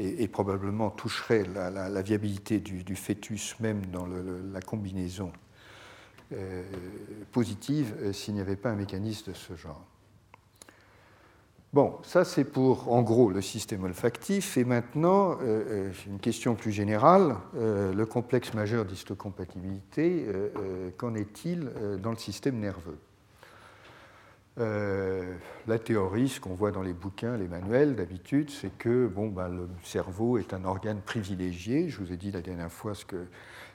et, 0.00 0.28
probablement 0.28 0.90
toucherait 0.90 1.44
la, 1.44 2.02
viabilité 2.02 2.58
du, 2.58 2.96
fœtus 2.96 3.56
même 3.60 3.86
dans 3.86 4.06
la 4.06 4.60
combinaison 4.60 5.32
euh, 6.32 6.62
positive 7.32 7.94
euh, 8.00 8.12
s'il 8.12 8.34
n'y 8.34 8.40
avait 8.40 8.56
pas 8.56 8.70
un 8.70 8.76
mécanisme 8.76 9.32
de 9.32 9.36
ce 9.36 9.56
genre. 9.56 9.84
Bon, 11.72 11.98
ça 12.02 12.24
c'est 12.24 12.44
pour 12.44 12.92
en 12.92 13.02
gros 13.02 13.30
le 13.30 13.42
système 13.42 13.84
olfactif. 13.84 14.56
Et 14.56 14.64
maintenant, 14.64 15.38
euh, 15.42 15.92
une 16.06 16.18
question 16.18 16.54
plus 16.54 16.72
générale, 16.72 17.36
le 17.54 18.04
complexe 18.04 18.54
majeur 18.54 18.84
d'histocompatibilité, 18.84 20.26
qu'en 20.96 21.14
est-il 21.14 21.70
dans 22.02 22.10
le 22.10 22.16
système 22.16 22.58
nerveux? 22.58 22.98
Euh, 24.60 25.34
la 25.66 25.78
théorie, 25.78 26.28
ce 26.28 26.40
qu'on 26.40 26.54
voit 26.54 26.70
dans 26.70 26.82
les 26.82 26.92
bouquins, 26.92 27.36
les 27.36 27.48
manuels 27.48 27.96
d'habitude, 27.96 28.50
c'est 28.50 28.76
que 28.76 29.06
bon, 29.06 29.28
ben, 29.28 29.48
le 29.48 29.68
cerveau 29.82 30.38
est 30.38 30.52
un 30.52 30.64
organe 30.64 31.00
privilégié. 31.00 31.88
Je 31.88 31.98
vous 31.98 32.12
ai 32.12 32.16
dit 32.16 32.30
la 32.30 32.42
dernière 32.42 32.70
fois 32.70 32.94
ce 32.94 33.04
que 33.04 33.26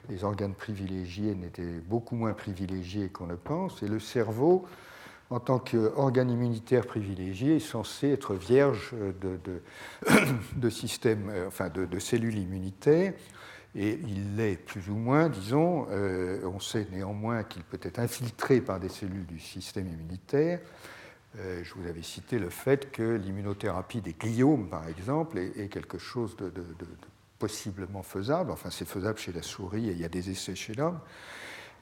les 0.08 0.22
organes 0.24 0.54
privilégiés 0.54 1.34
n'étaient 1.34 1.80
beaucoup 1.88 2.14
moins 2.14 2.32
privilégiés 2.32 3.08
qu'on 3.08 3.26
ne 3.26 3.34
pense. 3.34 3.82
Et 3.82 3.88
le 3.88 3.98
cerveau, 3.98 4.64
en 5.30 5.40
tant 5.40 5.58
qu'organe 5.58 6.30
immunitaire 6.30 6.86
privilégié, 6.86 7.56
est 7.56 7.60
censé 7.60 8.10
être 8.10 8.34
vierge 8.34 8.94
de, 9.20 10.70
système, 10.70 11.30
euh, 11.30 11.48
enfin 11.48 11.68
de 11.68 11.98
cellules 11.98 12.38
immunitaires 12.38 13.12
et 13.76 14.00
il 14.08 14.36
l'est 14.36 14.56
plus 14.56 14.88
ou 14.88 14.94
moins, 14.94 15.28
disons. 15.28 15.86
Euh, 15.90 16.40
on 16.44 16.60
sait 16.60 16.86
néanmoins 16.90 17.44
qu'il 17.44 17.62
peut 17.62 17.78
être 17.82 17.98
infiltré 17.98 18.62
par 18.62 18.80
des 18.80 18.88
cellules 18.88 19.26
du 19.26 19.38
système 19.38 19.86
immunitaire. 19.86 20.60
Euh, 21.38 21.62
je 21.62 21.74
vous 21.74 21.86
avais 21.86 22.02
cité 22.02 22.38
le 22.38 22.48
fait 22.48 22.90
que 22.90 23.16
l'immunothérapie 23.16 24.00
des 24.00 24.14
gliomes, 24.14 24.68
par 24.70 24.88
exemple, 24.88 25.38
est, 25.38 25.68
quelque 25.68 25.98
chose 25.98 26.36
de, 26.36 26.50
possiblement 27.38 28.02
faisable. 28.02 28.50
Enfin, 28.50 28.70
c'est 28.70 28.88
faisable 28.88 29.18
chez 29.18 29.32
la 29.32 29.42
souris 29.42 29.90
et 29.90 29.92
il 29.92 30.00
y 30.00 30.06
a 30.06 30.08
des 30.08 30.30
essais 30.30 30.54
chez 30.54 30.72
l'homme. 30.72 30.98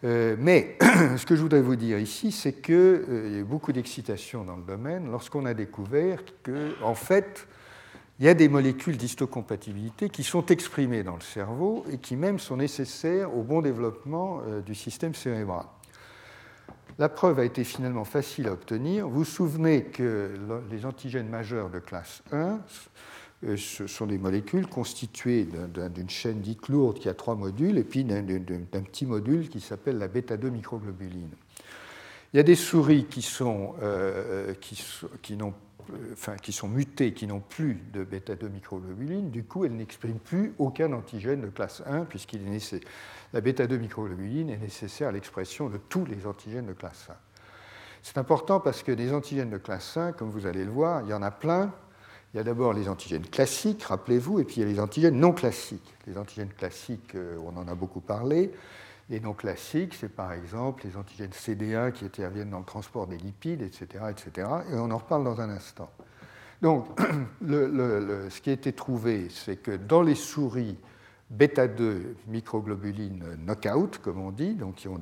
Euh, 0.02 0.34
mais 0.36 0.76
ce 1.16 1.24
que 1.24 1.36
je 1.36 1.42
voudrais 1.42 1.62
vous 1.62 1.76
dire 1.76 2.00
ici, 2.00 2.32
c'est 2.32 2.54
qu'il 2.54 2.74
y 2.74 3.36
a 3.36 3.38
eu 3.38 3.44
beaucoup 3.44 3.72
d'excitation 3.72 4.42
dans 4.42 4.56
le 4.56 4.64
domaine 4.64 5.12
lorsqu'on 5.12 5.46
a 5.46 5.54
découvert 5.54 6.18
que, 6.42 6.74
en 6.82 6.96
fait, 6.96 7.46
il 8.20 8.26
y 8.26 8.28
a 8.28 8.34
des 8.34 8.48
molécules 8.48 8.96
d'histocompatibilité 8.96 10.08
qui 10.08 10.22
sont 10.22 10.46
exprimées 10.46 11.02
dans 11.02 11.16
le 11.16 11.22
cerveau 11.22 11.84
et 11.90 11.98
qui 11.98 12.14
même 12.16 12.38
sont 12.38 12.56
nécessaires 12.56 13.36
au 13.36 13.42
bon 13.42 13.60
développement 13.60 14.40
euh, 14.46 14.60
du 14.60 14.74
système 14.74 15.14
cérébral. 15.14 15.64
La 16.98 17.08
preuve 17.08 17.40
a 17.40 17.44
été 17.44 17.64
finalement 17.64 18.04
facile 18.04 18.46
à 18.46 18.52
obtenir. 18.52 19.08
Vous 19.08 19.18
vous 19.18 19.24
souvenez 19.24 19.82
que 19.84 20.30
les 20.70 20.86
antigènes 20.86 21.28
majeurs 21.28 21.68
de 21.70 21.80
classe 21.80 22.22
1 22.30 22.60
euh, 23.46 23.56
sont 23.56 24.06
des 24.06 24.18
molécules 24.18 24.68
constituées 24.68 25.48
d'une 25.92 26.08
chaîne 26.08 26.40
dite 26.40 26.68
lourde 26.68 27.00
qui 27.00 27.08
a 27.08 27.14
trois 27.14 27.34
modules 27.34 27.78
et 27.78 27.84
puis 27.84 28.04
d'un 28.04 28.22
petit 28.22 29.06
module 29.06 29.48
qui 29.48 29.58
s'appelle 29.58 29.98
la 29.98 30.06
bêta-2 30.06 30.50
microglobuline. 30.50 31.30
Il 32.34 32.38
y 32.38 32.40
a 32.40 32.42
des 32.42 32.56
souris 32.56 33.04
qui, 33.04 33.22
sont, 33.22 33.76
euh, 33.80 34.54
qui, 34.60 34.74
sont 34.74 36.68
mutées, 36.68 37.14
qui 37.14 37.28
n'ont 37.28 37.38
plus 37.38 37.80
de 37.92 38.02
bêta-2 38.02 38.48
microglobuline, 38.48 39.30
du 39.30 39.44
coup, 39.44 39.64
elles 39.64 39.76
n'expriment 39.76 40.18
plus 40.18 40.52
aucun 40.58 40.92
antigène 40.94 41.42
de 41.42 41.46
classe 41.46 41.84
1, 41.86 42.06
puisqu'il 42.06 42.44
est 42.44 42.50
nécessaire. 42.50 42.88
La 43.32 43.40
bêta-2 43.40 43.78
microglobuline 43.78 44.50
est 44.50 44.56
nécessaire 44.56 45.10
à 45.10 45.12
l'expression 45.12 45.68
de 45.68 45.76
tous 45.76 46.06
les 46.06 46.26
antigènes 46.26 46.66
de 46.66 46.72
classe 46.72 47.06
1. 47.08 47.12
C'est 48.02 48.18
important 48.18 48.58
parce 48.58 48.82
que 48.82 48.90
des 48.90 49.12
antigènes 49.12 49.50
de 49.50 49.58
classe 49.58 49.96
1, 49.96 50.10
comme 50.10 50.30
vous 50.30 50.46
allez 50.46 50.64
le 50.64 50.72
voir, 50.72 51.02
il 51.02 51.10
y 51.10 51.14
en 51.14 51.22
a 51.22 51.30
plein. 51.30 51.72
Il 52.32 52.38
y 52.38 52.40
a 52.40 52.42
d'abord 52.42 52.72
les 52.72 52.88
antigènes 52.88 53.28
classiques, 53.28 53.84
rappelez-vous, 53.84 54.40
et 54.40 54.44
puis 54.44 54.56
il 54.56 54.60
y 54.62 54.64
a 54.64 54.68
les 54.68 54.80
antigènes 54.80 55.20
non 55.20 55.30
classiques. 55.30 55.94
Les 56.08 56.18
antigènes 56.18 56.52
classiques, 56.52 57.14
euh, 57.14 57.38
on 57.46 57.56
en 57.56 57.68
a 57.68 57.76
beaucoup 57.76 58.00
parlé. 58.00 58.50
Les 59.10 59.20
non 59.20 59.34
classiques, 59.34 59.94
c'est 59.94 60.08
par 60.08 60.32
exemple 60.32 60.86
les 60.86 60.96
antigènes 60.96 61.30
CD1 61.30 61.92
qui 61.92 62.06
interviennent 62.06 62.50
dans 62.50 62.60
le 62.60 62.64
transport 62.64 63.06
des 63.06 63.18
lipides, 63.18 63.60
etc. 63.60 64.04
etc. 64.10 64.48
et 64.72 64.76
on 64.76 64.90
en 64.90 64.98
reparle 64.98 65.24
dans 65.24 65.40
un 65.40 65.50
instant. 65.50 65.90
Donc, 66.62 66.86
ce 67.46 68.40
qui 68.40 68.50
a 68.50 68.54
été 68.54 68.72
trouvé, 68.72 69.28
c'est 69.28 69.56
que 69.56 69.72
dans 69.72 70.00
les 70.00 70.14
souris 70.14 70.78
bêta-2 71.30 72.14
microglobuline 72.28 73.36
knockout, 73.44 73.98
comme 73.98 74.20
on 74.20 74.30
dit, 74.30 74.54
donc 74.54 74.76
qui 74.76 74.88
ont 74.88 74.98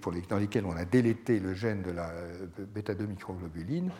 pour 0.00 0.12
dans 0.28 0.36
lesquelles 0.36 0.66
on 0.66 0.76
a 0.76 0.84
délété 0.84 1.40
le 1.40 1.54
gène 1.54 1.82
de 1.82 1.90
la 1.90 2.12
bêta-2 2.74 3.06
microglobuline, 3.06 3.90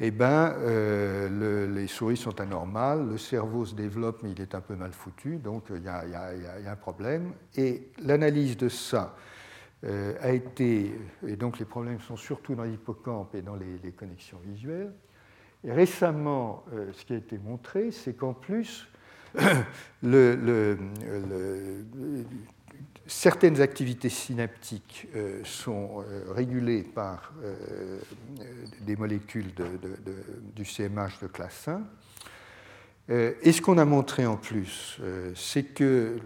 eh 0.00 0.10
ben, 0.10 0.54
euh, 0.58 1.68
les 1.68 1.86
souris 1.86 2.16
sont 2.16 2.40
anormales, 2.40 3.08
le 3.08 3.18
cerveau 3.18 3.64
se 3.64 3.74
développe, 3.74 4.22
mais 4.22 4.32
il 4.32 4.40
est 4.40 4.54
un 4.56 4.60
peu 4.60 4.74
mal 4.74 4.92
foutu, 4.92 5.36
donc 5.36 5.66
il 5.70 5.82
y, 5.82 5.88
a 5.88 6.70
un 6.70 6.76
problème. 6.76 7.32
Et 7.56 7.90
l'analyse 8.02 8.56
de 8.56 8.68
ça 8.68 9.14
euh, 9.84 10.14
a 10.20 10.30
été, 10.30 10.98
et 11.26 11.36
donc 11.36 11.60
les 11.60 11.64
problèmes 11.64 12.00
sont 12.00 12.16
surtout 12.16 12.56
dans 12.56 12.64
l'hippocampe 12.64 13.36
et 13.36 13.42
dans 13.42 13.54
les, 13.54 13.92
connexions 13.92 14.38
visuelles. 14.44 14.92
Et 15.62 15.70
récemment, 15.70 16.64
euh, 16.72 16.90
ce 16.92 17.04
qui 17.04 17.12
a 17.12 17.16
été 17.16 17.38
montré, 17.38 17.92
c'est 17.92 18.14
qu'en 18.14 18.34
plus, 18.34 18.88
le, 20.02 20.76
certaines 23.06 23.60
activités 23.60 24.08
synaptiques 24.08 25.08
euh, 25.14 25.40
sont 25.44 26.02
euh, 26.08 26.32
régulées 26.32 26.82
par 26.82 27.32
euh, 27.42 27.98
des 28.80 28.96
molécules 28.96 29.52
du 30.54 30.64
CMH 30.64 31.20
de 31.22 31.26
classe 31.26 31.68
1. 31.68 31.82
et 33.42 33.52
ce 33.52 33.60
qu'on 33.60 33.78
a 33.78 33.84
montré 33.84 34.24
en 34.26 34.36
plus, 34.36 34.98
c'est 35.34 35.64
que 35.64 36.18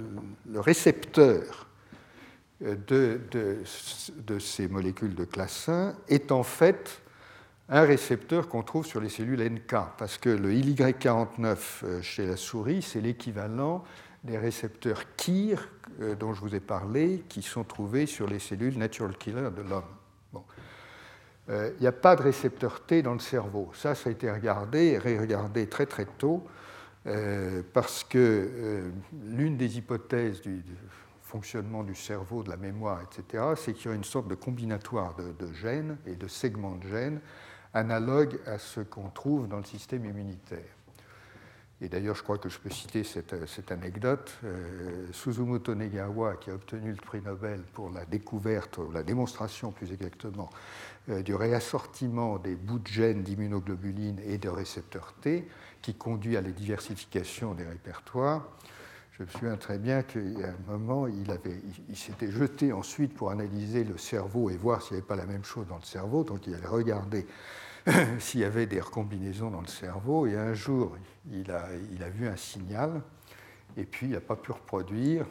le 0.48 0.60
récepteur 0.60 1.66
de, 2.60 3.20
ces 4.38 4.68
molécules 4.68 5.14
de 5.14 5.24
classe 5.24 5.68
1 5.68 5.96
est 6.08 6.30
en 6.30 6.44
fait 6.44 7.02
un 7.68 7.82
récepteur 7.82 8.48
qu'on 8.48 8.62
trouve 8.62 8.86
sur 8.86 9.00
les 9.00 9.08
cellules 9.08 9.42
NK, 9.42 9.74
parce 9.98 10.18
que 10.18 10.30
le 10.30 10.52
IY49 10.52 12.00
chez 12.00 12.26
la 12.26 12.36
souris, 12.36 12.82
c'est 12.82 13.00
l'équivalent 13.00 13.84
des 14.24 14.38
récepteurs 14.38 15.02
KIR 15.16 15.68
euh, 16.00 16.14
dont 16.14 16.32
je 16.34 16.40
vous 16.40 16.54
ai 16.54 16.60
parlé, 16.60 17.24
qui 17.28 17.42
sont 17.42 17.64
trouvés 17.64 18.06
sur 18.06 18.26
les 18.26 18.38
cellules 18.38 18.78
natural 18.78 19.16
killer 19.16 19.50
de 19.56 19.62
l'homme. 19.62 19.84
Bon. 20.32 20.44
Euh, 21.50 21.70
il 21.78 21.80
n'y 21.80 21.86
a 21.86 21.92
pas 21.92 22.16
de 22.16 22.22
récepteur 22.22 22.84
T 22.84 23.02
dans 23.02 23.14
le 23.14 23.20
cerveau. 23.20 23.70
Ça, 23.74 23.94
ça 23.94 24.08
a 24.08 24.12
été 24.12 24.30
regardé 24.30 24.98
ré-regardé 24.98 25.66
très 25.66 25.86
très 25.86 26.06
tôt. 26.06 26.46
parce 27.72 28.04
que 28.04 28.90
l'une 29.24 29.56
des 29.56 29.78
hypothèses 29.78 30.42
du, 30.42 30.62
fonctionnement 31.28 31.84
du 31.84 31.94
cerveau, 31.94 32.42
de 32.42 32.48
la 32.48 32.56
mémoire, 32.56 33.00
etc., 33.02 33.44
c'est 33.54 33.74
qu'il 33.74 33.90
y 33.90 33.92
a 33.92 33.96
une 33.96 34.04
sorte 34.04 34.28
de 34.28 34.34
combinatoire 34.34 35.14
de, 35.14 35.52
gènes 35.52 35.98
et 36.06 36.16
de 36.16 36.26
segments 36.26 36.76
de 36.76 36.88
gènes 36.88 37.20
analogues 37.74 38.40
à 38.46 38.58
ce 38.58 38.80
qu'on 38.80 39.10
trouve 39.10 39.46
dans 39.46 39.58
le 39.58 39.64
système 39.64 40.06
immunitaire. 40.06 40.74
Et 41.80 41.88
d'ailleurs, 41.88 42.16
je 42.16 42.24
crois 42.24 42.38
que 42.38 42.48
je 42.48 42.58
peux 42.58 42.70
citer 42.70 43.04
cette, 43.04 43.70
anecdote. 43.70 44.36
Euh, 44.44 45.06
Suzumoto 45.12 45.76
Negawa, 45.76 46.34
qui 46.36 46.50
a 46.50 46.54
obtenu 46.54 46.90
le 46.90 46.96
prix 46.96 47.22
Nobel 47.22 47.62
pour 47.72 47.90
la 47.90 48.04
découverte, 48.04 48.78
ou 48.78 48.90
la 48.90 49.04
démonstration 49.04 49.70
plus 49.70 49.92
exactement, 49.92 50.50
euh, 51.08 51.22
du 51.22 51.36
réassortiment 51.36 52.38
des 52.38 52.56
bouts 52.56 52.80
de 52.80 52.88
gènes 52.88 53.22
d'immunoglobulines 53.22 54.20
et 54.24 54.38
de 54.38 54.48
récepteurs 54.48 55.14
T, 55.20 55.46
qui 55.80 55.94
conduit 55.94 56.36
à 56.36 56.40
la 56.40 56.50
diversification 56.50 57.54
des 57.54 57.64
répertoires, 57.64 58.48
je 59.18 59.24
me 59.24 59.28
souviens 59.28 59.56
très 59.56 59.78
bien 59.78 60.02
qu'à 60.02 60.20
un 60.20 60.70
moment, 60.70 61.08
il, 61.08 61.26
il, 61.88 61.96
s'était 61.96 62.30
jeté 62.30 62.72
ensuite 62.72 63.14
pour 63.14 63.32
analyser 63.32 63.82
le 63.82 63.98
cerveau 63.98 64.48
et 64.48 64.56
voir 64.56 64.80
s'il 64.80 64.92
n'y 64.94 64.98
avait 64.98 65.08
pas 65.08 65.16
la 65.16 65.26
même 65.26 65.42
chose 65.42 65.66
dans 65.66 65.76
le 65.76 65.82
cerveau. 65.82 66.22
Donc 66.22 66.46
il 66.46 66.54
allait 66.54 66.68
regarder 66.68 67.26
s'il 68.18 68.40
y 68.40 68.44
avait 68.44 68.66
des 68.66 68.80
recombinaisons 68.80 69.50
dans 69.50 69.60
le 69.60 69.66
cerveau. 69.66 70.26
Et 70.26 70.36
un 70.36 70.54
jour, 70.54 70.96
il 71.30 71.50
a, 71.50 72.08
vu 72.10 72.26
un 72.26 72.36
signal, 72.36 73.02
et 73.76 73.84
puis 73.84 74.06
il 74.06 74.12
n'a 74.12 74.20
pas 74.20 74.36
pu 74.36 74.52
reproduire. 74.52 75.26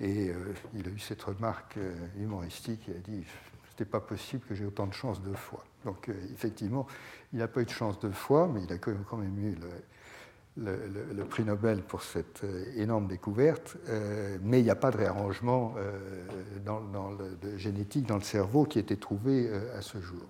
Et 0.00 0.30
euh, 0.30 0.54
il 0.74 0.86
a 0.88 0.90
eu 0.90 0.98
cette 0.98 1.22
remarque 1.22 1.76
euh, 1.76 1.94
humoristique, 2.18 2.82
il 2.88 2.96
a 2.96 3.00
dit, 3.00 3.24
c'était 3.68 3.84
pas 3.84 4.00
possible 4.00 4.42
que 4.48 4.54
j'ai 4.54 4.64
autant 4.64 4.86
de 4.86 4.94
chance 4.94 5.20
deux 5.20 5.34
fois. 5.34 5.62
Donc 5.84 6.08
euh, 6.08 6.14
effectivement, 6.32 6.86
il 7.34 7.38
n'a 7.38 7.48
pas 7.48 7.60
eu 7.60 7.66
de 7.66 7.70
chance 7.70 7.98
deux 8.00 8.10
fois, 8.10 8.48
mais 8.52 8.62
il 8.62 8.72
a 8.72 8.78
quand 8.78 9.18
même 9.18 9.38
eu 9.38 9.56
le, 10.56 11.24
prix 11.24 11.44
Nobel 11.44 11.82
pour 11.82 12.02
cette 12.02 12.44
énorme 12.76 13.06
découverte, 13.06 13.76
mais 14.42 14.60
il 14.60 14.64
n'y 14.64 14.70
a 14.70 14.74
pas 14.74 14.90
de 14.90 14.96
réarrangement 14.96 15.74
dans, 16.64 17.10
le, 17.10 17.56
génétique 17.56 18.06
dans 18.06 18.16
le 18.16 18.22
cerveau 18.22 18.64
qui 18.64 18.78
a 18.78 18.80
été 18.80 18.96
trouvé 18.96 19.48
à 19.76 19.80
ce 19.80 20.00
jour. 20.00 20.26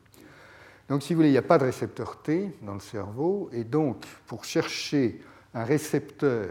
Donc, 0.90 1.04
si 1.04 1.14
vous 1.14 1.18
voulez, 1.18 1.28
il 1.28 1.32
n'y 1.32 1.38
a 1.38 1.42
pas 1.42 1.56
de 1.56 1.64
récepteur 1.64 2.20
T 2.20 2.52
dans 2.62 2.74
le 2.74 2.80
cerveau, 2.80 3.48
et 3.52 3.62
donc, 3.62 4.04
pour 4.26 4.44
chercher 4.44 5.22
un 5.54 5.62
récepteur 5.62 6.48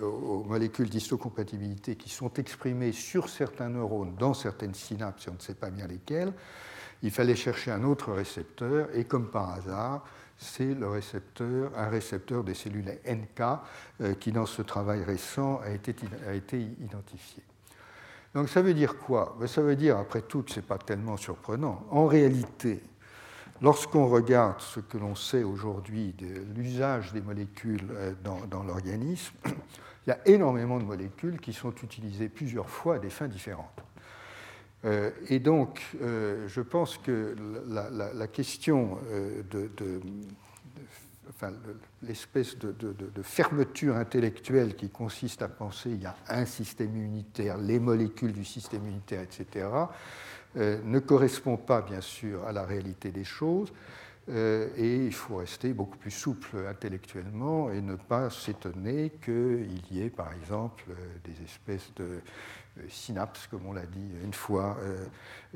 aux 0.00 0.44
molécules 0.44 0.88
d'histocompatibilité 0.88 1.94
qui 1.94 2.08
sont 2.08 2.32
exprimées 2.34 2.92
sur 2.92 3.28
certains 3.28 3.68
neurones, 3.68 4.14
dans 4.18 4.32
certaines 4.32 4.72
synapses, 4.72 5.26
et 5.26 5.30
on 5.30 5.34
ne 5.34 5.40
sait 5.40 5.54
pas 5.54 5.68
bien 5.68 5.86
lesquelles, 5.86 6.32
il 7.02 7.10
fallait 7.10 7.36
chercher 7.36 7.70
un 7.70 7.84
autre 7.84 8.12
récepteur, 8.12 8.88
et 8.94 9.04
comme 9.04 9.28
par 9.28 9.52
hasard, 9.52 10.04
c'est 10.38 10.74
le 10.74 10.88
récepteur, 10.88 11.70
un 11.76 11.88
récepteur 11.88 12.44
des 12.44 12.54
cellules 12.54 12.98
NK 13.06 13.40
euh, 14.00 14.14
qui, 14.14 14.32
dans 14.32 14.46
ce 14.46 14.62
travail 14.62 15.04
récent, 15.04 15.60
a 15.62 15.70
été, 15.70 15.94
a 16.26 16.32
été 16.32 16.58
identifié. 16.80 17.42
Donc 18.34 18.48
ça 18.48 18.62
veut 18.62 18.74
dire 18.74 18.96
quoi? 18.98 19.36
Ben, 19.38 19.46
Ça 19.46 19.60
veut 19.60 19.76
dire, 19.76 19.98
après 19.98 20.22
tout, 20.22 20.44
ce 20.46 20.56
n'est 20.56 20.66
pas 20.66 20.78
tellement 20.78 21.16
surprenant. 21.16 21.84
En 21.90 22.06
réalité, 22.06 22.82
lorsqu'on 23.62 24.08
regarde 24.08 24.60
ce 24.60 24.80
que 24.80 24.98
l'on 24.98 25.14
sait 25.14 25.42
aujourd'hui 25.42 26.14
de 26.18 26.42
l'usage 26.54 27.12
des 27.12 27.20
molécules 27.20 27.88
euh, 27.92 28.12
dans, 28.22 28.62
l'organisme, 28.62 29.34
il 30.06 30.10
y 30.10 30.12
a 30.12 30.18
énormément 30.26 30.78
de 30.78 30.84
molécules 30.84 31.40
qui 31.40 31.52
sont 31.52 31.74
utilisées 31.82 32.28
plusieurs 32.28 32.68
fois 32.68 32.96
à 32.96 32.98
des 32.98 33.10
fins 33.10 33.28
différentes. 33.28 33.80
Euh, 34.84 35.10
et 35.28 35.40
donc, 35.40 35.82
euh, 36.00 36.46
je 36.48 36.60
pense 36.60 36.98
que 36.98 37.34
la, 37.66 38.26
question 38.28 38.98
de, 39.50 39.70
l'espèce 42.02 42.56
de, 42.58 43.22
fermeture 43.22 43.96
intellectuelle 43.96 44.76
qui 44.76 44.90
consiste 44.90 45.42
à 45.42 45.48
penser 45.48 45.90
qu'il 45.90 46.02
y 46.02 46.06
a 46.06 46.16
un 46.28 46.44
système 46.44 46.94
immunitaire, 46.94 47.58
les 47.58 47.80
molécules 47.80 48.32
du 48.32 48.44
système 48.44 48.82
immunitaire, 48.82 49.22
etc., 49.22 49.66
ne 50.56 50.98
correspond 50.98 51.56
pas, 51.56 51.82
bien 51.82 52.00
sûr, 52.00 52.44
à 52.46 52.52
la 52.52 52.64
réalité 52.64 53.10
des 53.10 53.24
choses. 53.24 53.72
et 54.28 55.06
il 55.06 55.12
faut 55.12 55.36
rester 55.36 55.72
beaucoup 55.72 55.98
plus 55.98 56.10
souple 56.10 56.56
intellectuellement 56.68 57.70
et 57.70 57.80
ne 57.80 57.94
pas 57.94 58.30
s'étonner 58.30 59.12
qu'il 59.22 59.82
y 59.90 60.02
ait, 60.02 60.10
par 60.10 60.32
exemple, 60.32 60.84
des 61.24 61.44
espèces 61.44 61.92
de 61.96 62.20
euh, 62.78 62.82
synapses, 62.88 63.46
comme 63.46 63.66
on 63.66 63.72
l'a 63.72 63.86
dit 63.86 64.10
une 64.22 64.34
fois, 64.34 64.76
euh, 64.80 65.06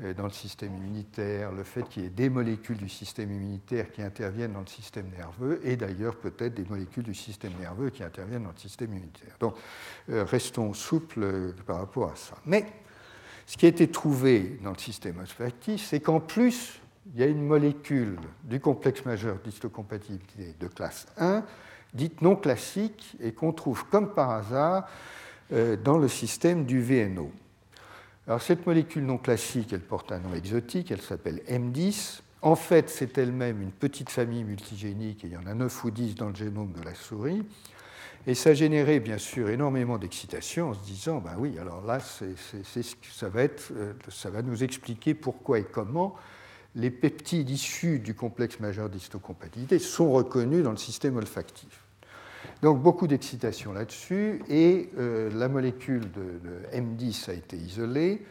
euh, 0.03 0.13
dans 0.13 0.23
le 0.23 0.31
système 0.31 0.75
immunitaire, 0.75 1.51
le 1.51 1.63
fait 1.63 1.87
qu'il 1.87 2.03
y 2.03 2.05
ait 2.05 2.09
des 2.09 2.29
molécules 2.29 2.77
du 2.77 2.89
système 2.89 3.31
immunitaire 3.31 3.91
qui 3.91 4.01
interviennent 4.01 4.53
dans 4.53 4.61
le 4.61 4.67
système 4.67 5.09
nerveux, 5.09 5.59
et 5.63 5.75
d'ailleurs 5.75 6.15
peut-être 6.15 6.55
des 6.55 6.65
molécules 6.65 7.03
du 7.03 7.13
système 7.13 7.53
nerveux 7.59 7.89
qui 7.89 8.03
interviennent 8.03 8.43
dans 8.43 8.51
le 8.51 8.57
système 8.57 8.91
immunitaire. 8.91 9.35
Donc 9.39 9.55
restons 10.07 10.73
souples 10.73 11.53
par 11.65 11.77
rapport 11.77 12.11
à 12.11 12.15
ça. 12.15 12.35
Mais 12.45 12.65
ce 13.51 13.57
qui 13.57 13.65
a 13.65 13.69
été 13.69 13.89
trouvé 13.89 14.59
dans 14.63 14.71
le 14.71 14.77
système 14.77 15.19
olfactif, 15.19 15.85
c'est 15.85 15.99
qu'en 15.99 16.21
plus, 16.21 16.79
il 17.13 17.19
y 17.19 17.23
a 17.23 17.25
une 17.25 17.45
molécule 17.45 18.17
du 18.45 18.61
complexe 18.61 19.03
majeur 19.03 19.39
d'histocompatibilité 19.43 20.55
de 20.57 20.67
classe 20.67 21.05
1, 21.17 21.43
dite 21.93 22.21
non 22.21 22.37
classique, 22.37 23.17
et 23.19 23.33
qu'on 23.33 23.51
trouve 23.51 23.83
comme 23.89 24.13
par 24.13 24.29
hasard 24.29 24.87
euh, 25.51 25.75
dans 25.75 25.97
le 25.97 26.07
système 26.07 26.63
du 26.63 26.81
VNO. 26.81 27.29
Alors 28.25 28.41
cette 28.41 28.65
molécule 28.65 29.05
non 29.05 29.17
classique, 29.17 29.73
elle 29.73 29.81
porte 29.81 30.13
un 30.13 30.19
nom 30.19 30.33
exotique, 30.33 30.89
elle 30.89 31.01
s'appelle 31.01 31.41
M10. 31.49 32.21
En 32.41 32.55
fait, 32.55 32.89
c'est 32.89 33.17
elle-même 33.17 33.61
une 33.61 33.73
petite 33.73 34.11
famille 34.11 34.45
multigénique, 34.45 35.25
et 35.25 35.27
il 35.27 35.33
y 35.33 35.37
en 35.37 35.45
a 35.45 35.53
9 35.53 35.83
ou 35.83 35.91
10 35.91 36.15
dans 36.15 36.29
le 36.29 36.35
génome 36.35 36.71
de 36.71 36.85
la 36.85 36.95
souris. 36.95 37.43
Et 38.27 38.35
ça 38.35 38.51
a 38.51 38.53
généré 38.53 38.99
bien 38.99 39.17
sûr 39.17 39.49
énormément 39.49 39.97
d'excitation 39.97 40.69
en 40.69 40.73
se 40.73 40.83
disant, 40.85 41.19
ben 41.19 41.35
oui, 41.37 41.57
alors 41.59 41.83
là, 41.83 41.99
ça, 41.99 43.29
va 43.29 43.43
être, 43.43 43.71
euh, 43.75 43.93
ça 44.09 44.29
va 44.29 44.41
nous 44.41 44.63
expliquer 44.63 45.13
pourquoi 45.13 45.59
et 45.59 45.63
comment 45.63 46.15
les 46.75 46.91
peptides 46.91 47.49
issus 47.49 47.99
du 47.99 48.13
complexe 48.13 48.59
majeur 48.59 48.89
d'histocompatibilité 48.89 49.79
sont 49.79 50.11
reconnus 50.11 50.63
dans 50.63 50.71
le 50.71 50.77
système 50.77 51.17
olfactif. 51.17 51.83
Donc 52.61 52.81
beaucoup 52.81 53.07
d'excitation 53.07 53.73
là-dessus, 53.73 54.41
et 54.47 54.89
euh, 54.97 55.29
la 55.33 55.47
molécule 55.47 56.11
de, 56.11 56.77
M10 56.77 57.29
a 57.29 57.33
été 57.33 57.57
isolée. 57.57 58.21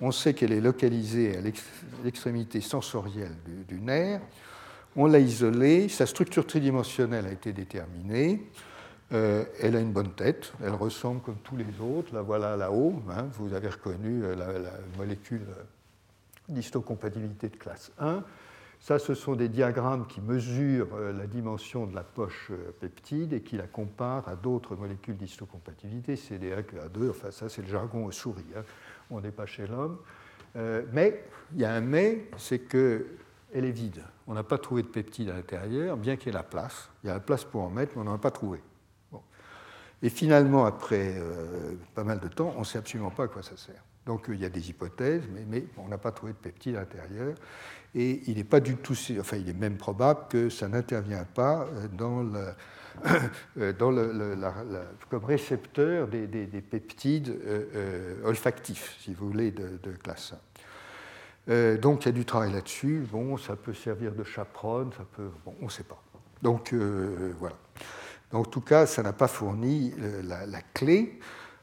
On 0.00 0.10
sait 0.10 0.34
qu'elle 0.34 0.52
est 0.52 0.60
localisée 0.60 1.36
à 1.36 1.40
l'extrémité 2.04 2.60
sensorielle 2.60 3.34
du, 3.68 3.80
nerf. 3.80 4.20
On 4.94 5.06
l'a 5.06 5.20
isolée, 5.20 5.88
sa 5.88 6.04
structure 6.04 6.46
tridimensionnelle 6.46 7.26
a 7.26 7.32
été 7.32 7.52
déterminée. 7.52 8.42
Euh, 9.12 9.44
elle 9.60 9.76
a 9.76 9.80
une 9.80 9.92
bonne 9.92 10.12
tête, 10.12 10.52
elle 10.62 10.74
ressemble 10.74 11.20
comme 11.20 11.36
tous 11.44 11.56
les 11.56 11.80
autres. 11.80 12.12
La 12.12 12.22
voilà 12.22 12.56
là-haut, 12.56 12.94
hein. 13.10 13.26
vous 13.34 13.54
avez 13.54 13.68
reconnu 13.68 14.24
euh, 14.24 14.34
la, 14.34 14.70
molécule 14.98 15.46
d'histocompatibilité 16.48 17.48
de 17.48 17.56
classe 17.56 17.92
1. 18.00 18.24
Ça, 18.80 18.98
ce 18.98 19.14
sont 19.14 19.36
des 19.36 19.48
diagrammes 19.48 20.06
qui 20.06 20.20
mesurent 20.20 20.88
euh, 20.94 21.12
la 21.12 21.26
dimension 21.26 21.86
de 21.86 21.94
la 21.94 22.02
poche 22.02 22.50
peptide 22.80 23.32
et 23.32 23.42
qui 23.42 23.56
la 23.56 23.68
comparent 23.68 24.28
à 24.28 24.34
d'autres 24.34 24.74
molécules 24.74 25.16
d'histocompatibilité, 25.16 26.16
CD1, 26.16 26.64
A2, 26.64 27.10
enfin 27.10 27.30
ça 27.30 27.48
c'est 27.48 27.62
le 27.62 27.68
jargon 27.68 28.06
aux 28.06 28.12
souris, 28.12 28.44
hein. 28.56 28.62
on 29.10 29.20
n'est 29.20 29.30
pas 29.30 29.46
chez 29.46 29.66
l'homme. 29.66 29.98
Mais, 30.94 31.22
il 31.52 31.60
y 31.60 31.66
a 31.66 31.74
un 31.74 31.82
mais, 31.82 32.30
c'est 32.38 32.60
qu'elle 32.60 33.04
est 33.52 33.70
vide. 33.70 34.02
On 34.26 34.32
n'a 34.32 34.42
pas 34.42 34.56
trouvé 34.56 34.80
de 34.80 34.88
peptide 34.88 35.28
à 35.28 35.34
l'intérieur, 35.34 35.98
bien 35.98 36.16
qu'il 36.16 36.28
y 36.28 36.30
ait 36.30 36.32
la 36.32 36.42
place. 36.42 36.88
Il 37.04 37.08
y 37.08 37.10
a 37.10 37.12
la 37.12 37.20
place 37.20 37.44
pour 37.44 37.60
en 37.60 37.68
mettre, 37.68 37.92
mais 37.94 38.00
on 38.00 38.04
n'en 38.04 38.14
a 38.14 38.18
pas 38.18 38.30
trouvé. 38.30 38.58
Et 40.02 40.10
finalement, 40.10 40.66
après 40.66 41.14
pas 41.94 42.04
mal 42.04 42.20
de 42.20 42.28
temps, 42.28 42.52
on 42.56 42.60
ne 42.60 42.64
sait 42.64 42.78
absolument 42.78 43.10
pas 43.10 43.24
à 43.24 43.28
quoi 43.28 43.42
ça 43.42 43.56
sert. 43.56 43.82
Donc 44.06 44.26
il 44.28 44.40
y 44.40 44.44
a 44.44 44.48
des 44.48 44.70
hypothèses, 44.70 45.24
mais, 45.50 45.64
on 45.76 45.88
n'a 45.88 45.98
pas 45.98 46.12
trouvé 46.12 46.32
de 46.32 46.38
peptide 46.38 46.76
à 46.76 46.80
l'intérieur 46.80 47.34
et 47.94 48.22
il 48.26 48.36
n'est 48.36 48.44
pas 48.44 48.60
du 48.60 48.76
tout, 48.76 48.94
enfin 49.18 49.36
il 49.36 49.48
est 49.48 49.58
même 49.58 49.76
probable 49.76 50.20
que 50.28 50.48
ça 50.48 50.68
n'intervient 50.68 51.24
pas 51.24 51.66
euh, 51.74 52.52
euh, 53.58 54.50
comme 55.10 55.24
récepteur 55.24 56.06
des, 56.06 56.26
peptides 56.60 57.36
euh, 57.46 58.14
olfactifs, 58.24 58.96
si 59.00 59.12
vous 59.12 59.28
voulez, 59.28 59.50
de, 59.50 59.90
classe 60.02 60.34
1. 61.48 61.76
donc 61.76 62.04
il 62.04 62.06
y 62.06 62.10
a 62.10 62.12
du 62.12 62.24
travail 62.24 62.52
là-dessus. 62.52 63.04
Bon, 63.10 63.36
ça 63.36 63.56
peut 63.56 63.74
servir 63.74 64.12
de 64.12 64.24
chaperonne, 64.24 64.92
ça 64.96 65.04
peut, 65.16 65.30
bon, 65.44 65.54
on 65.60 65.64
ne 65.64 65.70
sait 65.70 65.84
pas. 65.84 66.00
Donc 66.42 66.72
voilà. 67.40 67.56
En 68.36 68.44
tout 68.44 68.60
cas, 68.60 68.86
ça 68.86 69.02
n'a 69.02 69.12
pas 69.12 69.28
fourni 69.28 69.92
la 70.22 70.62
clé 70.74 71.18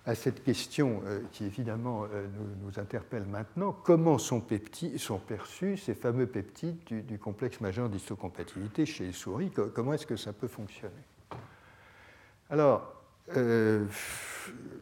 à 0.06 0.16
cette 0.16 0.44
question 0.44 1.02
euh, 1.06 1.22
qui 1.32 1.46
évidemment 1.46 2.04
euh, 2.04 2.28
nous, 2.62 2.80
interpelle 2.80 3.24
maintenant, 3.24 3.72
comment 3.72 4.18
sont, 4.18 4.42
perçus 4.42 5.78
ces 5.78 5.94
fameux 5.94 6.28
peptides 6.28 6.78
du, 6.84 7.18
complexe 7.18 7.62
majeur 7.62 7.90
d'histocompatibilité 7.90 8.86
chez 8.86 9.06
les 9.06 9.14
souris? 9.14 9.50
Comment 9.74 9.94
est-ce 9.94 10.06
que 10.06 10.18
ça 10.18 10.34
peut 10.34 10.48
fonctionner? 10.48 10.94
Alors, 12.50 12.94
euh, 13.38 13.86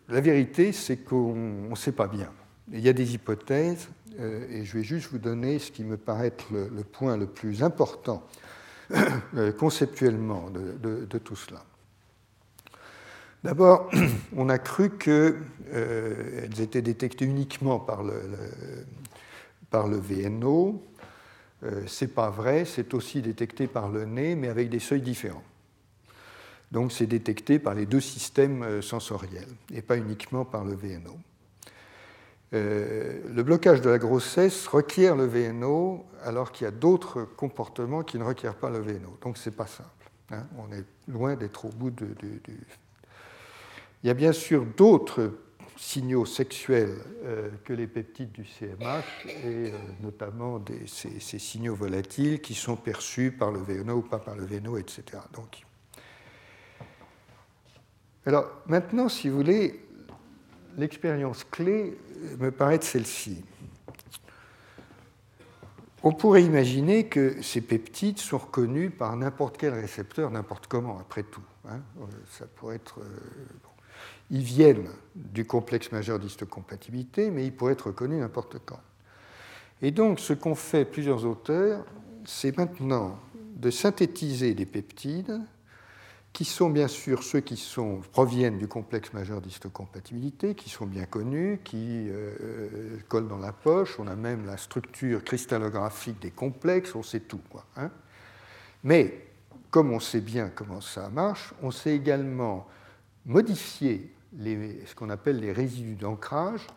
la 0.09 0.21
vérité, 0.21 0.71
c'est 0.71 0.97
qu'on 0.97 1.69
ne 1.69 1.75
sait 1.75 1.91
pas 1.91 2.07
bien. 2.07 2.31
Il 2.71 2.79
y 2.79 2.89
a 2.89 2.93
des 2.93 3.13
hypothèses, 3.13 3.89
et 4.17 4.65
je 4.65 4.77
vais 4.77 4.83
juste 4.83 5.11
vous 5.11 5.19
donner 5.19 5.59
ce 5.59 5.71
qui 5.71 5.83
me 5.83 5.97
paraît 5.97 6.27
être 6.27 6.47
le, 6.51 6.83
point 6.83 7.17
le 7.17 7.27
plus 7.27 7.63
important 7.63 8.23
conceptuellement 9.57 10.49
de 10.49 11.17
tout 11.17 11.35
cela. 11.35 11.63
D'abord, 13.43 13.89
on 14.35 14.49
a 14.49 14.57
cru 14.57 14.91
qu'elles 14.91 16.59
étaient 16.59 16.81
détectées 16.81 17.25
uniquement 17.25 17.79
par 17.79 18.03
le, 18.03 18.17
VNO. 19.71 20.83
Ce 21.61 22.05
n'est 22.05 22.11
pas 22.11 22.29
vrai, 22.29 22.65
c'est 22.65 22.93
aussi 22.93 23.21
détecté 23.21 23.67
par 23.67 23.89
le 23.89 24.05
nez, 24.05 24.35
mais 24.35 24.47
avec 24.47 24.69
des 24.69 24.79
seuils 24.79 25.01
différents. 25.01 25.43
Donc 26.71 26.91
c'est 26.91 27.07
détecté 27.07 27.59
par 27.59 27.73
les 27.73 27.85
deux 27.85 27.99
systèmes 27.99 28.81
sensoriels 28.81 29.49
et 29.73 29.81
pas 29.81 29.97
uniquement 29.97 30.45
par 30.45 30.63
le 30.63 30.73
VNO. 30.73 31.17
Euh, 32.53 33.21
le 33.33 33.43
blocage 33.43 33.79
de 33.79 33.89
la 33.89 33.97
grossesse 33.97 34.67
requiert 34.67 35.15
le 35.15 35.25
VNO 35.25 36.05
alors 36.23 36.51
qu'il 36.51 36.65
y 36.65 36.67
a 36.67 36.71
d'autres 36.71 37.23
comportements 37.23 38.03
qui 38.03 38.19
ne 38.19 38.23
requièrent 38.23 38.55
pas 38.55 38.69
le 38.69 38.79
VNO. 38.79 39.17
Donc 39.21 39.37
ce 39.37 39.49
n'est 39.49 39.55
pas 39.55 39.67
simple. 39.67 39.89
Hein. 40.31 40.43
On 40.57 40.71
est 40.73 40.83
loin 41.07 41.35
d'être 41.35 41.65
au 41.65 41.69
bout 41.69 41.91
de, 41.91 42.07
Il 44.03 44.07
y 44.07 44.09
a 44.09 44.13
bien 44.13 44.33
sûr 44.33 44.65
d'autres 44.65 45.31
signaux 45.77 46.25
sexuels 46.25 46.97
euh, 47.23 47.49
que 47.63 47.73
les 47.73 47.87
peptides 47.87 48.31
du 48.31 48.45
CMH, 48.45 49.03
et 49.25 49.31
euh, 49.45 49.71
notamment 50.01 50.63
ces, 50.85 51.39
signaux 51.39 51.75
volatiles 51.75 52.39
qui 52.39 52.53
sont 52.53 52.75
perçus 52.75 53.31
par 53.31 53.51
le 53.51 53.59
VNO 53.59 53.95
ou 53.95 54.01
pas 54.01 54.19
par 54.19 54.35
le 54.35 54.45
VNO, 54.45 54.77
etc. 54.77 55.03
Donc, 55.33 55.63
alors 58.25 58.45
maintenant, 58.67 59.09
si 59.09 59.29
vous 59.29 59.37
voulez, 59.37 59.83
l'expérience 60.77 61.43
clé 61.43 61.97
me 62.39 62.51
paraît 62.51 62.79
celle-ci. 62.81 63.43
On 66.03 66.13
pourrait 66.13 66.43
imaginer 66.43 67.07
que 67.07 67.41
ces 67.43 67.61
peptides 67.61 68.17
sont 68.17 68.39
reconnus 68.39 68.91
par 68.97 69.15
n'importe 69.15 69.57
quel 69.57 69.73
récepteur, 69.73 70.31
n'importe 70.31 70.65
comment, 70.67 70.99
après 70.99 71.21
tout. 71.23 71.43
Hein. 71.67 71.79
Ça 72.31 72.45
pourrait 72.47 72.77
être, 72.77 72.99
euh, 72.99 73.19
Ils 74.31 74.43
viennent 74.43 74.87
du 75.13 75.45
complexe 75.45 75.91
majeur 75.91 76.17
d'histocompatibilité, 76.17 77.29
mais 77.29 77.45
ils 77.45 77.53
pourraient 77.53 77.73
être 77.73 77.87
reconnus 77.87 78.21
n'importe 78.21 78.57
quand. 78.65 78.79
Et 79.81 79.91
donc, 79.91 80.19
ce 80.19 80.33
qu'ont 80.33 80.55
fait 80.55 80.85
plusieurs 80.85 81.25
auteurs, 81.25 81.85
c'est 82.25 82.57
maintenant 82.57 83.19
de 83.55 83.69
synthétiser 83.69 84.53
des 84.53 84.65
peptides 84.65 85.41
qui 86.33 86.45
sont 86.45 86.69
bien 86.69 86.87
sûr 86.87 87.23
ceux 87.23 87.41
qui 87.41 87.57
sont, 87.57 87.99
proviennent 88.13 88.57
du 88.57 88.67
complexe 88.67 89.11
majeur 89.11 89.41
d'histocompatibilité, 89.41 90.55
qui 90.55 90.69
sont 90.69 90.85
bien 90.85 91.05
connus, 91.05 91.59
qui 91.63 92.07
euh, 92.09 92.97
collent 93.09 93.27
dans 93.27 93.37
la 93.37 93.51
poche. 93.51 93.99
On 93.99 94.07
a 94.07 94.15
même 94.15 94.45
la 94.45 94.55
structure 94.55 95.25
cristallographique 95.25 96.21
des 96.21 96.31
complexes, 96.31 96.95
on 96.95 97.03
sait 97.03 97.19
tout. 97.19 97.41
Hein. 97.75 97.91
Mais 98.85 99.27
comme 99.71 99.91
on 99.91 99.99
sait 99.99 100.21
bien 100.21 100.49
comment 100.55 100.79
ça 100.79 101.09
marche, 101.09 101.53
on 101.61 101.71
sait 101.71 101.95
également 101.95 102.65
modifier 103.25 104.09
ce 104.39 104.95
qu'on 104.95 105.09
appelle 105.09 105.39
les 105.39 105.51
résidus 105.51 105.95
d'ancrage, 105.95 106.67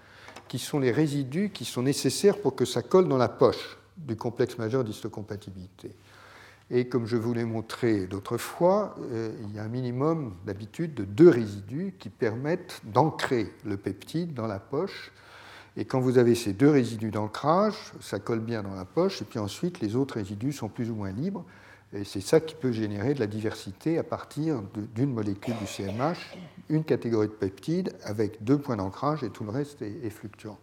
qui 0.49 0.59
sont 0.59 0.79
les 0.79 0.93
résidus 0.93 1.51
qui 1.51 1.65
sont 1.65 1.83
nécessaires 1.83 2.41
pour 2.41 2.55
que 2.55 2.65
ça 2.65 2.83
colle 2.83 3.09
dans 3.09 3.17
la 3.17 3.29
poche 3.29 3.79
du 3.97 4.17
complexe 4.17 4.59
majeur 4.59 4.85
d'histocompatibilité. 4.85 5.95
Et 6.71 6.89
comme 6.89 7.07
je 7.07 7.17
vous 7.17 7.35
l'ai 7.35 7.45
montré 7.45 8.07
d'autres 8.07 8.39
fois, 8.39 8.95
euh, 9.13 9.33
il 9.43 9.55
y 9.55 9.59
a 9.59 9.65
un 9.65 9.69
minimum 9.69 10.35
d'habitude 10.47 10.95
de 10.95 11.05
deux 11.05 11.29
résidus 11.29 11.95
qui 11.99 12.09
permettent 12.09 12.81
d'ancrer 12.85 13.53
le 13.65 13.77
peptide 13.77 14.33
dans 14.33 14.47
la 14.47 14.59
poche. 14.59 15.13
Et 15.77 15.85
quand 15.85 16.01
vous 16.01 16.19
avez 16.19 16.35
ces 16.35 16.53
deux 16.53 16.71
résidus 16.71 17.11
d'ancrage, 17.11 17.75
ça 18.01 18.19
colle 18.19 18.41
bien 18.41 18.63
dans 18.63 18.75
la 18.75 18.85
poche, 18.85 19.21
et 19.21 19.25
puis 19.25 19.39
ensuite 19.39 19.81
les 19.81 19.95
autres 19.95 20.15
résidus 20.15 20.53
sont 20.53 20.69
plus 20.69 20.91
ou 20.91 20.95
moins 20.95 21.13
libres. 21.13 21.45
Et 21.93 22.05
c'est 22.05 22.21
ça 22.21 22.41
qui 22.41 22.55
peut 22.55 22.73
générer 22.73 23.15
de 23.15 23.21
la 23.21 23.27
diversité 23.27 23.99
à 23.99 24.03
partir 24.03 24.63
d'une 24.95 25.13
molécule 25.13 25.55
du 25.57 25.67
CMH, 25.67 26.37
une 26.69 26.85
catégorie 26.85 27.29
de 27.29 27.33
peptides 27.33 27.95
avec 28.05 28.43
deux 28.43 28.59
points 28.59 28.77
d'ancrage 28.77 29.23
et 29.23 29.31
tout 29.31 29.45
le 29.45 29.51
reste 29.51 29.83
est, 29.83 30.11
fluctuant. 30.11 30.59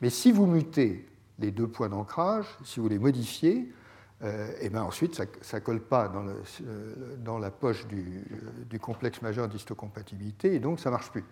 Mais 0.00 0.10
si 0.10 0.32
vous 0.32 0.46
mutez 0.46 1.06
les 1.38 1.50
deux 1.50 1.68
points 1.68 1.88
d'ancrage, 1.88 2.46
si 2.64 2.80
vous 2.80 2.88
les 2.88 2.98
modifiez, 2.98 3.72
euh, 4.22 4.52
et 4.60 4.68
bien 4.68 4.82
ensuite, 4.82 5.14
ça 5.14 5.56
ne 5.58 5.64
colle 5.64 5.80
pas 5.80 6.08
dans, 6.08 6.26
euh, 6.26 7.38
la 7.38 7.50
poche 7.50 7.86
du, 7.86 8.22
du 8.68 8.78
complexe 8.78 9.22
majeur 9.22 9.48
d'histocompatibilité, 9.48 10.54
et 10.54 10.58
donc 10.58 10.80
ça 10.80 10.90
ne 10.90 10.94
marche 10.94 11.10
plus. 11.10 11.24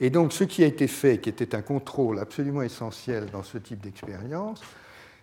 Et 0.00 0.08
donc, 0.08 0.32
ce 0.32 0.44
qui 0.44 0.64
a 0.64 0.66
été 0.66 0.88
fait, 0.88 1.18
qui 1.18 1.28
était 1.28 1.54
un 1.54 1.60
contrôle 1.60 2.18
absolument 2.18 2.62
essentiel 2.62 3.26
dans 3.30 3.42
ce 3.42 3.58
type 3.58 3.80
d'expérience, 3.80 4.62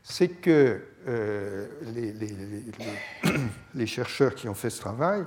c'est 0.03 0.29
que 0.29 0.81
euh, 1.07 1.67
les, 3.73 3.85
chercheurs 3.87 4.35
qui 4.35 4.47
ont 4.47 4.53
fait 4.53 4.69
ce 4.69 4.79
travail 4.79 5.25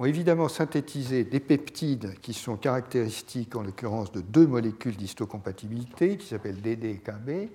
ont 0.00 0.06
évidemment 0.06 0.48
synthétisé 0.48 1.24
des 1.24 1.40
peptides 1.40 2.18
qui 2.22 2.32
sont 2.32 2.56
caractéristiques, 2.56 3.54
en 3.54 3.62
l'occurrence, 3.62 4.10
de 4.12 4.22
deux 4.22 4.46
molécules 4.46 4.96
d'histocompatibilité, 4.96 6.16
qui 6.16 6.26
s'appellent 6.26 6.62
DD 6.62 6.88
et 6.88 6.96
KB, 6.96 7.50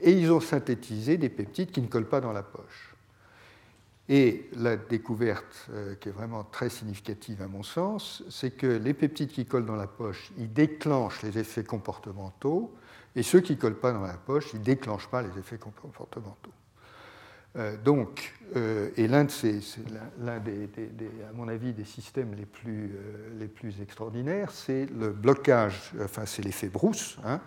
et 0.00 0.10
ils 0.10 0.32
ont 0.32 0.40
synthétisé 0.40 1.16
des 1.16 1.28
peptides 1.28 1.70
qui 1.70 1.80
ne 1.80 1.86
collent 1.86 2.08
pas 2.08 2.20
dans 2.20 2.32
la 2.32 2.42
poche. 2.42 2.96
Et 4.08 4.50
la 4.56 4.76
découverte 4.76 5.68
euh, 5.70 5.94
qui 5.94 6.08
est 6.08 6.12
vraiment 6.12 6.42
très 6.42 6.70
significative 6.70 7.40
à 7.40 7.46
mon 7.46 7.62
sens, 7.62 8.24
c'est 8.30 8.50
que 8.50 8.66
les 8.66 8.92
peptides 8.92 9.30
qui 9.30 9.46
collent 9.46 9.64
dans 9.64 9.76
la 9.76 9.86
poche, 9.86 10.32
ils 10.38 10.52
déclenchent 10.52 11.22
les 11.22 11.38
effets 11.38 11.64
comportementaux, 11.64 12.74
et 13.14 13.22
ceux 13.22 13.40
qui 13.40 13.52
ne 13.52 13.60
collent 13.60 13.78
pas 13.78 13.92
dans 13.92 14.02
la 14.02 14.14
poche, 14.14 14.50
ils 14.54 14.58
ne 14.58 14.64
déclenchent 14.64 15.08
pas 15.08 15.22
les 15.22 15.38
effets 15.38 15.58
comportementaux. 15.58 16.52
Euh, 17.56 17.76
donc, 17.76 18.34
euh, 18.54 18.90
et 18.96 19.08
l'un 19.08 19.24
des, 19.24 19.60
à 21.28 21.32
mon 21.34 21.48
avis, 21.48 21.72
des 21.72 21.84
systèmes 21.84 22.34
les 22.34 22.44
plus, 22.44 22.92
les 23.38 23.48
plus 23.48 23.80
extraordinaires, 23.80 24.50
c'est 24.50 24.86
le 24.86 25.10
blocage, 25.10 25.92
enfin 26.02 26.26
c'est 26.26 26.42
l'effet 26.42 26.68
Brousse, 26.68 27.18
hein, 27.24 27.40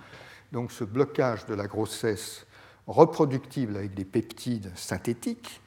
donc 0.51 0.71
ce 0.71 0.83
blocage 0.83 1.45
de 1.45 1.53
la 1.53 1.67
grossesse 1.67 2.45
reproductible 2.87 3.77
avec 3.77 3.93
des 3.93 4.05
peptides 4.05 4.71
synthétiques, 4.75 5.61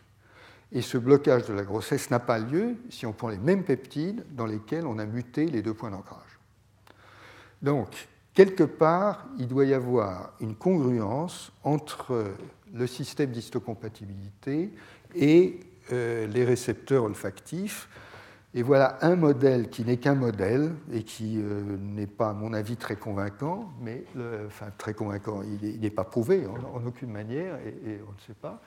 et 0.73 0.83
ce 0.83 0.99
blocage 0.99 1.47
de 1.47 1.53
la 1.53 1.65
grossesse 1.65 2.11
n'a 2.11 2.19
pas 2.19 2.39
lieu 2.39 2.77
si 2.91 3.07
on 3.07 3.13
prend 3.13 3.29
les 3.29 3.39
mêmes 3.39 3.63
peptides 3.63 4.25
dans 4.31 4.47
lesquels 4.47 4.87
on 4.87 4.99
a 4.99 5.05
muté 5.05 5.47
les 5.47 5.63
deux 5.63 5.75
points 5.75 5.91
d'ancrage. 5.91 6.39
Donc, 7.61 8.09
quelque 8.35 8.65
part, 8.65 9.27
il 9.39 9.47
doit 9.47 9.67
y 9.67 9.75
avoir 9.75 10.33
une 10.41 10.57
congruence 10.57 11.53
entre 11.63 12.33
le 12.75 12.87
système 12.87 13.31
d'histocompatibilité 13.31 14.71
et 15.15 15.61
euh, 15.93 16.27
les 16.27 16.45
récepteurs 16.45 17.05
olfactifs 17.05 17.89
et 18.55 18.63
voilà 18.63 18.99
un 19.01 19.17
modèle 19.17 19.71
qui 19.71 19.83
n'est 19.83 19.97
qu'un 19.97 20.15
modèle 20.15 20.73
et 20.93 21.05
qui 21.05 21.41
euh, 21.41 21.63
n'est 21.79 22.07
pas, 22.07 22.31
à 22.31 22.33
mon 22.35 22.53
avis, 22.53 22.77
très 22.77 22.97
convaincant, 22.97 23.73
mais 23.81 24.05
enfin 24.47 24.67
très 24.77 24.93
convaincant, 24.93 25.43
il 25.43 25.81
n'est 25.81 25.91
pas 25.91 26.05
prouvé 26.05 26.47
en, 26.47 26.87
aucune 26.87 27.11
manière 27.11 27.57
et, 27.67 28.01
on 28.07 28.13
ne 28.13 28.21
sait 28.27 28.35
pas. 28.39 28.63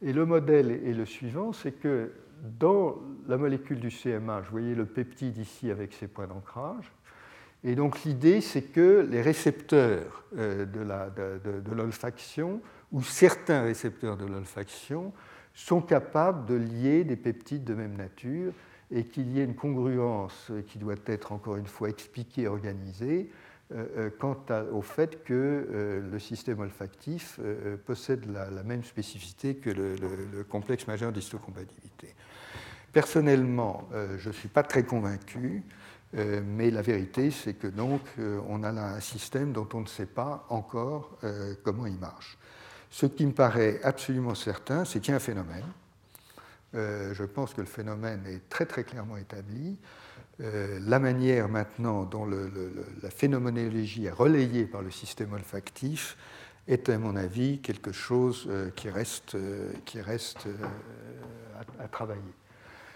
Et 0.00 0.12
le 0.12 0.26
modèle 0.26 0.70
est, 0.70 0.92
le 0.92 1.04
suivant, 1.04 1.52
c'est 1.52 1.72
que 1.72 2.12
dans 2.60 2.96
la 3.26 3.36
molécule 3.36 3.80
du 3.80 3.88
CMA, 3.88 4.42
vous 4.42 4.50
voyez 4.50 4.74
le 4.76 4.86
peptide 4.86 5.38
ici 5.38 5.70
avec 5.72 5.92
ses 5.92 6.06
points 6.06 6.28
d'ancrage, 6.28 6.92
et 7.64 7.74
donc 7.74 8.04
l'idée, 8.04 8.40
c'est 8.40 8.62
que 8.62 9.08
les 9.10 9.22
récepteurs 9.22 10.24
euh, 10.36 10.66
de 10.66 11.74
l'olfaction, 11.74 12.60
ou 12.96 13.02
certains 13.02 13.62
récepteurs 13.62 14.16
de 14.16 14.24
l'olfaction, 14.24 15.12
sont 15.52 15.82
capables 15.82 16.46
de 16.46 16.54
lier 16.54 17.04
des 17.04 17.16
peptides 17.16 17.62
de 17.62 17.74
même 17.74 17.94
nature 17.94 18.54
et 18.90 19.04
qu'il 19.04 19.30
y 19.32 19.40
ait 19.40 19.44
une 19.44 19.54
congruence 19.54 20.50
qui 20.66 20.78
doit 20.78 20.94
être 21.04 21.32
encore 21.32 21.56
une 21.56 21.66
fois 21.66 21.90
expliquée 21.90 22.48
organisée 22.48 23.30
euh, 23.74 23.84
euh, 23.98 24.10
quant 24.18 24.38
au 24.72 24.80
fait 24.80 25.24
que 25.24 25.34
euh, 25.34 26.10
le 26.10 26.18
système 26.18 26.60
olfactif 26.60 27.38
possède 27.84 28.24
la, 28.32 28.62
même 28.62 28.82
spécificité 28.82 29.56
que 29.56 29.68
le, 29.68 30.44
complexe 30.44 30.86
majeur 30.86 31.12
d'histocompatibilité. 31.12 32.14
Personnellement, 32.94 33.86
je 34.16 34.28
ne 34.28 34.32
suis 34.32 34.48
pas 34.48 34.62
très 34.62 34.84
convaincu, 34.84 35.62
mais 36.14 36.70
la 36.70 36.80
vérité, 36.80 37.30
c'est 37.30 37.52
que 37.52 37.66
donc 37.66 38.00
on 38.48 38.62
a 38.62 38.72
là 38.72 38.94
un 38.94 39.00
système 39.00 39.52
dont 39.52 39.68
on 39.74 39.82
ne 39.82 39.86
sait 39.86 40.06
pas 40.06 40.46
encore 40.48 41.18
comment 41.62 41.86
il 41.86 41.98
marche. 41.98 42.38
Ce 42.90 43.06
qui 43.06 43.26
me 43.26 43.32
paraît 43.32 43.80
absolument 43.82 44.34
certain, 44.34 44.84
c'est 44.84 45.00
qu'il 45.00 45.10
y 45.10 45.12
a 45.12 45.16
un 45.16 45.20
phénomène 45.20 45.64
euh, 46.76 47.14
je 47.14 47.24
pense 47.24 47.54
que 47.54 47.60
le 47.60 47.66
phénomène 47.66 48.22
est 48.26 48.48
très 48.48 48.66
très 48.66 48.84
clairement 48.84 49.16
établi. 49.16 49.76
Euh, 50.40 50.78
la 50.82 50.98
manière 50.98 51.48
maintenant 51.48 52.04
dont 52.04 52.26
la 52.26 53.10
phénoménologie 53.10 54.06
est 54.06 54.10
relayée 54.10 54.66
par 54.66 54.82
le 54.82 54.90
système 54.90 55.32
olfactif 55.32 56.16
est, 56.68 56.88
à 56.88 56.98
mon 56.98 57.16
avis, 57.16 57.60
quelque 57.60 57.92
chose 57.92 58.46
euh, 58.50 58.70
qui 58.70 58.90
reste, 58.90 59.36
qui 59.84 60.00
reste 60.00 60.46
à, 61.78 61.88
travailler. 61.88 62.20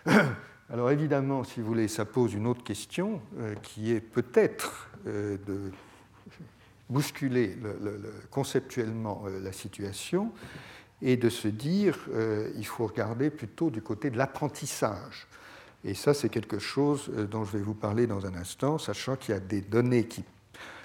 Alors 0.70 0.90
évidemment, 0.90 1.44
si 1.44 1.60
vous 1.60 1.66
voulez, 1.66 1.88
ça 1.88 2.04
pose 2.04 2.34
une 2.34 2.46
autre 2.46 2.62
question 2.62 3.20
qui 3.62 3.92
est 3.92 4.00
peut-être 4.00 4.88
de 5.04 5.72
bousculer 6.90 7.56
conceptuellement 8.30 9.24
la 9.42 9.52
situation 9.52 10.32
et 11.02 11.16
de 11.16 11.28
se 11.28 11.48
dire 11.48 11.98
euh, 12.12 12.50
il 12.56 12.66
faut 12.66 12.86
regarder 12.86 13.30
plutôt 13.30 13.70
du 13.70 13.80
côté 13.80 14.10
de 14.10 14.18
l'apprentissage. 14.18 15.26
Et 15.84 15.94
ça, 15.94 16.12
c'est 16.12 16.28
quelque 16.28 16.58
chose 16.58 17.08
dont 17.30 17.44
je 17.44 17.56
vais 17.56 17.62
vous 17.62 17.74
parler 17.74 18.06
dans 18.06 18.26
un 18.26 18.34
instant, 18.34 18.76
sachant 18.76 19.16
qu'il 19.16 19.34
y 19.34 19.36
a 19.36 19.40
des 19.40 19.62
données 19.62 20.04
qui... 20.04 20.24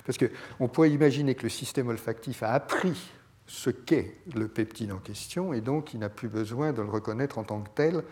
Parce 0.05 0.17
qu'on 0.17 0.69
pourrait 0.69 0.91
imaginer 0.91 1.35
que 1.35 1.43
le 1.43 1.49
système 1.49 1.89
olfactif 1.89 2.43
a 2.43 2.53
appris 2.53 3.11
ce 3.45 3.69
qu'est 3.69 4.15
le 4.33 4.47
peptide 4.47 4.93
en 4.93 4.99
question, 4.99 5.53
et 5.53 5.59
donc 5.59 5.93
il 5.93 5.99
n'a 5.99 6.09
plus 6.09 6.29
besoin 6.29 6.71
de 6.71 6.81
le 6.81 6.87
reconnaître 6.87 7.39
en 7.39 7.43
tant 7.43 7.61
que 7.61 7.69
tel, 7.75 8.03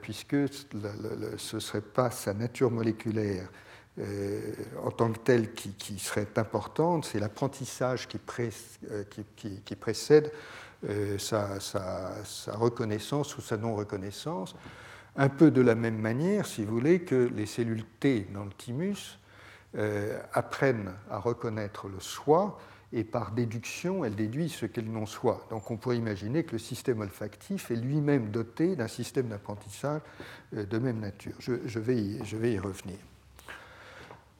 puisque 0.00 0.36
ce 0.48 1.56
ne 1.56 1.60
serait 1.60 1.82
pas 1.82 2.10
sa 2.10 2.32
nature 2.32 2.70
moléculaire 2.70 3.50
euh, 4.00 4.52
en 4.84 4.90
tant 4.90 5.10
que 5.10 5.18
telle 5.18 5.52
qui, 5.52 5.98
serait 5.98 6.28
importante, 6.36 7.04
c'est 7.04 7.18
l'apprentissage 7.18 8.06
qui, 8.06 8.18
euh, 8.90 9.76
précède 9.80 10.32
euh, 10.88 11.18
sa, 11.18 11.58
reconnaissance 12.52 13.36
ou 13.36 13.40
sa 13.40 13.56
non-reconnaissance, 13.56 14.54
un 15.16 15.28
peu 15.28 15.50
de 15.50 15.60
la 15.60 15.74
même 15.74 15.98
manière, 15.98 16.46
si 16.46 16.64
vous 16.64 16.74
voulez, 16.74 17.00
que 17.00 17.28
les 17.34 17.46
cellules 17.46 17.84
T 17.98 18.28
dans 18.32 18.44
le 18.44 18.52
thymus 18.52 19.18
apprennent 20.32 20.92
à 21.10 21.18
reconnaître 21.18 21.88
le 21.88 22.00
soi 22.00 22.58
et 22.92 23.04
par 23.04 23.32
déduction, 23.32 24.02
elles 24.02 24.14
déduisent 24.14 24.54
ce 24.54 24.66
qu'elles 24.66 24.90
n'ont 24.90 25.06
soit. 25.06 25.46
Donc 25.50 25.70
on 25.70 25.76
pourrait 25.76 25.98
imaginer 25.98 26.44
que 26.44 26.52
le 26.52 26.58
système 26.58 27.00
olfactif 27.00 27.70
est 27.70 27.76
lui-même 27.76 28.30
doté 28.30 28.76
d'un 28.76 28.88
système 28.88 29.28
d'apprentissage 29.28 30.00
de 30.52 30.78
même 30.78 31.00
nature. 31.00 31.34
je 31.40 31.78
vais 31.78 32.52
y 32.52 32.58
revenir. 32.58 32.96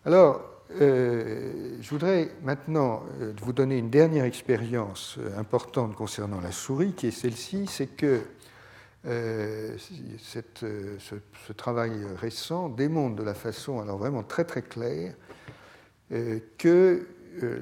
Alors, 0.08 0.40
euh, 0.80 1.76
je 1.82 1.90
voudrais 1.90 2.30
maintenant 2.42 3.02
euh, 3.20 3.34
vous 3.42 3.52
donner 3.52 3.76
une 3.76 3.90
dernière 3.90 4.24
expérience 4.24 5.16
euh, 5.18 5.38
importante 5.38 5.94
concernant 5.96 6.40
la 6.40 6.50
souris, 6.50 6.94
qui 6.94 7.08
est 7.08 7.10
celle-ci, 7.10 7.66
c'est 7.66 7.88
que 7.88 8.22
ce, 9.04 11.52
travail 11.58 11.92
récent 12.18 12.70
démontre 12.70 13.16
de 13.16 13.22
la 13.22 13.34
façon 13.34 13.80
alors 13.80 13.98
vraiment 13.98 14.22
très 14.22 14.44
très 14.44 14.62
claire 14.62 15.14
que 16.56 17.06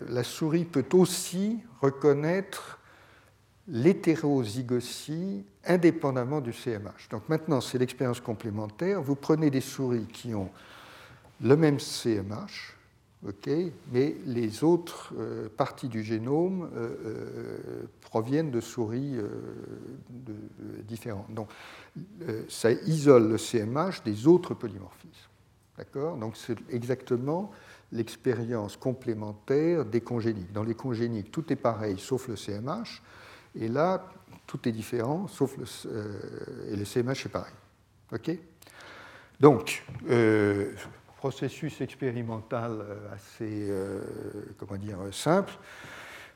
la 0.08 0.22
souris 0.22 0.66
peut 0.66 0.86
aussi 0.92 1.58
reconnaître 1.80 2.78
l'hétérozygosie 3.66 5.44
indépendamment 5.64 6.40
du 6.40 6.52
CMH. 6.52 7.08
Donc 7.10 7.28
maintenant, 7.28 7.60
c'est 7.60 7.78
l'expérience 7.78 8.20
complémentaire. 8.20 9.02
Vous 9.02 9.16
prenez 9.16 9.50
des 9.50 9.60
souris 9.60 10.06
qui 10.06 10.32
ont 10.32 10.52
le 11.40 11.56
même 11.56 11.78
CMH, 11.78 12.76
mais 13.92 14.16
les 14.24 14.64
autres 14.64 15.12
euh, 15.18 15.48
parties 15.48 15.88
du 15.88 16.02
génome 16.02 16.70
euh, 16.74 16.96
euh, 17.04 17.86
proviennent 18.00 18.50
de 18.50 18.60
souris 18.60 19.16
différentes. 20.86 21.32
Donc, 21.34 21.48
ça 22.48 22.70
isole 22.70 23.28
le 23.28 23.38
CMH 23.38 24.02
des 24.04 24.26
autres 24.26 24.54
polymorphismes. 24.54 25.30
D'accord? 25.76 26.16
Donc, 26.16 26.36
c'est 26.36 26.56
exactement 26.70 27.50
l'expérience 27.92 28.76
complémentaire 28.76 29.84
des 29.84 30.00
congéniques. 30.00 30.52
Dans 30.52 30.62
les 30.62 30.74
congéniques, 30.74 31.30
tout 31.30 31.52
est 31.52 31.56
pareil 31.56 31.98
sauf 31.98 32.28
le 32.28 32.36
CMH, 32.36 33.02
et 33.54 33.68
là, 33.68 34.08
tout 34.46 34.68
est 34.68 34.72
différent 34.72 35.26
sauf 35.26 35.56
le, 35.58 35.64
et 36.72 36.76
le 36.76 36.84
CMH 36.84 37.26
est 37.26 37.32
pareil. 37.32 37.54
OK? 38.12 38.30
Donc, 39.40 39.84
processus 41.16 41.80
expérimental 41.80 42.72
euh, 42.80 43.14
assez 43.14 43.68
euh, 43.70 44.00
comment 44.58 44.76
dire, 44.76 44.98
simple. 45.12 45.52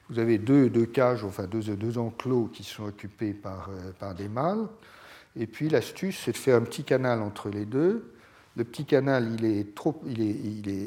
Vous 0.09 0.19
avez 0.19 0.39
deux, 0.39 0.69
cages, 0.87 1.23
enfin 1.23 1.45
deux, 1.45 1.63
deux, 1.77 1.99
enclos 1.99 2.51
qui 2.53 2.65
sont 2.65 2.85
occupés 2.85 3.33
par, 3.33 3.69
euh, 3.71 3.93
par 3.99 4.15
des 4.15 4.29
mâles. 4.29 4.67
Et 5.37 5.47
puis 5.47 5.69
l'astuce, 5.69 6.23
c'est 6.25 6.33
de 6.33 6.37
faire 6.37 6.57
un 6.57 6.63
petit 6.63 6.83
canal 6.83 7.23
entre 7.23 7.49
les 7.49 7.65
deux. 7.65 8.13
Le 8.57 8.65
petit 8.65 8.85
canal, 8.85 9.33
il 9.39 9.45
est, 9.45 9.75
trop, 9.77 10.03
il, 10.07 10.21
est, 10.21 10.35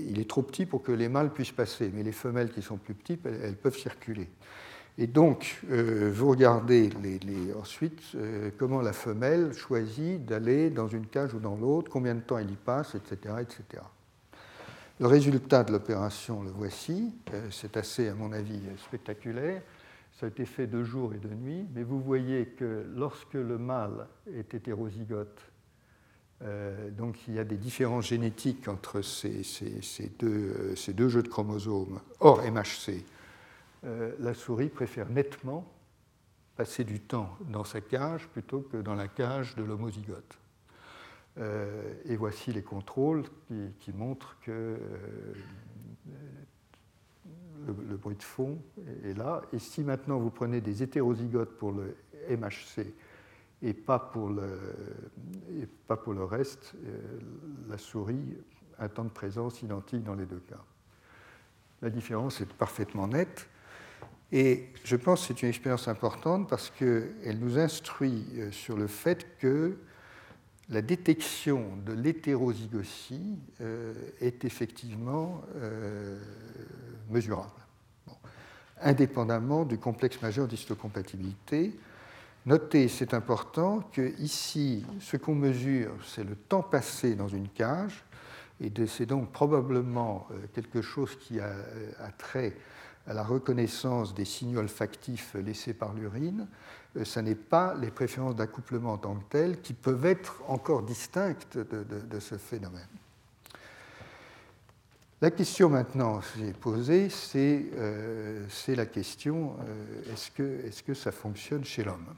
il 0.09 0.19
est, 0.19 0.29
trop 0.29 0.41
petit 0.41 0.65
pour 0.65 0.83
que 0.83 0.91
les 0.91 1.07
mâles 1.07 1.31
puissent 1.31 1.53
passer, 1.53 1.89
mais 1.93 2.03
les 2.03 2.11
femelles 2.11 2.51
qui 2.51 2.61
sont 2.61 2.75
plus 2.75 2.93
petites, 2.93 3.25
elles 3.25 3.55
peuvent 3.55 3.77
circuler. 3.77 4.27
Et 4.99 5.07
donc, 5.07 5.59
euh, 5.71 6.11
vous 6.13 6.29
regardez 6.29 6.91
ensuite 7.59 7.99
euh, 8.13 8.51
comment 8.57 8.81
la 8.81 8.93
femelle 8.93 9.53
choisit 9.53 10.23
d'aller 10.23 10.69
dans 10.69 10.87
une 10.87 11.07
cage 11.07 11.33
ou 11.33 11.39
dans 11.39 11.55
l'autre, 11.55 11.89
combien 11.89 12.13
de 12.13 12.21
temps 12.21 12.37
elle 12.37 12.51
y 12.51 12.55
passe, 12.55 12.93
etc. 12.93 13.35
etc. 13.41 13.83
Le 14.99 15.07
résultat 15.07 15.63
de 15.63 15.71
l'opération, 15.71 16.43
le 16.43 16.51
voici. 16.51 17.15
Euh, 17.33 17.47
c'est 17.49 17.75
assez, 17.75 18.07
à 18.07 18.13
mon 18.13 18.31
avis, 18.33 18.59
spectaculaire. 18.85 19.63
Ça 20.19 20.27
a 20.27 20.29
été 20.29 20.45
fait 20.45 20.67
de 20.67 20.83
jour 20.83 21.11
et 21.15 21.17
de 21.17 21.33
nuit, 21.33 21.65
mais 21.73 21.81
vous 21.81 21.99
voyez 21.99 22.45
que 22.45 22.85
lorsque 22.95 23.33
le 23.33 23.57
mâle 23.57 24.07
est 24.31 24.53
hétérozygote, 24.53 25.41
donc 26.91 27.15
il 27.27 27.35
y 27.35 27.39
a 27.39 27.45
des 27.45 27.55
différences 27.55 28.07
génétiques 28.07 28.67
entre 28.67 29.01
ces, 29.01 29.43
deux, 30.19 31.07
jeux 31.07 31.23
de 31.23 31.27
chromosomes 31.29 32.01
hors 32.19 32.43
MHC 32.43 33.05
la 33.83 34.33
souris 34.33 34.69
préfère 34.69 35.09
nettement 35.09 35.65
passer 36.55 36.83
du 36.83 36.99
temps 36.99 37.37
dans 37.49 37.63
sa 37.63 37.81
cage 37.81 38.27
plutôt 38.27 38.61
que 38.61 38.77
dans 38.77 38.95
la 38.95 39.07
cage 39.07 39.55
de 39.55 39.63
l'homozygote. 39.63 40.37
Euh, 41.39 41.95
et 42.05 42.15
voici 42.15 42.53
les 42.53 42.61
contrôles 42.61 43.23
qui, 43.79 43.91
montrent 43.91 44.37
que 44.41 44.51
euh, 44.51 45.33
le, 47.65 47.97
bruit 47.97 48.15
de 48.15 48.23
fond 48.23 48.59
est 49.03 49.17
là. 49.17 49.41
Et 49.51 49.59
si 49.59 49.83
maintenant 49.83 50.19
vous 50.19 50.29
prenez 50.29 50.61
des 50.61 50.83
hétérozygotes 50.83 51.57
pour 51.57 51.71
le 51.71 51.95
MHC 52.29 52.93
et 53.63 53.73
pas 53.73 53.97
pour 53.97 54.29
le, 54.29 54.75
et 55.59 55.65
pas 55.87 55.97
pour 55.97 56.13
le 56.13 56.23
reste, 56.23 56.75
la 57.67 57.77
souris 57.79 58.37
a 58.77 58.85
un 58.85 58.89
temps 58.89 59.05
de 59.05 59.09
présence 59.09 59.61
identique 59.63 60.03
dans 60.03 60.15
les 60.15 60.25
deux 60.25 60.41
cas. 60.47 60.61
La 61.81 61.89
différence 61.89 62.41
est 62.41 62.53
parfaitement 62.53 63.07
nette. 63.07 63.49
Et 64.35 64.69
je 64.83 64.95
pense 64.95 65.21
que 65.21 65.27
c'est 65.27 65.43
une 65.43 65.49
expérience 65.49 65.87
importante 65.87 66.49
parce 66.49 66.71
qu'elle 66.71 67.37
nous 67.39 67.59
instruit 67.59 68.25
euh, 68.35 68.51
sur 68.51 68.75
le 68.75 68.87
fait 68.87 69.37
que 69.37 69.77
la 70.69 70.81
détection 70.81 71.77
de 71.85 71.93
l'hétérozygosie 71.93 73.37
euh, 73.61 73.93
est 74.21 74.43
effectivement 74.43 75.43
euh, 75.57 76.19
mesurable, 77.11 77.61
indépendamment 78.81 79.65
du 79.65 79.77
complexe 79.77 80.19
majeur 80.19 80.47
d'histocompatibilité. 80.47 81.77
Notez, 82.47 82.87
c'est 82.87 83.13
important, 83.13 83.81
que 83.93 84.19
ici, 84.19 84.83
ce 84.99 85.15
qu'on 85.15 85.35
mesure, 85.35 85.91
c'est 86.07 86.23
le 86.23 86.35
temps 86.35 86.63
passé 86.63 87.13
dans 87.13 87.27
une 87.27 87.49
cage, 87.49 88.03
et 88.59 88.71
c'est 88.87 89.05
donc 89.05 89.31
probablement 89.31 90.27
quelque 90.53 90.81
chose 90.81 91.15
qui 91.19 91.39
a, 91.39 91.53
a 91.99 92.11
trait 92.11 92.53
à 93.07 93.13
la 93.13 93.23
reconnaissance 93.23 94.13
des 94.13 94.25
signaux 94.25 94.59
olfactifs 94.59 95.35
laissés 95.35 95.73
par 95.73 95.93
l'urine, 95.93 96.47
euh, 96.97 97.03
ce 97.03 97.19
n'est 97.19 97.35
pas 97.35 97.75
les 97.75 97.91
préférences 97.91 98.35
d'accouplement 98.35 98.93
en 98.93 98.97
tant 98.97 99.15
que 99.15 99.23
telles 99.29 99.61
qui 99.61 99.73
peuvent 99.73 100.05
être 100.05 100.41
encore 100.47 100.83
distinctes 100.83 101.57
de, 101.57 102.19
ce 102.19 102.35
phénomène. 102.35 102.87
La 105.21 105.31
question 105.31 105.69
maintenant 105.69 106.19
posée, 106.59 107.09
c'est 107.09 107.65
euh, 107.77 108.45
la 108.67 108.85
question 108.85 109.55
euh, 109.61 110.13
est-ce 110.13 110.31
que, 110.31 110.65
est 110.65 110.83
que, 110.83 110.93
ça 110.93 111.11
fonctionne 111.11 111.63
chez 111.63 111.83
l'homme? 111.83 112.13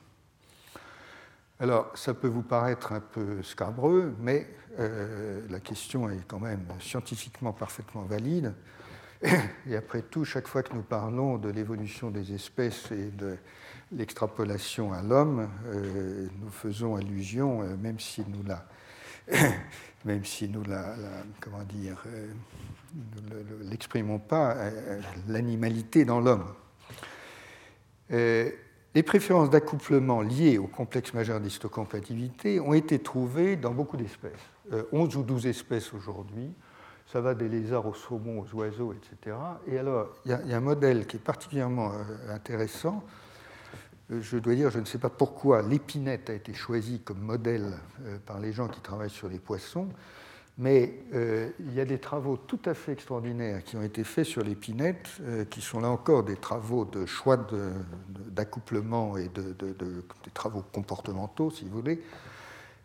Alors, 1.60 1.92
ça 1.96 2.14
peut 2.14 2.28
vous 2.28 2.42
paraître 2.42 2.92
un 2.92 3.00
peu 3.00 3.42
scabreux, 3.42 4.14
mais 4.20 4.50
la 4.78 5.62
question 5.62 6.10
est 6.10 6.20
quand 6.28 6.42
même 6.42 6.66
scientifiquement 6.82 7.54
parfaitement 7.54 8.02
valide. 8.02 8.54
Et 9.70 9.76
après 9.76 10.02
tout, 10.02 10.26
chaque 10.26 10.48
fois 10.48 10.64
que 10.64 10.74
nous 10.74 10.82
parlons 10.82 11.38
de 11.38 11.50
l'évolution 11.50 12.12
des 12.12 12.34
espèces 12.34 12.92
et 12.92 13.12
de 13.12 13.38
l'extrapolation 13.92 14.94
à 14.94 15.02
l'homme, 15.02 15.50
euh, 15.68 16.28
nous 16.42 16.50
faisons 16.50 16.96
allusion, 16.96 17.62
euh, 17.62 17.76
même 17.78 18.00
si 18.00 18.24
nous 18.28 18.44
la, 18.44 18.66
même 20.06 20.26
si 20.26 20.50
nous 20.50 20.64
la, 20.64 20.96
comment 21.40 21.64
dire, 21.64 22.04
euh, 22.08 22.28
l'exprimons 23.64 24.20
pas, 24.20 24.52
à 24.52 24.70
l'animalité 25.28 26.06
dans 26.06 26.20
l'homme. 26.20 26.46
les 28.10 29.04
préférences 29.04 29.50
d'accouplement 29.50 30.22
liées 30.22 30.58
au 30.58 30.68
complexe 30.68 31.14
majeur 31.14 31.42
d'histocompatibilité 31.42 32.62
ont 32.62 32.74
été 32.74 33.00
trouvées 33.00 33.58
dans 33.58 33.72
beaucoup 33.72 33.98
d'espèces, 33.98 34.32
11 34.94 35.18
ou 35.18 35.24
12 35.24 35.48
espèces 35.48 35.94
aujourd'hui, 35.94 36.54
ça 37.16 37.22
va 37.22 37.34
des 37.34 37.48
lézards 37.48 37.86
aux 37.86 37.94
saumons, 37.94 38.42
aux 38.42 38.56
oiseaux, 38.58 38.92
etc. 38.92 39.38
Et 39.68 39.80
alors, 39.80 40.10
il 40.26 40.32
y, 40.32 40.54
a 40.54 40.58
un 40.58 40.60
modèle 40.60 41.08
qui 41.08 41.16
est 41.16 41.20
particulièrement 41.24 41.94
euh, 41.94 42.36
intéressant. 42.36 43.06
Euh, 44.12 44.20
je 44.22 44.38
dois 44.38 44.54
dire, 44.54 44.70
je 44.70 44.80
ne 44.80 44.84
sais 44.84 44.98
pas 44.98 45.08
pourquoi 45.08 45.62
l'épinette 45.62 46.30
a 46.30 46.34
été 46.34 46.54
choisie 46.54 47.00
comme 47.00 47.20
modèle 47.20 47.72
euh, 48.04 48.18
par 48.26 48.42
les 48.42 48.52
gens 48.52 48.68
qui 48.68 48.82
travaillent 48.82 49.10
sur 49.10 49.30
les 49.30 49.40
poissons, 49.40 49.88
mais 50.58 51.06
il 51.60 51.74
y 51.74 51.80
a 51.80 51.86
des 51.86 52.00
travaux 52.00 52.36
tout 52.36 52.60
à 52.66 52.74
fait 52.74 52.92
extraordinaires 52.92 53.64
qui 53.64 53.78
ont 53.78 53.82
été 53.82 54.04
faits 54.04 54.26
sur 54.26 54.44
l'épinette, 54.44 55.10
qui 55.50 55.62
sont 55.62 55.80
là 55.82 55.90
encore 55.90 56.24
des 56.24 56.38
travaux 56.38 56.84
de 56.84 57.06
choix 57.06 57.38
d'accouplement 58.32 59.18
et 59.18 59.28
de, 59.30 59.54
des 59.54 60.32
travaux 60.34 60.64
comportementaux, 60.72 61.50
si 61.50 61.66
vous 61.66 61.82
voulez, 61.82 62.02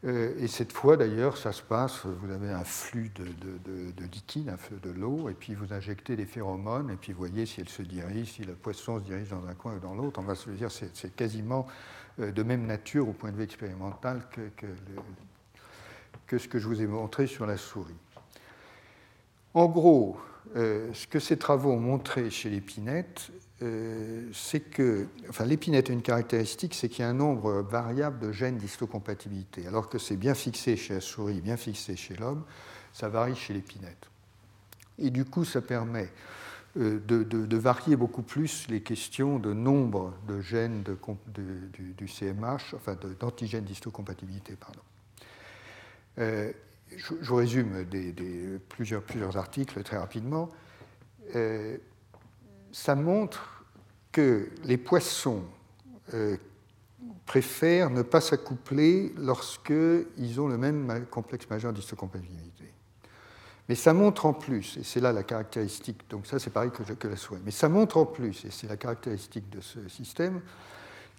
et 0.03 0.46
cette 0.46 0.72
fois, 0.72 0.96
d'ailleurs, 0.96 1.36
ça 1.36 1.53
se 1.53 1.61
passe, 1.61 2.07
vous 2.07 2.30
avez 2.32 2.51
un 2.51 2.64
flux 2.64 3.11
de, 3.14 3.24
de, 3.92 4.05
liquide, 4.05 4.48
un 4.48 4.57
flux 4.57 4.78
de 4.82 4.90
l'eau, 4.90 5.28
et 5.28 5.34
puis 5.34 5.55
vous 5.55 5.74
injectez 5.74 6.16
des 6.16 6.24
phéromones, 6.24 6.90
et 6.90 6.96
puis 6.96 7.12
vous 7.12 7.18
voyez 7.18 7.44
si 7.44 7.61
elle 7.61 7.68
se 7.68 7.82
dirige, 7.82 8.32
si 8.32 8.44
le 8.44 8.55
poisson 8.55 8.98
se 8.98 9.05
dirige 9.05 9.28
dans 9.28 9.46
un 9.46 9.55
coin 9.55 9.76
ou 9.76 9.78
dans 9.78 9.94
l'autre. 9.94 10.18
On 10.18 10.24
va 10.24 10.34
se 10.34 10.48
dire 10.51 10.70
c'est 10.70 11.14
quasiment 11.14 11.66
de 12.18 12.42
même 12.42 12.66
nature 12.66 13.09
au 13.09 13.12
point 13.12 13.30
de 13.30 13.36
vue 13.36 13.44
expérimental 13.44 14.22
que, 16.26 16.38
ce 16.38 16.48
que 16.48 16.59
je 16.59 16.66
vous 16.66 16.80
ai 16.80 16.86
montré 16.86 17.26
sur 17.26 17.44
la 17.44 17.59
souris. 17.59 17.94
En 19.55 19.66
gros, 19.66 20.16
ce 20.55 21.07
que 21.07 21.18
ces 21.18 21.36
travaux 21.36 21.70
ont 21.70 21.80
montré 21.80 22.30
chez 22.30 22.51
l'épinette, 22.51 23.30
euh, 23.62 24.26
c'est 24.32 24.61
que, 24.61 25.07
enfin, 25.28 25.44
l'épinette 25.44 25.90
a 25.90 25.92
une 25.92 26.01
caractéristique, 26.01 26.74
c'est 26.74 26.88
qu'il 26.88 27.01
y 27.01 27.07
a 27.07 27.11
un 27.11 27.14
nombre 27.14 27.61
variable 27.61 28.18
de 28.18 28.32
gènes 28.32 28.57
d'histocompatibilité. 28.57 29.66
Alors 29.66 29.90
que 29.90 29.98
c'est 29.98 30.16
bien 30.16 30.34
fixé 30.34 30.76
chez 30.76 30.94
la 30.94 31.01
souris, 31.01 31.42
bien 31.42 31.59
fixé 31.59 31.94
chez 31.94 32.16
l'homme, 32.16 32.44
ça 32.94 33.09
varie 33.09 33.36
chez 33.36 33.53
l'épinette. 33.53 34.09
Et 34.98 35.11
du 35.11 35.26
coup, 35.26 35.44
ça 35.44 35.61
permet 35.61 36.09
euh, 36.78 37.01
de, 37.07 37.57
varier 37.57 37.96
beaucoup 37.96 38.22
plus 38.22 38.66
les 38.68 38.80
questions 38.80 39.38
de 39.38 39.53
nombre 39.53 40.14
de 40.26 40.40
gènes 40.40 40.82
du, 40.82 42.09
CMH, 42.09 42.74
enfin 42.74 42.96
d'antigènes 43.18 43.64
d'histocompatibilité. 43.64 44.55
Pardon. 44.55 44.80
Euh, 46.18 46.51
je, 46.97 47.32
résume 47.32 47.86
plusieurs, 48.68 49.36
articles 49.36 49.82
très 49.82 49.99
rapidement 49.99 50.51
ça 52.72 52.95
montre 52.95 53.64
que 54.12 54.49
les 54.64 54.76
poissons 54.76 55.43
euh, 56.14 56.36
préfèrent 57.26 57.91
ne 57.91 58.03
pas 58.03 58.20
s'accoupler 58.20 59.12
lorsqu'ils 59.16 60.41
ont 60.41 60.49
le 60.49 60.59
même 60.59 61.07
complexe 61.11 61.49
majeur 61.49 61.72
d'histocompatibilité. 61.72 62.64
Mais 63.68 63.76
ça 63.76 63.95
montre 63.95 64.26
en 64.26 64.32
plus, 64.32 64.76
et 64.78 64.82
c'est 64.82 64.99
là 65.01 65.12
la 65.12 65.22
caractéristique, 65.22 66.11
donc 66.11 66.26
ça 66.26 66.41
c'est 66.41 66.51
pareil 66.51 66.72
que, 66.72 67.07
la 67.07 67.16
souhait, 67.16 67.38
mais 67.45 67.53
ça 67.53 67.68
montre 67.68 67.99
en 67.99 68.07
plus, 68.07 68.45
et 68.45 68.51
c'est 68.51 68.66
la 68.66 68.76
caractéristique 68.76 69.49
de 69.49 69.61
ce 69.61 69.88
système, 69.88 70.41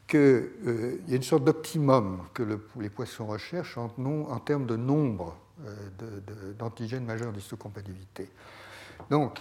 qu'il 0.05 0.19
euh, 0.19 1.01
y 1.07 1.13
a 1.13 1.15
une 1.15 1.23
sorte 1.23 1.45
d'optimum 1.45 2.27
que 2.33 2.43
les 2.77 2.89
poissons 2.89 3.27
recherchent 3.27 3.77
en, 3.77 3.89
en, 3.97 4.39
termes 4.39 4.65
de 4.65 4.75
nombre 4.75 5.27
euh, 5.27 5.50
d'antigènes 6.57 7.05
majeurs 7.05 7.31
d'histocompatibilité. 7.31 8.29
Donc, 9.09 9.39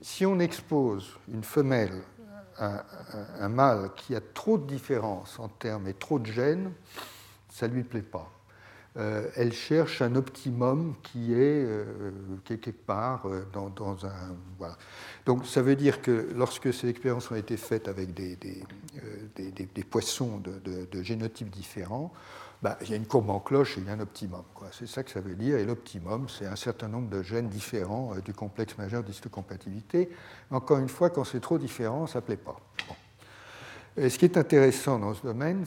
si 0.00 0.26
on 0.26 0.38
expose 0.38 1.18
une 1.32 1.42
femelle 1.44 2.02
à 2.58 2.84
un 3.40 3.48
mâle 3.48 3.90
qui 3.96 4.14
a 4.14 4.20
trop 4.20 4.58
de 4.58 4.66
différences 4.66 5.38
en 5.38 5.48
termes 5.48 5.88
et 5.88 5.94
trop 5.94 6.18
de 6.18 6.26
gènes, 6.26 6.72
ça 7.50 7.68
ne 7.68 7.74
lui 7.74 7.84
plaît 7.84 8.02
pas. 8.02 8.30
Euh, 8.96 9.28
elle 9.36 9.52
cherche 9.52 10.00
un 10.00 10.14
optimum 10.14 10.94
qui 11.02 11.34
est, 11.34 11.64
euh, 11.64 11.82
quelque 12.44 12.70
part 12.70 13.26
euh, 13.26 13.44
dans, 13.52 14.06
un. 14.06 14.34
Voilà. 14.58 14.78
Donc 15.26 15.44
ça 15.44 15.60
veut 15.60 15.76
dire 15.76 16.00
que 16.00 16.30
lorsque 16.34 16.72
ces 16.72 16.88
expériences 16.88 17.30
ont 17.30 17.34
été 17.34 17.58
faites 17.58 17.88
avec 17.88 18.14
des, 18.14 18.36
des, 18.36 19.84
poissons 19.84 20.38
de, 20.38 20.86
de, 20.90 21.02
génotypes 21.02 21.50
différents, 21.50 22.10
bah, 22.66 22.76
il 22.82 22.90
y 22.90 22.94
a 22.94 22.96
une 22.96 23.06
courbe 23.06 23.30
en 23.30 23.38
cloche 23.38 23.78
et 23.78 23.80
il 23.80 23.86
y 23.86 23.90
a 23.90 23.92
un 23.92 24.00
optimum. 24.00 24.42
C'est 24.72 24.88
ça 24.88 25.04
que 25.04 25.10
ça 25.12 25.20
veut 25.20 25.36
dire. 25.36 25.56
Et 25.56 25.64
l'optimum, 25.64 26.26
c'est 26.28 26.46
un 26.46 26.56
certain 26.56 26.88
nombre 26.88 27.08
de 27.08 27.22
gènes 27.22 27.48
différents 27.48 28.12
euh, 28.16 28.20
du 28.20 28.34
complexe 28.34 28.76
majeur 28.76 29.04
d'histocompatibilité. 29.04 30.10
Encore 30.50 30.78
une 30.78 30.88
fois, 30.88 31.10
quand 31.10 31.22
c'est 31.22 31.38
trop 31.38 31.58
différent, 31.58 32.08
ça 32.08 32.18
ne 32.18 32.24
plaît 32.24 32.36
pas. 32.36 32.56
ce 33.96 34.18
qui 34.18 34.24
est 34.24 34.36
intéressant 34.36 34.98
dans 34.98 35.14
ce 35.14 35.22
domaine, 35.22 35.64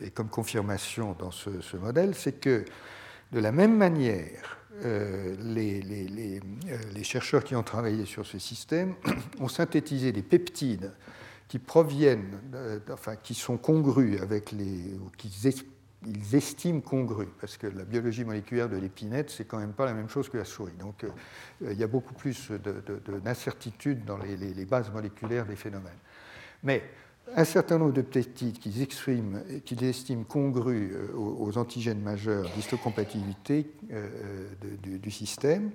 et 0.00 0.10
comme 0.10 0.28
confirmation 0.28 1.14
dans 1.16 1.30
ce, 1.30 1.76
modèle, 1.76 2.16
c'est 2.16 2.40
que 2.40 2.64
de 3.30 3.38
la 3.38 3.52
même 3.52 3.76
manière, 3.76 4.58
euh, 4.84 5.36
les, 5.38 5.80
les, 5.80 6.40
euh, 6.40 6.76
les, 6.92 7.04
chercheurs 7.04 7.44
qui 7.44 7.54
ont 7.54 7.62
travaillé 7.62 8.04
sur 8.04 8.26
ce 8.26 8.40
système 8.40 8.96
ont 9.40 9.46
synthétisé 9.46 10.10
des 10.10 10.22
peptides 10.22 10.90
qui 11.48 11.58
proviennent, 11.58 12.38
enfin, 12.92 13.16
qui 13.16 13.34
sont 13.34 13.56
congrus 13.56 14.20
avec 14.20 14.52
les, 14.52 14.94
ou 14.94 15.10
qu'ils 15.16 15.48
ils 16.06 16.34
estiment 16.36 16.80
congrus, 16.80 17.28
parce 17.40 17.56
que 17.56 17.66
la 17.66 17.84
biologie 17.84 18.24
moléculaire 18.24 18.68
de 18.68 18.76
l'épinette, 18.76 19.30
c'est 19.30 19.44
quand 19.44 19.58
même 19.58 19.72
pas 19.72 19.84
la 19.84 19.94
même 19.94 20.08
chose 20.08 20.28
que 20.28 20.36
la 20.36 20.44
souris. 20.44 20.72
Donc 20.78 21.04
euh, 21.04 21.72
il 21.72 21.78
y 21.78 21.82
a 21.82 21.88
beaucoup 21.88 22.14
plus 22.14 22.50
d'incertitudes 23.24 24.04
dans 24.04 24.18
les, 24.18 24.64
bases 24.64 24.92
moléculaires 24.92 25.46
des 25.46 25.56
phénomènes. 25.56 25.98
Mais 26.62 26.82
un 27.34 27.44
certain 27.44 27.78
nombre 27.78 27.92
de 27.92 28.02
peptides 28.02 28.58
qu'ils 28.58 28.86
qu'ils 29.64 29.84
estiment 29.84 30.24
congrus 30.24 30.92
euh, 30.92 31.12
aux, 31.16 31.58
antigènes 31.58 32.00
majeurs 32.00 32.48
d'histocompatibilité 32.54 33.70
euh, 33.90 34.48
du 34.80 35.10
système, 35.10 35.70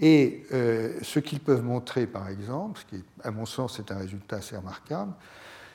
et 0.00 0.46
euh, 0.52 0.98
ce 1.02 1.18
qu'ils 1.18 1.40
peuvent 1.40 1.62
montrer, 1.62 2.06
par 2.06 2.28
exemple, 2.28 2.80
ce 2.80 2.84
qui, 2.86 3.04
à 3.22 3.30
mon 3.30 3.44
sens, 3.44 3.78
est 3.78 3.92
un 3.92 3.98
résultat 3.98 4.36
assez 4.36 4.56
remarquable, 4.56 5.12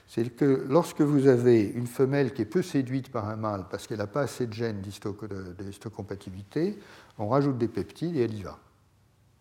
c'est 0.07 0.35
que 0.35 0.65
lorsque 0.67 1.01
vous 1.01 1.27
avez 1.27 1.61
une 1.61 1.87
femelle 1.87 2.33
qui 2.33 2.41
est 2.41 2.45
peu 2.45 2.63
séduite 2.63 3.11
par 3.11 3.29
un 3.29 3.35
mâle 3.35 3.65
parce 3.69 3.85
qu'elle 3.85 3.99
n'a 3.99 4.07
pas 4.07 4.21
assez 4.21 4.47
de 4.47 4.53
gènes 4.53 4.81
d'histocompatibilité, 4.81 6.79
on 7.19 7.27
rajoute 7.27 7.57
des 7.57 7.67
peptides 7.67 8.15
et 8.15 8.23
elle 8.23 8.33
y 8.33 8.41
va. 8.41 8.57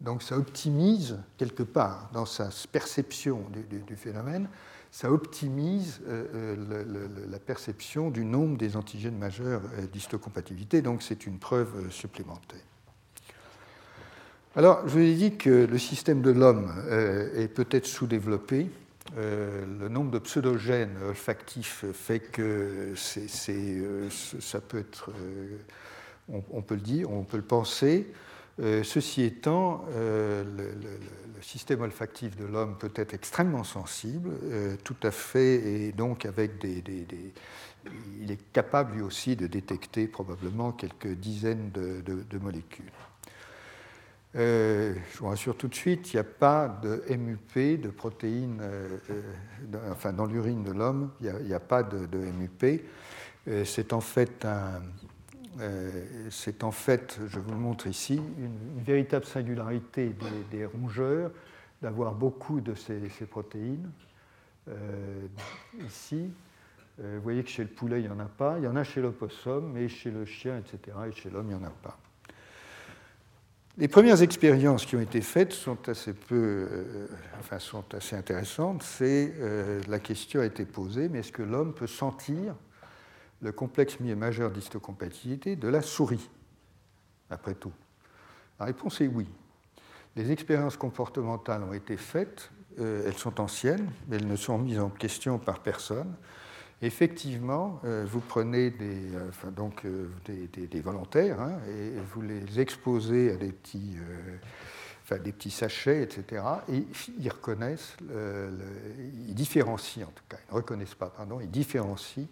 Donc 0.00 0.22
ça 0.22 0.36
optimise 0.36 1.18
quelque 1.38 1.62
part 1.62 2.10
dans 2.12 2.26
sa 2.26 2.50
perception 2.70 3.42
du, 3.86 3.96
phénomène, 3.96 4.48
ça 4.90 5.10
optimise 5.10 6.00
euh, 6.06 6.56
euh, 6.66 7.08
la 7.30 7.38
perception 7.38 8.10
du 8.10 8.24
nombre 8.24 8.58
des 8.58 8.76
antigènes 8.76 9.16
majeurs 9.16 9.62
d'histocompatibilité, 9.92 10.82
donc 10.82 11.02
c'est 11.02 11.26
une 11.26 11.38
preuve 11.38 11.90
supplémentaire. 11.90 12.60
Alors, 14.56 14.86
je 14.86 14.92
vous 14.92 15.00
ai 15.00 15.14
dit 15.14 15.36
que 15.36 15.50
le 15.50 15.78
système 15.78 16.22
de 16.22 16.30
l'homme 16.30 16.72
euh, 16.86 17.42
est 17.42 17.48
peut-être 17.48 17.86
sous-développé. 17.86 18.70
Euh, 19.18 19.64
le 19.80 19.88
nombre 19.88 20.12
de 20.12 20.20
pseudogènes 20.20 20.96
olfactifs 21.08 21.84
fait 21.92 22.20
que 22.20 22.92
c'est, 22.94 23.26
euh, 23.50 24.08
ça 24.10 24.60
peut 24.60 24.78
être, 24.78 25.10
on, 26.28 26.62
peut 26.62 26.76
le 26.76 26.80
dire, 26.80 27.10
on 27.10 27.24
peut 27.24 27.36
le 27.36 27.42
penser. 27.42 28.06
ceci 28.60 29.24
étant, 29.24 29.84
le, 29.92 30.70
système 31.40 31.82
olfactif 31.82 32.36
de 32.36 32.46
l'homme 32.46 32.78
peut 32.78 32.92
être 32.94 33.12
extrêmement 33.12 33.64
sensible, 33.64 34.30
tout 34.82 34.96
à 35.02 35.10
fait, 35.10 35.56
et 35.56 35.92
donc 35.92 36.24
avec 36.24 36.58
des, 36.58 36.82
il 38.22 38.30
est 38.30 38.52
capable 38.52 38.94
lui 38.94 39.02
aussi 39.02 39.36
de 39.36 39.46
détecter 39.46 40.06
probablement 40.06 40.72
quelques 40.72 41.12
dizaines 41.12 41.70
de 41.72 42.38
molécules. 42.38 42.90
Euh, 44.36 44.94
je 45.12 45.18
vous 45.18 45.28
rassure 45.28 45.56
tout 45.56 45.68
de 45.68 45.74
suite, 45.74 46.12
il 46.12 46.16
n'y 46.16 46.20
a 46.20 46.24
pas 46.24 46.80
de 46.82 47.04
MUP, 47.16 47.80
de 47.80 47.88
protéines, 47.88 48.58
euh, 48.60 48.98
euh, 49.10 49.92
enfin 49.92 50.12
dans 50.12 50.26
l'urine 50.26 50.64
de 50.64 50.72
l'homme, 50.72 51.12
il 51.20 51.32
n'y 51.44 51.54
a, 51.54 51.60
pas 51.60 51.84
de, 51.84 52.18
MUP. 52.18 52.82
c'est 53.64 53.92
en 53.92 54.00
fait 54.00 54.44
un, 54.44 54.82
c'est 56.30 56.64
en 56.64 56.72
fait, 56.72 57.20
je 57.28 57.38
vous 57.38 57.52
le 57.52 57.58
montre 57.58 57.86
ici, 57.86 58.20
une, 58.38 58.82
véritable 58.82 59.24
singularité 59.24 60.12
des, 60.50 60.66
rongeurs 60.66 61.30
d'avoir 61.80 62.12
beaucoup 62.14 62.60
de 62.60 62.74
ces, 62.74 63.08
ces 63.10 63.26
protéines. 63.26 63.88
ici, 65.86 66.28
vous 66.98 67.20
voyez 67.22 67.44
que 67.44 67.50
chez 67.50 67.62
le 67.62 67.70
poulet, 67.70 68.00
il 68.00 68.06
n'y 68.06 68.12
en 68.12 68.18
a 68.18 68.24
pas. 68.24 68.58
Il 68.58 68.64
y 68.64 68.68
en 68.68 68.74
a 68.74 68.82
chez 68.82 69.00
l'opossum, 69.00 69.70
mais 69.72 69.88
chez 69.88 70.10
le 70.10 70.24
chien, 70.24 70.58
etc., 70.58 70.96
et 71.08 71.12
chez 71.12 71.30
l'homme, 71.30 71.50
il 71.50 71.56
n'y 71.56 71.62
en 71.62 71.68
a 71.68 71.70
pas. 71.70 71.98
Les 73.76 73.88
premières 73.88 74.22
expériences 74.22 74.86
qui 74.86 74.94
ont 74.94 75.00
été 75.00 75.20
faites 75.20 75.52
sont 75.52 75.88
assez 75.88 76.12
peu, 76.12 76.68
euh, 76.70 77.08
enfin 77.40 77.58
sont 77.58 77.82
assez 77.92 78.14
intéressantes. 78.14 78.84
Euh, 79.00 79.80
la 79.88 79.98
question 79.98 80.42
a 80.42 80.44
été 80.44 80.64
posée, 80.64 81.08
mais 81.08 81.18
est-ce 81.18 81.32
que 81.32 81.42
l'homme 81.42 81.74
peut 81.74 81.88
sentir 81.88 82.54
le 83.42 83.50
complexe 83.50 83.98
majeur 83.98 84.52
d'histocompatibilité 84.52 85.56
de 85.56 85.66
la 85.66 85.82
souris 85.82 86.30
Après 87.30 87.54
tout, 87.54 87.72
la 88.60 88.66
réponse 88.66 89.00
est 89.00 89.08
oui. 89.08 89.26
Les 90.14 90.30
expériences 90.30 90.76
comportementales 90.76 91.64
ont 91.64 91.72
été 91.72 91.96
faites, 91.96 92.52
euh, 92.78 93.02
elles 93.08 93.18
sont 93.18 93.40
anciennes, 93.40 93.90
mais 94.06 94.16
elles 94.16 94.28
ne 94.28 94.36
sont 94.36 94.56
mises 94.56 94.78
en 94.78 94.88
question 94.88 95.40
par 95.40 95.58
personne. 95.64 96.14
Effectivement, 96.84 97.80
euh, 97.84 98.04
vous 98.06 98.20
prenez 98.20 98.68
des, 98.68 99.14
euh, 99.14 99.50
donc, 99.56 99.86
euh, 99.86 100.10
des, 100.26 100.80
volontaires 100.82 101.40
hein, 101.40 101.58
et 101.66 101.92
vous 102.12 102.20
les 102.20 102.60
exposez 102.60 103.32
à 103.32 103.36
des 103.36 103.52
petits, 103.52 103.96
enfin, 105.02 105.16
des 105.16 105.32
petits 105.32 105.50
sachets, 105.50 106.02
etc. 106.02 106.42
Et 106.70 106.84
ils 107.18 107.28
reconnaissent, 107.30 107.96
ils 109.26 109.34
différencient 109.34 110.08
en 110.08 110.10
tout 110.10 110.24
cas, 110.28 110.36
ils 110.46 110.52
ne 110.52 110.56
reconnaissent 110.56 110.94
pas, 110.94 111.08
pardon, 111.08 111.40
ils 111.40 111.50
différencient 111.50 112.28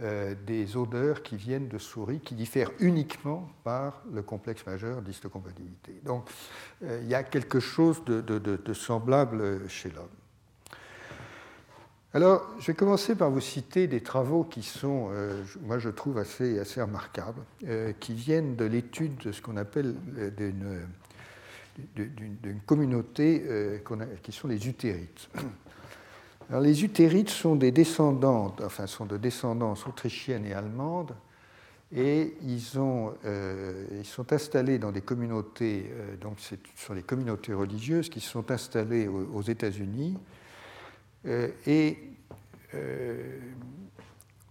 des 0.00 0.76
odeurs 0.76 1.22
qui 1.22 1.36
viennent 1.36 1.68
de 1.68 1.78
souris 1.78 2.18
qui 2.18 2.34
diffèrent 2.34 2.72
uniquement 2.80 3.48
par 3.62 4.02
le 4.12 4.22
complexe 4.22 4.66
majeur 4.66 5.00
d'histocompatibilité. 5.00 6.00
Donc 6.02 6.28
il 6.82 7.06
y 7.06 7.14
a 7.14 7.22
quelque 7.22 7.60
chose 7.60 8.02
de 8.04 8.74
semblable 8.74 9.68
chez 9.68 9.90
l'homme. 9.90 10.08
Alors, 12.14 12.46
je 12.58 12.66
vais 12.66 12.74
commencer 12.74 13.14
par 13.14 13.30
vous 13.30 13.40
citer 13.40 13.86
des 13.86 14.02
travaux 14.02 14.44
qui 14.44 14.62
sont, 14.62 15.08
euh, 15.12 15.42
moi 15.62 15.78
je 15.78 15.88
trouve 15.88 16.18
assez, 16.18 16.58
assez 16.58 16.82
remarquables, 16.82 17.40
euh, 17.66 17.92
qui 18.00 18.12
viennent 18.12 18.54
de 18.54 18.66
l'étude 18.66 19.16
de 19.16 19.32
ce 19.32 19.40
qu'on 19.40 19.56
appelle 19.56 19.94
d'une 21.96 22.60
communauté 22.66 23.42
qui 24.22 24.30
sont 24.30 24.46
les 24.46 24.68
utérites. 24.68 25.30
Alors, 26.50 26.60
les 26.60 26.84
utérites 26.84 27.30
sont 27.30 27.56
des 27.56 27.70
descendantes, 27.70 28.60
enfin 28.60 28.86
sont 28.86 29.06
de 29.06 29.16
descendance 29.16 29.86
autrichienne 29.86 30.44
et 30.44 30.52
allemande, 30.52 31.14
et 31.96 32.34
ils, 32.42 32.78
ont, 32.78 33.14
ils 33.24 34.04
sont 34.04 34.34
installés 34.34 34.78
dans 34.78 34.92
des 34.92 35.00
communautés, 35.00 35.90
donc 36.20 36.40
ce 36.40 36.56
sont 36.76 36.92
les 36.92 37.02
communautés 37.02 37.54
religieuses 37.54 38.10
qui 38.10 38.20
sont 38.20 38.50
installées 38.50 39.08
aux 39.08 39.42
États-Unis 39.42 40.18
euh, 40.18 40.41
et 41.24 41.98
euh, 42.74 43.38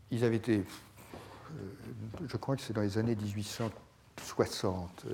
ils 0.09 0.23
avaient 0.23 0.37
été, 0.37 0.57
euh, 0.57 0.63
je 2.27 2.37
crois 2.37 2.55
que 2.55 2.61
c'est 2.61 2.73
dans 2.73 2.81
les 2.81 2.97
années 2.97 3.15
1860. 3.15 5.05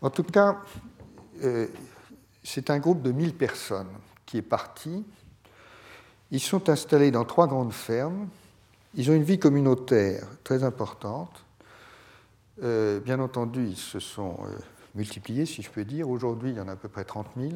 En 0.00 0.10
tout 0.10 0.22
cas, 0.22 0.62
c'est 2.44 2.70
un 2.70 2.78
groupe 2.78 3.02
de 3.02 3.10
1000 3.10 3.34
personnes 3.34 3.90
qui 4.26 4.36
est 4.36 4.42
parti. 4.42 5.04
Ils 6.30 6.40
sont 6.40 6.68
installés 6.68 7.10
dans 7.10 7.24
trois 7.24 7.48
grandes 7.48 7.72
fermes. 7.72 8.28
Ils 8.94 9.10
ont 9.10 9.14
une 9.14 9.24
vie 9.24 9.40
communautaire 9.40 10.24
très 10.44 10.62
importante. 10.62 11.44
bien 12.60 13.18
entendu, 13.18 13.66
ils 13.70 13.76
se 13.76 13.98
sont 13.98 14.38
multipliés, 14.94 15.46
si 15.46 15.62
je 15.62 15.70
peux 15.70 15.84
dire. 15.84 16.08
Aujourd'hui, 16.08 16.50
il 16.50 16.56
y 16.56 16.60
en 16.60 16.68
a 16.68 16.72
à 16.72 16.76
peu 16.76 16.88
près 16.88 17.04
30 17.04 17.26
000. 17.36 17.54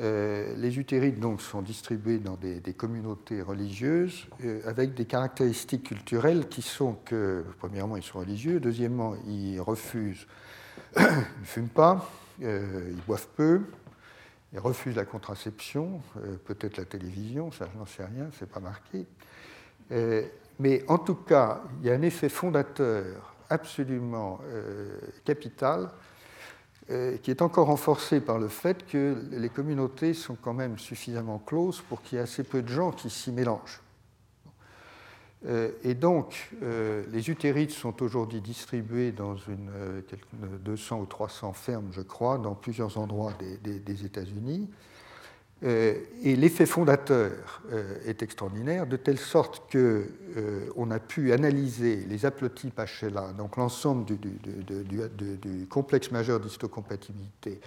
Euh, 0.00 0.54
les 0.56 0.78
utérites 0.78 1.20
donc, 1.20 1.42
sont 1.42 1.60
distribués 1.60 2.18
dans 2.18 2.36
des, 2.36 2.60
communautés 2.72 3.42
religieuses 3.42 4.26
euh, 4.44 4.60
avec 4.64 4.94
des 4.94 5.04
caractéristiques 5.04 5.88
culturelles 5.88 6.48
qui 6.48 6.62
sont 6.62 6.94
que, 7.04 7.44
premièrement, 7.58 7.96
ils 7.96 8.02
sont 8.02 8.20
religieux, 8.20 8.60
deuxièmement, 8.60 9.14
ils 9.26 9.60
refusent, 9.60 10.26
ils 10.96 11.02
ne 11.02 11.44
fument 11.44 11.68
pas, 11.68 12.10
euh, 12.42 12.90
ils 12.90 13.02
boivent 13.02 13.28
peu, 13.36 13.60
ils 14.54 14.58
refusent 14.58 14.96
la 14.96 15.04
contraception, 15.04 16.00
peut-être 16.46 16.78
la 16.78 16.84
télévision, 16.84 17.52
ça 17.52 17.68
je 17.72 17.78
n'en 17.78 17.86
sais 17.86 18.04
rien, 18.04 18.30
c'est 18.36 18.48
pas 18.48 18.58
marqué. 18.58 19.06
mais 20.58 20.82
en 20.88 20.98
tout 20.98 21.14
cas, 21.14 21.62
il 21.80 21.86
y 21.86 21.90
a 21.90 21.94
un 21.94 22.02
effet 22.02 22.28
fondateur 22.28 23.36
absolument 23.48 24.40
capital 25.24 25.88
qui 27.22 27.30
est 27.30 27.42
encore 27.42 27.68
renforcé 27.68 28.20
par 28.20 28.38
le 28.38 28.48
fait 28.48 28.84
que 28.86 29.16
les 29.30 29.48
communautés 29.48 30.12
sont 30.12 30.36
quand 30.40 30.54
même 30.54 30.78
suffisamment 30.78 31.38
closes 31.38 31.80
pour 31.88 32.02
qu'il 32.02 32.16
y 32.16 32.20
ait 32.20 32.24
assez 32.24 32.42
peu 32.42 32.62
de 32.62 32.68
gens 32.68 32.90
qui 32.90 33.10
s'y 33.10 33.30
mélangent. 33.30 33.80
Euh, 35.46 35.70
et 35.82 35.94
donc, 35.94 36.50
euh, 36.62 37.04
les 37.12 37.30
utérites 37.30 37.70
sont 37.70 38.02
aujourd'hui 38.02 38.40
distribués 38.40 39.12
dans 39.12 39.36
une, 39.36 39.70
200 40.64 41.00
ou 41.00 41.06
300 41.06 41.52
fermes, 41.54 41.88
je 41.92 42.02
crois, 42.02 42.38
dans 42.38 42.54
plusieurs 42.54 42.98
endroits 42.98 43.32
des 43.62 44.04
États-Unis. 44.04 44.68
Euh, 45.62 45.94
et 46.22 46.36
l'effet 46.36 46.64
fondateur 46.64 47.60
euh, 47.70 47.98
est 48.06 48.22
extraordinaire, 48.22 48.86
de 48.86 48.96
telle 48.96 49.18
sorte 49.18 49.70
qu'on 49.70 49.78
euh, 49.78 50.90
a 50.90 50.98
pu 50.98 51.32
analyser 51.32 51.96
les 51.96 52.24
haplotypes 52.24 52.80
HLA, 53.02 53.32
donc 53.34 53.56
l'ensemble 53.56 54.06
du, 54.06 54.16
du, 54.16 55.66
complexe 55.68 56.10
majeur 56.10 56.40
d'histocompatibilité 56.40 57.60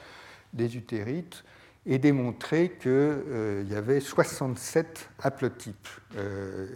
des 0.54 0.76
utérites, 0.76 1.44
et 1.86 2.00
démontrer 2.00 2.78
qu'il 2.82 3.68
y 3.70 3.76
avait 3.76 4.00
67 4.00 5.10
haplotypes. 5.22 5.90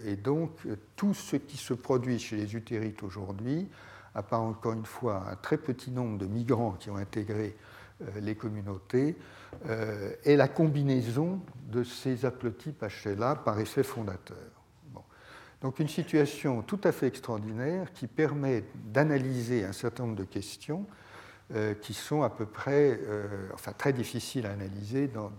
et 0.04 0.16
donc, 0.16 0.50
tout 0.96 1.14
ce 1.14 1.36
qui 1.36 1.56
se 1.56 1.72
produit 1.72 2.18
chez 2.18 2.36
les 2.36 2.54
utérites 2.54 3.02
aujourd'hui, 3.02 3.66
à 4.14 4.22
part 4.22 4.42
encore 4.42 4.74
une 4.74 4.84
fois 4.84 5.24
un 5.30 5.36
très 5.36 5.56
petit 5.56 5.90
nombre 5.90 6.18
de 6.18 6.26
migrants 6.26 6.72
qui 6.72 6.90
ont 6.90 6.96
intégré 6.96 7.56
les 8.20 8.34
communautés, 8.34 9.16
euh, 9.66 10.12
est 10.24 10.36
la 10.36 10.46
combinaison 10.46 11.40
de 11.70 11.82
ces 11.82 12.24
haplotypes 12.24 12.84
HLA 13.04 13.34
par 13.36 13.58
effet 13.58 13.82
fondateur. 13.82 14.36
Donc 15.60 15.80
une 15.80 15.88
situation 15.88 16.62
tout 16.62 16.80
à 16.84 16.92
fait 16.92 17.08
extraordinaire 17.08 17.92
qui 17.92 18.06
permet 18.06 18.62
d'analyser 18.92 19.64
un 19.64 19.72
certain 19.72 20.04
nombre 20.04 20.14
de 20.14 20.24
questions 20.24 20.86
euh, 21.54 21.74
qui 21.74 21.92
sont 21.92 22.22
à 22.22 22.30
peu 22.30 22.46
près, 22.46 23.00
euh, 23.02 23.48
enfin 23.52 23.72
très 23.72 23.92
difficiles 23.92 24.46
à 24.46 24.52
analyser 24.52 25.08
dans, 25.08 25.32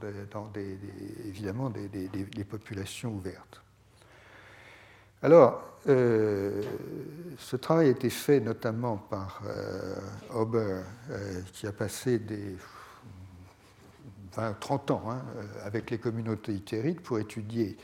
évidemment 1.26 1.70
des, 1.70 2.44
populations 2.44 3.14
ouvertes. 3.14 3.62
Alors, 5.22 5.64
ce 5.86 7.56
travail 7.56 7.88
a 7.88 7.92
été 7.92 8.10
fait 8.10 8.42
notamment 8.42 8.98
par 8.98 9.42
Ober, 10.34 10.82
qui 11.54 11.68
a 11.68 11.72
passé 11.72 12.20
des 12.20 12.56
20, 14.36 14.60
30 14.60 14.92
ans 14.92 15.04
hein, 15.10 15.22
euh, 15.38 15.66
avec 15.66 15.90
les 15.92 15.98
communautés 15.98 16.54
itérites 16.54 17.02
pour 17.02 17.20
étudier 17.20 17.78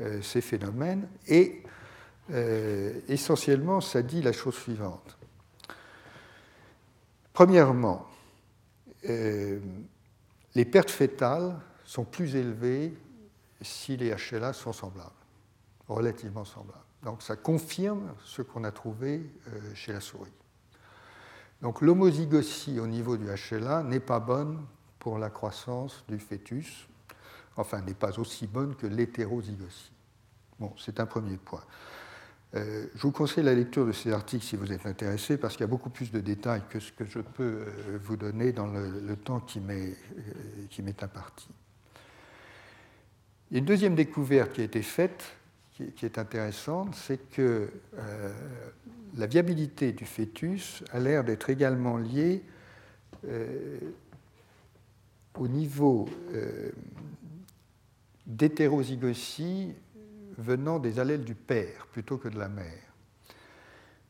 euh, 0.00 0.20
ces 0.22 0.40
phénomènes. 0.40 1.08
Et 1.28 1.62
euh, 2.32 3.00
essentiellement, 3.08 3.80
ça 3.80 4.02
dit 4.02 4.22
la 4.22 4.32
chose 4.32 4.54
suivante. 4.54 5.18
Premièrement, 7.32 8.06
les 9.02 10.64
pertes 10.64 10.90
fétales 10.90 11.56
sont 11.84 12.04
plus 12.04 12.36
élevées 12.36 12.94
si 13.60 13.96
les 13.96 14.14
HLA 14.14 14.52
sont 14.52 14.72
semblables, 14.72 15.10
relativement 15.88 16.44
semblables. 16.44 16.78
Donc 17.02 17.20
ça 17.20 17.34
confirme 17.34 18.14
ce 18.24 18.40
qu'on 18.40 18.62
a 18.62 18.70
trouvé 18.70 19.28
chez 19.74 19.92
la 19.92 20.00
souris. 20.00 20.32
Donc 21.60 21.80
l'homozygosie 21.80 22.78
au 22.78 22.86
niveau 22.86 23.16
du 23.16 23.26
HLA 23.26 23.82
n'est 23.82 24.00
pas 24.00 24.20
bonne 24.20 24.64
pour 25.04 25.18
la 25.18 25.28
croissance 25.28 26.02
du 26.08 26.18
fœtus, 26.18 26.88
enfin 27.58 27.82
n'est 27.82 27.92
pas 27.92 28.18
aussi 28.18 28.46
bonne 28.46 28.74
que 28.74 28.86
l'hétérozygosie. 28.86 29.92
Bon, 30.58 30.72
c'est 30.78 30.98
un 30.98 31.04
premier 31.04 31.36
point. 31.36 31.60
Euh, 32.54 32.86
je 32.94 33.02
vous 33.02 33.12
conseille 33.12 33.44
la 33.44 33.52
lecture 33.52 33.84
de 33.84 33.92
ces 33.92 34.10
articles 34.10 34.46
si 34.46 34.56
vous 34.56 34.72
êtes 34.72 34.86
intéressé, 34.86 35.36
parce 35.36 35.56
qu'il 35.56 35.60
y 35.60 35.64
a 35.64 35.68
beaucoup 35.68 35.90
plus 35.90 36.10
de 36.10 36.20
détails 36.20 36.62
que 36.70 36.80
ce 36.80 36.90
que 36.90 37.04
je 37.04 37.18
peux 37.18 37.42
euh, 37.42 37.98
vous 38.02 38.16
donner 38.16 38.52
dans 38.52 38.66
le, 38.66 39.16
temps 39.16 39.40
qui 39.40 39.60
m'est 39.60 39.94
euh, 40.78 40.92
imparti. 41.02 41.48
Une 43.50 43.66
deuxième 43.66 43.96
découverte 43.96 44.54
qui 44.54 44.62
a 44.62 44.64
été 44.64 44.80
faite, 44.80 45.22
qui, 45.72 46.06
est 46.06 46.16
intéressante, 46.16 46.94
c'est 46.94 47.28
que 47.30 47.68
la 49.16 49.26
viabilité 49.26 49.92
du 49.92 50.06
fœtus 50.06 50.82
a 50.92 50.98
l'air 50.98 51.24
d'être 51.24 51.50
également 51.50 51.98
liée 51.98 52.42
au 55.38 55.48
niveau 55.48 56.08
euh, 56.32 56.70
venant 60.38 60.78
des 60.78 60.98
allèles 60.98 61.24
du 61.24 61.34
père 61.34 61.86
plutôt 61.92 62.18
que 62.18 62.28
de 62.28 62.38
la 62.38 62.48
mère. 62.48 62.94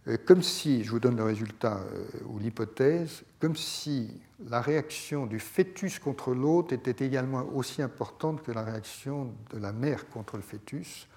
Euh, 0.07 0.17
comme 0.25 0.43
si, 0.43 0.85
je 0.85 0.91
vous 0.91 1.01
donne 1.01 1.17
le 1.17 1.25
résultat 1.25 1.79
euh, 1.79 2.07
ou 2.27 2.39
l'hypothèse, 2.39 3.25
comme 3.41 3.57
si 3.57 4.21
la 4.49 4.61
réaction 4.61 5.27
du 5.27 5.39
fœtus 5.39 5.99
contre 5.99 6.35
l'autre 6.35 6.75
était 6.75 7.05
également 7.05 7.45
aussi 7.55 7.81
importante 7.81 8.43
que 8.43 8.53
la 8.53 8.63
réaction 8.63 9.33
de 9.51 9.59
la 9.59 9.73
mère 9.73 10.09
contre 10.09 10.37
le 10.37 10.43
fœtus 10.43 11.09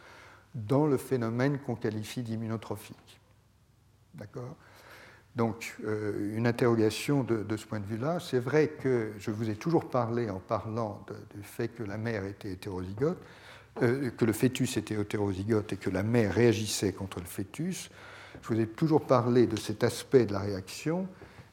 dans 0.55 0.87
le 0.87 0.97
phénomène 0.97 1.59
qu'on 1.59 1.75
qualifie 1.75 2.23
d'immunotrophique. 2.23 3.19
D'accord? 4.15 4.55
Donc, 5.37 5.75
euh, 5.85 6.35
une 6.35 6.47
interrogation 6.47 7.23
de, 7.23 7.45
ce 7.55 7.65
point 7.67 7.79
de 7.79 7.85
vue-là. 7.85 8.19
C'est 8.19 8.39
vrai 8.39 8.69
que 8.69 9.11
je 9.19 9.29
vous 9.29 9.51
ai 9.51 9.55
toujours 9.55 9.87
parlé 9.87 10.31
en 10.31 10.39
parlant 10.39 11.05
du 11.35 11.43
fait 11.43 11.67
que 11.67 11.83
la 11.83 11.97
mère 11.97 12.25
était 12.25 12.51
hétérozygote, 12.51 13.19
euh, 13.83 14.09
que 14.09 14.25
le 14.25 14.33
fœtus 14.33 14.77
était 14.77 14.95
hétérozygote 14.95 15.73
et 15.73 15.77
que 15.77 15.91
la 15.91 16.01
mère 16.01 16.33
réagissait 16.33 16.91
contre 16.91 17.19
le 17.19 17.27
fœtus. 17.27 17.91
Je 18.41 18.47
vous 18.47 18.59
ai 18.59 18.65
toujours 18.65 19.05
parlé 19.05 19.45
de 19.45 19.57
cet 19.57 19.83
aspect 19.83 20.25
de 20.25 20.33
la 20.33 20.39
réaction 20.39 21.07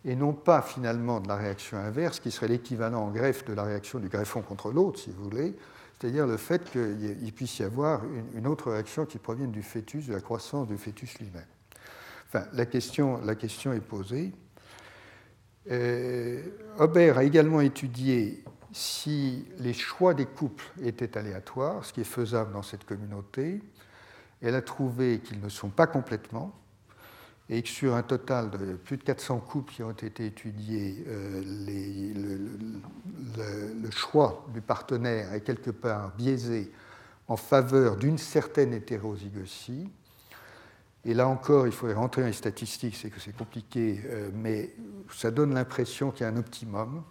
et 0.06 0.16
non 0.16 0.32
pas 0.32 0.62
finalement 0.62 1.20
de 1.20 1.28
la 1.28 1.36
réaction 1.36 1.76
inverse, 1.76 2.20
qui 2.20 2.30
serait 2.30 2.48
l'équivalent 2.48 3.02
en 3.02 3.10
greffe 3.10 3.44
de 3.44 3.52
la 3.52 3.64
réaction 3.64 3.98
du 3.98 4.08
greffon 4.08 4.40
contre 4.40 4.72
l'autre, 4.72 4.98
si 4.98 5.10
vous 5.10 5.24
voulez, 5.24 5.54
c'est-à-dire 6.00 6.26
le 6.26 6.38
fait 6.38 6.70
qu'il 6.70 7.32
puisse 7.34 7.58
y 7.58 7.62
avoir 7.62 8.02
une, 8.34 8.46
autre 8.46 8.70
réaction 8.70 9.04
qui 9.04 9.18
provienne 9.18 9.50
du 9.50 9.62
fœtus, 9.62 10.06
de 10.06 10.14
la 10.14 10.20
croissance 10.20 10.68
du 10.68 10.76
fœtus 10.76 11.18
lui-même 11.18 11.44
la, 12.52 12.66
question, 12.66 13.20
est 13.72 13.80
posée. 13.80 14.32
Euh, 15.70 16.42
Aubert 16.78 17.18
a 17.18 17.24
également 17.24 17.60
étudié 17.60 18.44
si 18.72 19.46
les 19.58 19.72
choix 19.72 20.14
des 20.14 20.26
couples 20.26 20.64
étaient 20.82 21.16
aléatoires, 21.16 21.84
ce 21.84 21.92
qui 21.92 22.00
est 22.00 22.04
faisable 22.04 22.52
dans 22.52 22.62
cette 22.62 22.84
communauté. 22.84 23.62
Elle 24.42 24.56
a 24.56 24.62
trouvé 24.62 25.20
qu'ils 25.20 25.40
ne 25.40 25.48
sont 25.48 25.70
pas 25.70 25.86
complètement, 25.86 26.52
et 27.48 27.62
que 27.62 27.68
sur 27.68 27.94
un 27.94 28.02
total 28.02 28.50
de 28.50 28.74
plus 28.74 28.96
de 28.96 29.02
400 29.02 29.38
couples 29.40 29.72
qui 29.72 29.82
ont 29.82 29.90
été 29.90 30.26
étudiés, 30.26 31.04
euh, 31.06 31.42
le, 33.36 33.90
choix 33.90 34.46
du 34.52 34.60
partenaire 34.60 35.32
est 35.32 35.42
quelque 35.42 35.70
part 35.70 36.12
biaisé 36.16 36.72
en 37.28 37.36
faveur 37.36 37.96
d'une 37.96 38.18
certaine 38.18 38.72
hétérozygosie. 38.72 39.88
Et 41.06 41.12
là 41.12 41.28
encore, 41.28 41.66
il 41.66 41.72
faudrait 41.72 41.94
rentrer 41.94 42.22
dans 42.22 42.28
les 42.28 42.32
statistiques, 42.32 42.96
c'est 42.96 43.10
que 43.10 43.20
c'est 43.20 43.36
compliqué, 43.36 44.00
euh, 44.06 44.30
mais 44.34 44.70
ça 45.12 45.30
donne 45.30 45.52
l'impression 45.52 46.10
qu'il 46.10 46.22
y 46.22 46.26
a 46.26 46.32
un 46.32 46.36
optimum, 46.36 47.02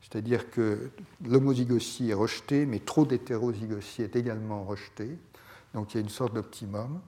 c'est-à-dire 0.00 0.50
que 0.50 0.90
l'homozygosie 1.26 2.10
est 2.10 2.14
rejetée, 2.14 2.64
mais 2.64 2.78
trop 2.78 3.04
d'hétérozygosie 3.04 4.02
est 4.02 4.14
également 4.14 4.62
rejetée, 4.62 5.18
donc 5.74 5.92
il 5.92 5.96
y 5.96 6.00
a 6.00 6.02
une 6.02 6.08
sorte 6.08 6.34
d'optimum. 6.34 7.00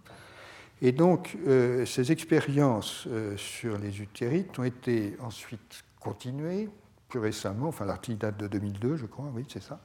Et 0.83 0.93
donc, 0.93 1.37
euh, 1.47 1.87
ces 1.87 2.11
expériences 2.11 3.05
euh, 3.07 3.37
sur 3.37 3.79
les 3.79 4.01
utérites 4.01 4.59
ont 4.59 4.65
été 4.65 5.17
ensuite 5.21 5.85
continuées, 6.01 6.69
plus 7.09 7.21
récemment, 7.21 7.69
enfin 7.69 7.85
l'article 7.85 8.19
date 8.19 8.37
de 8.39 8.49
2002, 8.49 8.97
je 8.97 9.07
crois, 9.07 9.31
oui, 9.35 9.45
c'est 9.49 9.63
ça, 9.63 9.81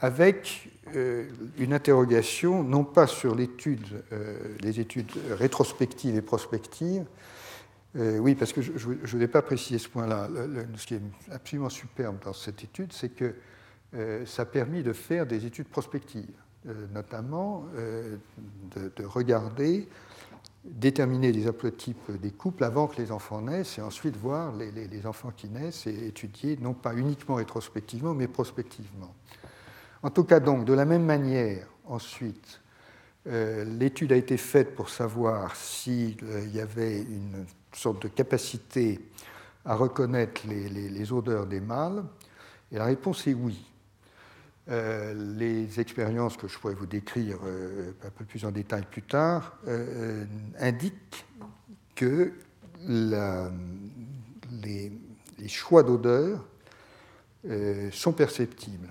avec 0.00 0.68
une 1.58 1.72
interrogation 1.72 2.62
non 2.62 2.84
pas 2.84 3.06
sur 3.06 3.34
l'étude, 3.34 4.02
les 4.60 4.80
études 4.80 5.10
rétrospectives 5.30 6.14
et 6.14 6.20
prospectives, 6.20 7.04
oui, 7.94 8.34
parce 8.34 8.52
que 8.52 8.60
je 8.60 8.70
ne 8.72 9.06
voulais 9.06 9.28
pas 9.28 9.40
préciser 9.40 9.78
ce 9.78 9.88
point-là. 9.88 10.28
Ce 10.76 10.86
qui 10.86 10.94
est 10.94 11.02
absolument 11.32 11.70
superbe 11.70 12.16
dans 12.24 12.34
cette 12.34 12.62
étude, 12.62 12.92
c'est 12.92 13.08
que 13.08 13.34
ça 14.26 14.42
a 14.42 14.46
permis 14.46 14.82
de 14.82 14.92
faire 14.92 15.26
des 15.26 15.46
études 15.46 15.68
prospectives. 15.68 16.34
Euh, 16.68 16.74
notamment 16.92 17.64
euh, 17.74 18.16
de, 18.76 19.04
regarder, 19.06 19.88
déterminer 20.64 21.32
les 21.32 21.46
haplotypes 21.46 22.10
des 22.20 22.30
couples 22.30 22.64
avant 22.64 22.86
que 22.86 23.00
les 23.00 23.12
enfants 23.12 23.40
naissent 23.40 23.78
et 23.78 23.82
ensuite 23.82 24.16
voir 24.16 24.52
les, 24.54 25.06
enfants 25.06 25.32
qui 25.34 25.48
naissent 25.48 25.86
et 25.86 26.06
étudier 26.08 26.58
non 26.60 26.74
pas 26.74 26.94
uniquement 26.94 27.36
rétrospectivement 27.36 28.14
mais 28.14 28.28
prospectivement. 28.28 29.14
En 30.02 30.10
tout 30.10 30.24
cas 30.24 30.40
donc, 30.40 30.64
de 30.64 30.72
la 30.72 30.84
même 30.84 31.04
manière, 31.04 31.66
ensuite, 31.86 32.60
euh, 33.26 33.64
l'étude 33.64 34.12
a 34.12 34.16
été 34.16 34.36
faite 34.36 34.74
pour 34.74 34.88
savoir 34.88 35.56
s'il 35.56 36.16
y 36.52 36.60
avait 36.60 37.00
une 37.00 37.46
sorte 37.72 38.02
de 38.02 38.08
capacité 38.08 39.00
à 39.64 39.74
reconnaître 39.74 40.42
les 40.46 41.12
odeurs 41.12 41.46
des 41.46 41.60
mâles, 41.60 42.02
et 42.72 42.78
la 42.78 42.84
réponse 42.84 43.26
est 43.26 43.34
oui. 43.34 43.69
Euh, 44.70 45.14
les 45.36 45.80
expériences 45.80 46.36
que 46.36 46.46
je 46.46 46.56
pourrais 46.56 46.74
vous 46.74 46.86
décrire 46.86 47.38
euh, 47.44 47.90
un 48.04 48.10
peu 48.10 48.24
plus 48.24 48.44
en 48.44 48.52
détail 48.52 48.84
plus 48.88 49.02
tard 49.02 49.58
euh, 49.66 50.24
indiquent 50.60 51.24
que 51.96 52.32
les, 52.86 53.50
choix 55.48 55.82
d'odeur 55.82 56.46
sont 57.90 58.12
perceptibles. 58.12 58.88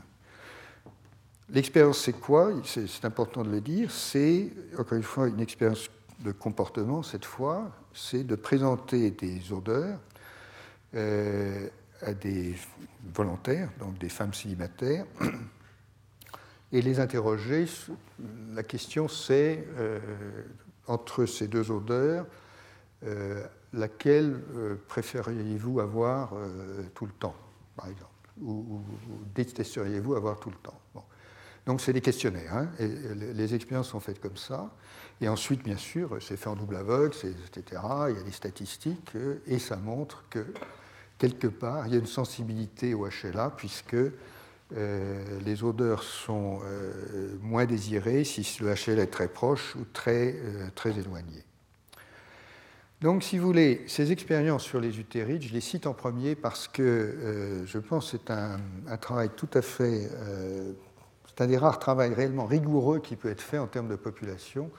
L'expérience, 1.49 1.99
c'est 1.99 2.19
quoi? 2.19 2.51
C'est 2.65 3.05
important 3.05 3.43
de 3.43 3.49
le 3.49 3.61
dire. 3.61 3.89
C'est, 3.89 4.51
encore 4.77 4.97
une 4.97 5.03
fois, 5.03 5.27
une 5.27 5.39
expérience 5.39 5.89
de 6.19 6.32
comportement, 6.32 7.01
cette 7.01 7.25
fois. 7.25 7.71
C'est 7.93 8.23
de 8.23 8.36
présenter 8.36 9.11
des 9.11 9.51
odeurs 9.51 9.99
à 10.93 12.13
des 12.13 12.55
volontaires, 13.13 13.69
donc 13.80 13.97
des 13.97 14.09
femmes 14.09 14.34
célibataires, 14.34 15.05
et 16.72 16.82
les 16.82 16.99
interroger. 16.99 17.65
La 18.53 18.63
question 18.63 19.07
c'est, 19.07 19.67
euh, 19.78 19.99
entre 20.88 21.26
ces 21.26 21.47
deux 21.47 21.72
odeurs, 21.72 22.26
euh, 23.05 23.45
laquelle 23.74 24.41
euh, 24.55 24.76
préfériez-vous 24.88 25.80
avoir 25.80 26.34
tout 26.95 27.05
le 27.05 27.11
temps, 27.13 27.36
par 27.76 27.88
exemple 27.88 28.09
Ou, 28.41 28.82
détesteriez-vous 29.36 30.15
avoir 30.15 30.39
tout 30.39 30.49
le 30.49 30.57
temps? 30.57 30.80
Donc 31.65 31.82
c'est 31.82 31.93
des 31.93 32.01
questionnaires, 32.01 32.55
hein, 32.55 32.70
les 32.80 33.53
expériences 33.53 33.89
sont 33.89 33.99
faites 33.99 34.20
comme 34.20 34.38
ça. 34.38 34.72
Et 35.22 35.28
ensuite, 35.28 35.61
bien 35.61 35.78
sûr, 35.78 36.17
c'est 36.20 36.38
fait 36.38 36.47
en 36.47 36.55
double 36.55 36.78
aveugle, 36.78 37.13
etc. 37.13 37.82
Il 38.09 38.15
y 38.15 38.20
a 38.20 38.24
des 38.24 38.32
statistiques, 38.32 39.11
et 39.45 39.59
ça 39.59 39.76
montre 39.76 40.24
que, 40.32 40.47
quelque 41.20 41.45
part, 41.45 41.86
il 41.86 41.93
y 41.93 41.95
a 41.95 41.99
une 41.99 42.07
sensibilité 42.07 42.95
au 42.95 43.05
HLA, 43.05 43.51
puisque 43.51 43.97
euh, 44.78 45.39
les 45.43 45.63
odeurs 45.63 46.03
sont 46.03 46.59
euh, 46.63 47.36
moins 47.41 47.65
désirées 47.65 48.24
si 48.24 48.45
le 48.61 48.72
HL 48.72 48.99
est 48.99 49.07
très 49.07 49.28
proche 49.28 49.76
ou 49.76 49.86
très, 49.93 50.36
euh, 50.36 50.70
très 50.76 50.91
éloigné. 50.91 51.43
Donc, 53.01 53.24
si 53.24 53.38
vous 53.38 53.47
voulez, 53.47 53.84
ces 53.88 54.11
expériences 54.11 54.63
sur 54.63 54.80
les 54.80 54.99
utérides, 54.99 55.41
je 55.41 55.53
les 55.53 55.61
cite 55.61 55.88
en 55.88 55.93
premier 55.93 56.36
parce 56.36 56.67
que 56.67 57.63
je 57.65 57.80
pense 57.80 58.11
que 58.11 58.17
c'est 58.17 58.30
un, 58.30 58.59
travail 58.99 59.30
tout 59.38 59.47
à 59.53 59.61
fait. 59.61 60.09
c'est 61.26 61.41
un 61.41 61.47
des 61.47 61.57
rares 61.57 61.80
travaux 61.80 62.01
réellement 62.13 62.45
rigoureux 62.45 62.99
qui 62.99 63.15
peut 63.15 63.30
être 63.30 63.41
fait 63.41 63.57
en 63.57 63.67
termes 63.67 63.88
de 63.88 63.95
population, 63.95 64.70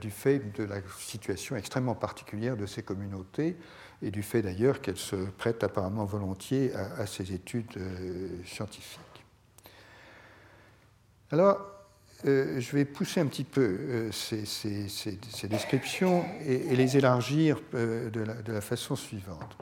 du 0.00 0.12
fait 0.12 0.56
de 0.56 0.62
la 0.62 0.76
situation 1.00 1.56
extrêmement 1.56 1.96
particulière 1.96 2.56
de 2.56 2.64
ces 2.64 2.84
communautés 2.84 3.56
et 4.02 4.10
du 4.10 4.22
fait 4.22 4.42
d'ailleurs 4.42 4.80
qu'elles 4.80 4.96
se 4.96 5.16
prêtent 5.16 5.64
apparemment 5.64 6.04
volontiers 6.04 6.74
à 6.74 7.06
ces 7.06 7.32
études 7.32 7.78
scientifiques. 8.44 9.00
Alors, 11.30 11.72
euh, 12.24 12.60
je 12.60 12.76
vais 12.76 12.84
pousser 12.84 13.20
un 13.20 13.26
petit 13.26 13.42
peu 13.42 13.78
euh, 13.80 14.12
ces, 14.12 15.48
descriptions 15.48 16.24
et, 16.46 16.76
les 16.76 16.96
élargir 16.96 17.58
euh, 17.74 18.10
de, 18.10 18.52
la, 18.52 18.60
façon 18.60 18.94
suivante. 18.94 19.56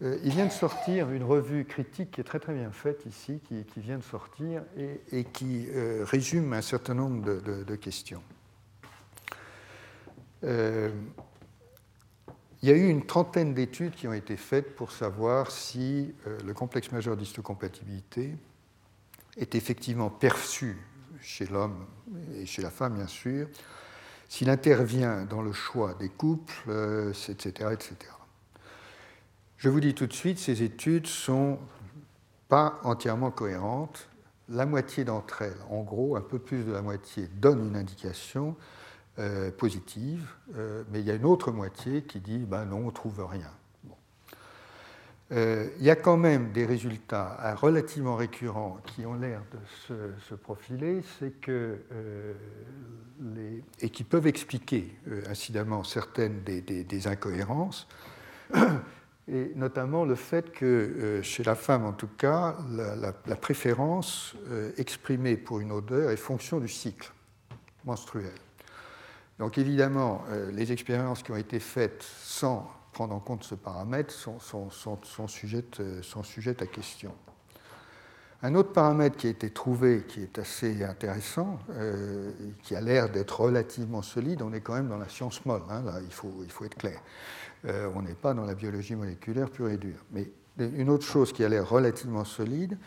il 0.00 0.30
vient 0.30 0.46
de 0.46 0.52
sortir 0.52 1.10
une 1.10 1.24
revue 1.24 1.64
critique 1.64 2.12
qui 2.12 2.20
est 2.20 2.24
très 2.24 2.38
très 2.38 2.52
bien 2.52 2.70
faite 2.70 3.04
ici, 3.06 3.40
qui, 3.48 3.80
vient 3.80 3.98
de 3.98 4.04
sortir 4.04 4.62
et, 5.10 5.24
qui 5.24 5.66
résume 6.02 6.52
un 6.52 6.62
certain 6.62 6.94
nombre 6.94 7.24
de, 7.24 7.76
questions. 7.76 8.22
Il 12.64 12.68
y 12.68 12.72
a 12.72 12.76
eu 12.76 12.88
une 12.88 13.04
trentaine 13.04 13.52
d'études 13.52 13.94
qui 13.94 14.08
ont 14.08 14.14
été 14.14 14.38
faites 14.38 14.74
pour 14.74 14.90
savoir 14.90 15.50
si 15.50 16.14
le 16.46 16.54
complexe 16.54 16.90
majeur 16.92 17.14
d'histocompatibilité 17.14 18.34
est 19.36 19.54
effectivement 19.54 20.08
perçu 20.08 20.78
chez 21.20 21.44
l'homme 21.44 21.84
et 22.34 22.46
chez 22.46 22.62
la 22.62 22.70
femme, 22.70 22.94
bien 22.94 23.06
sûr, 23.06 23.48
s'il 24.30 24.48
intervient 24.48 25.26
dans 25.26 25.42
le 25.42 25.52
choix 25.52 25.92
des 25.92 26.08
couples, 26.08 26.54
etc., 27.10 27.52
euh, 27.60 27.70
etc. 27.72 27.96
Je 29.58 29.68
vous 29.68 29.80
dis 29.80 29.94
tout 29.94 30.06
de 30.06 30.14
suite, 30.14 30.38
ces 30.38 30.62
études 30.62 31.02
ne 31.02 31.08
sont 31.08 31.58
pas 32.48 32.80
entièrement 32.82 33.30
cohérentes. 33.30 34.08
La 34.48 34.64
moitié 34.64 35.04
d'entre 35.04 35.42
elles, 35.42 35.60
en 35.68 35.82
gros, 35.82 36.16
un 36.16 36.22
peu 36.22 36.38
plus 36.38 36.64
de 36.64 36.72
la 36.72 36.80
moitié, 36.80 37.28
donnent 37.34 37.68
une 37.68 37.76
indication 37.76 38.56
euh, 39.20 39.52
positive, 39.52 40.28
euh, 40.56 40.82
mais 40.90 40.98
il 40.98 41.06
y 41.06 41.10
a 41.12 41.14
une 41.14 41.24
autre 41.24 41.52
moitié 41.52 42.02
qui 42.02 42.18
dit 42.18 42.38
ben 42.38 42.64
non, 42.64 42.78
on 42.78 42.86
ne 42.86 42.90
trouve 42.90 43.24
rien. 43.24 43.52
Euh, 45.30 45.68
il 45.78 45.84
y 45.84 45.90
a 45.90 45.94
quand 45.94 46.16
même 46.16 46.50
des 46.50 46.66
résultats 46.66 47.54
relativement 47.54 48.16
récurrents 48.16 48.78
qui 48.84 49.06
ont 49.06 49.14
l'air 49.14 49.40
de 49.52 49.58
se, 50.28 50.34
profiler, 50.34 51.02
c'est 51.20 51.30
que 51.40 51.78
et 53.80 53.90
qui 53.90 54.02
peuvent 54.02 54.26
expliquer 54.26 54.98
incidemment 55.28 55.84
certaines 55.84 56.42
des, 56.42 57.06
incohérences, 57.06 57.86
et 59.28 59.52
notamment 59.54 60.04
le 60.04 60.16
fait 60.16 60.50
que 60.50 61.20
chez 61.22 61.44
la 61.44 61.54
femme 61.54 61.84
en 61.84 61.92
tout 61.92 62.10
cas, 62.18 62.56
la, 62.68 63.36
préférence 63.36 64.34
exprimée 64.76 65.36
pour 65.36 65.60
une 65.60 65.70
odeur 65.70 66.10
est 66.10 66.16
fonction 66.16 66.58
du 66.58 66.68
cycle 66.68 67.12
menstruel. 67.84 68.32
Donc 69.38 69.58
évidemment, 69.58 70.24
les 70.52 70.70
expériences 70.70 71.22
qui 71.22 71.32
ont 71.32 71.36
été 71.36 71.58
faites 71.58 72.02
sans 72.02 72.70
prendre 72.94 73.14
en 73.14 73.20
compte 73.20 73.44
ce 73.44 73.54
paramètre 73.54 74.14
sont, 74.14 74.38
sont, 74.70 75.28
sujettes, 75.28 75.82
à 76.62 76.66
question. 76.66 77.12
Un 78.42 78.54
autre 78.54 78.72
paramètre 78.72 79.16
qui 79.16 79.26
a 79.26 79.30
été 79.30 79.50
trouvé, 79.50 80.04
qui 80.06 80.22
est 80.22 80.38
assez 80.38 80.84
intéressant, 80.84 81.58
euh, 81.70 82.30
qui 82.62 82.74
a 82.74 82.80
l'air 82.80 83.10
d'être 83.10 83.40
relativement 83.40 84.02
solide, 84.02 84.42
on 84.42 84.52
est 84.52 84.60
quand 84.60 84.74
même 84.74 84.88
dans 84.88 84.98
la 84.98 85.08
science 85.08 85.44
molle, 85.44 85.62
hein, 85.68 85.82
là, 85.82 85.94
il 86.02 86.12
faut, 86.12 86.64
être 86.64 86.76
clair. 86.76 87.00
Euh, 87.66 87.90
on 87.94 88.02
n'est 88.02 88.14
pas 88.14 88.32
dans 88.32 88.44
la 88.44 88.54
biologie 88.54 88.94
moléculaire 88.94 89.50
pure 89.50 89.70
et 89.70 89.76
dure. 89.76 90.04
Mais 90.12 90.30
une 90.58 90.88
autre 90.88 91.04
chose 91.04 91.32
qui 91.32 91.42
a 91.42 91.48
l'air 91.48 91.68
relativement 91.68 92.24
solide, 92.24 92.78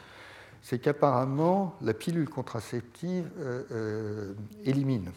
c'est 0.61 0.79
qu'apparemment 0.79 1.75
la 1.81 1.93
pilule 1.93 2.29
contraceptive 2.29 3.29
euh, 3.39 4.33
élimine 4.65 5.11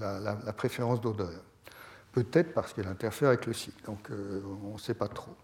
la 0.00 0.52
préférence 0.52 1.00
d'odeur 1.00 1.42
peut-être 2.16 2.54
parce 2.54 2.72
qu'elle 2.72 2.88
interfère 2.88 3.28
avec 3.28 3.44
le 3.44 3.52
cycle, 3.52 3.84
donc 3.84 4.10
euh, 4.10 4.40
on 4.64 4.74
ne 4.74 4.78
sait 4.78 4.94
pas 4.94 5.08
trop. 5.08 5.36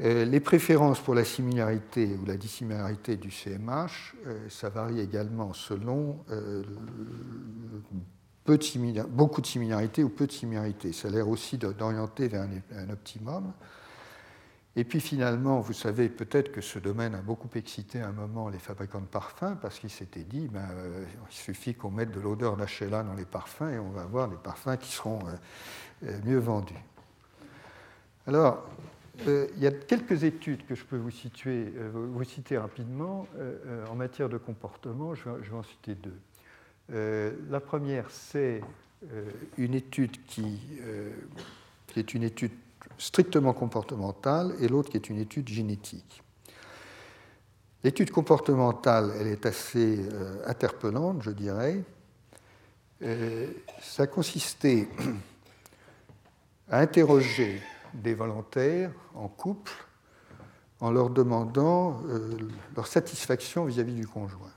Euh, 0.00 0.26
les 0.26 0.40
préférences 0.40 1.00
pour 1.00 1.14
la 1.14 1.24
similarité 1.24 2.18
ou 2.20 2.26
la 2.26 2.36
dissimilarité 2.36 3.16
du 3.16 3.30
CMH, 3.30 4.14
euh, 4.26 4.48
ça 4.50 4.68
varie 4.68 5.00
également 5.00 5.54
selon 5.54 6.18
beaucoup 9.08 9.40
de 9.40 9.46
similarités 9.46 10.04
ou 10.04 10.10
peu 10.10 10.26
de 10.26 10.32
similarités. 10.32 10.92
Ça 10.92 11.08
a 11.08 11.10
l'air 11.12 11.28
aussi 11.28 11.56
d'orienter 11.56 12.28
vers 12.28 12.42
un, 12.42 12.90
optimum. 12.90 13.54
Et 14.76 14.84
puis 14.84 15.00
finalement, 15.00 15.60
vous 15.60 15.72
savez 15.72 16.08
peut-être 16.08 16.50
que 16.50 16.60
ce 16.60 16.80
domaine 16.80 17.14
a 17.14 17.22
beaucoup 17.22 17.48
excité 17.54 18.00
à 18.00 18.08
un 18.08 18.12
moment 18.12 18.48
les 18.48 18.58
fabricants 18.58 19.00
de 19.00 19.06
parfums 19.06 19.56
parce 19.62 19.78
qu'ils 19.78 19.90
s'étaient 19.90 20.24
dit 20.24 20.48
ben, 20.48 20.68
euh, 20.72 21.04
il 21.30 21.34
suffit 21.34 21.74
qu'on 21.74 21.90
mette 21.90 22.10
de 22.10 22.20
l'odeur 22.20 22.56
d'HLA 22.56 23.04
dans 23.04 23.14
les 23.14 23.24
parfums 23.24 23.70
et 23.72 23.78
on 23.78 23.90
va 23.90 24.02
avoir 24.02 24.28
des 24.28 24.36
parfums 24.36 24.76
qui 24.80 24.90
seront 24.90 25.20
euh, 25.20 26.06
euh, 26.06 26.18
mieux 26.24 26.38
vendus. 26.38 26.74
Alors, 28.26 28.66
il 29.26 29.58
y 29.58 29.66
a 29.68 29.70
quelques 29.70 30.24
études 30.24 30.66
que 30.66 30.74
je 30.74 30.84
peux 30.84 30.96
vous, 30.96 31.10
situer, 31.10 31.72
vous 31.92 32.24
citer 32.24 32.58
rapidement 32.58 33.28
en 33.88 33.94
matière 33.94 34.28
de 34.28 34.38
comportement. 34.38 35.14
Je 35.14 35.28
vais, 35.28 35.52
en 35.52 35.62
citer 35.62 35.94
deux. 35.94 36.18
la 37.48 37.60
première, 37.60 38.10
c'est 38.10 38.60
une 39.56 39.74
étude 39.74 40.24
qui, 40.24 40.58
qui 41.86 42.00
est 42.00 42.14
une 42.14 42.24
étude 42.24 42.50
strictement 42.98 43.52
comportementale 43.52 44.54
et 44.60 44.68
l'autre 44.68 44.90
qui 44.90 44.96
est 44.96 45.08
une 45.08 45.18
étude 45.18 45.48
génétique. 45.48 46.22
L'étude 47.82 48.10
comportementale, 48.10 49.12
elle 49.20 49.26
est 49.26 49.44
assez 49.44 49.98
euh, 50.00 50.42
interpellante, 50.46 51.22
je 51.22 51.30
dirais. 51.30 51.82
Euh, 53.02 53.46
ça 53.82 54.06
consistait 54.06 54.88
à 56.70 56.78
interroger 56.78 57.60
des 57.92 58.14
volontaires 58.14 58.90
en 59.14 59.28
couple 59.28 59.72
en 60.80 60.90
leur 60.90 61.10
demandant 61.10 62.02
euh, 62.08 62.38
leur 62.74 62.86
satisfaction 62.86 63.66
vis-à-vis 63.66 63.92
-vis 63.92 64.00
du 64.00 64.06
conjoint. 64.06 64.52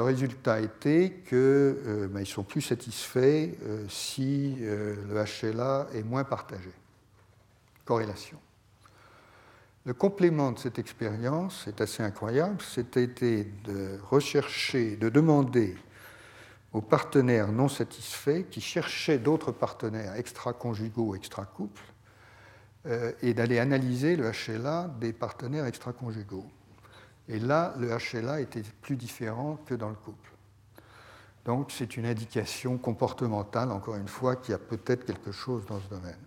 Le 0.00 0.04
résultat 0.04 0.62
était 0.62 1.20
qu'ils 1.28 1.36
euh, 1.36 2.08
ben, 2.10 2.24
sont 2.24 2.42
plus 2.42 2.62
satisfaits 2.62 3.50
euh, 3.62 3.84
si 3.90 4.56
euh, 4.62 4.96
le 5.10 5.52
HLA 5.52 5.88
est 5.92 6.02
moins 6.02 6.24
partagé. 6.24 6.70
Corrélation. 7.84 8.38
Le 9.84 9.92
complément 9.92 10.52
de 10.52 10.58
cette 10.58 10.78
expérience 10.78 11.66
est 11.68 11.82
assez 11.82 12.02
incroyable, 12.02 12.62
c'était 12.62 13.08
de 13.08 13.98
rechercher, 14.08 14.96
de 14.96 15.10
demander 15.10 15.76
aux 16.72 16.80
partenaires 16.80 17.52
non 17.52 17.68
satisfaits 17.68 18.44
qui 18.50 18.62
cherchaient 18.62 19.18
d'autres 19.18 19.52
partenaires 19.52 20.14
extra-conjugaux, 20.14 21.14
extra-couples, 21.14 21.82
et 23.20 23.34
d'aller 23.34 23.58
analyser 23.58 24.16
le 24.16 24.30
HLA 24.32 24.88
des 24.98 25.12
partenaires 25.12 25.66
extra-conjugaux. 25.66 26.46
Et 27.28 27.38
là, 27.38 27.74
le 27.78 27.88
HLA 27.88 28.40
était 28.40 28.62
plus 28.82 28.96
différent 28.96 29.58
que 29.66 29.74
dans 29.74 29.88
le 29.88 29.94
couple. 29.94 30.30
Donc 31.44 31.70
c'est 31.70 31.96
une 31.96 32.06
indication 32.06 32.76
comportementale, 32.78 33.70
encore 33.70 33.96
une 33.96 34.08
fois, 34.08 34.36
qui 34.36 34.52
a 34.52 34.58
peut-être 34.58 35.04
quelque 35.04 35.32
chose 35.32 35.64
dans 35.66 35.80
ce 35.80 35.88
domaine. 35.88 36.18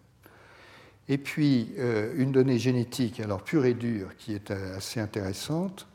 Et 1.09 1.17
puis, 1.17 1.73
euh, 1.77 2.13
une 2.15 2.31
donnée 2.31 2.57
génétique, 2.57 3.19
alors 3.19 3.43
pure 3.43 3.65
et 3.65 3.73
dure, 3.73 4.15
qui 4.17 4.33
est 4.33 4.51
euh, 4.51 4.77
assez 4.77 4.99
intéressante, 4.99 5.87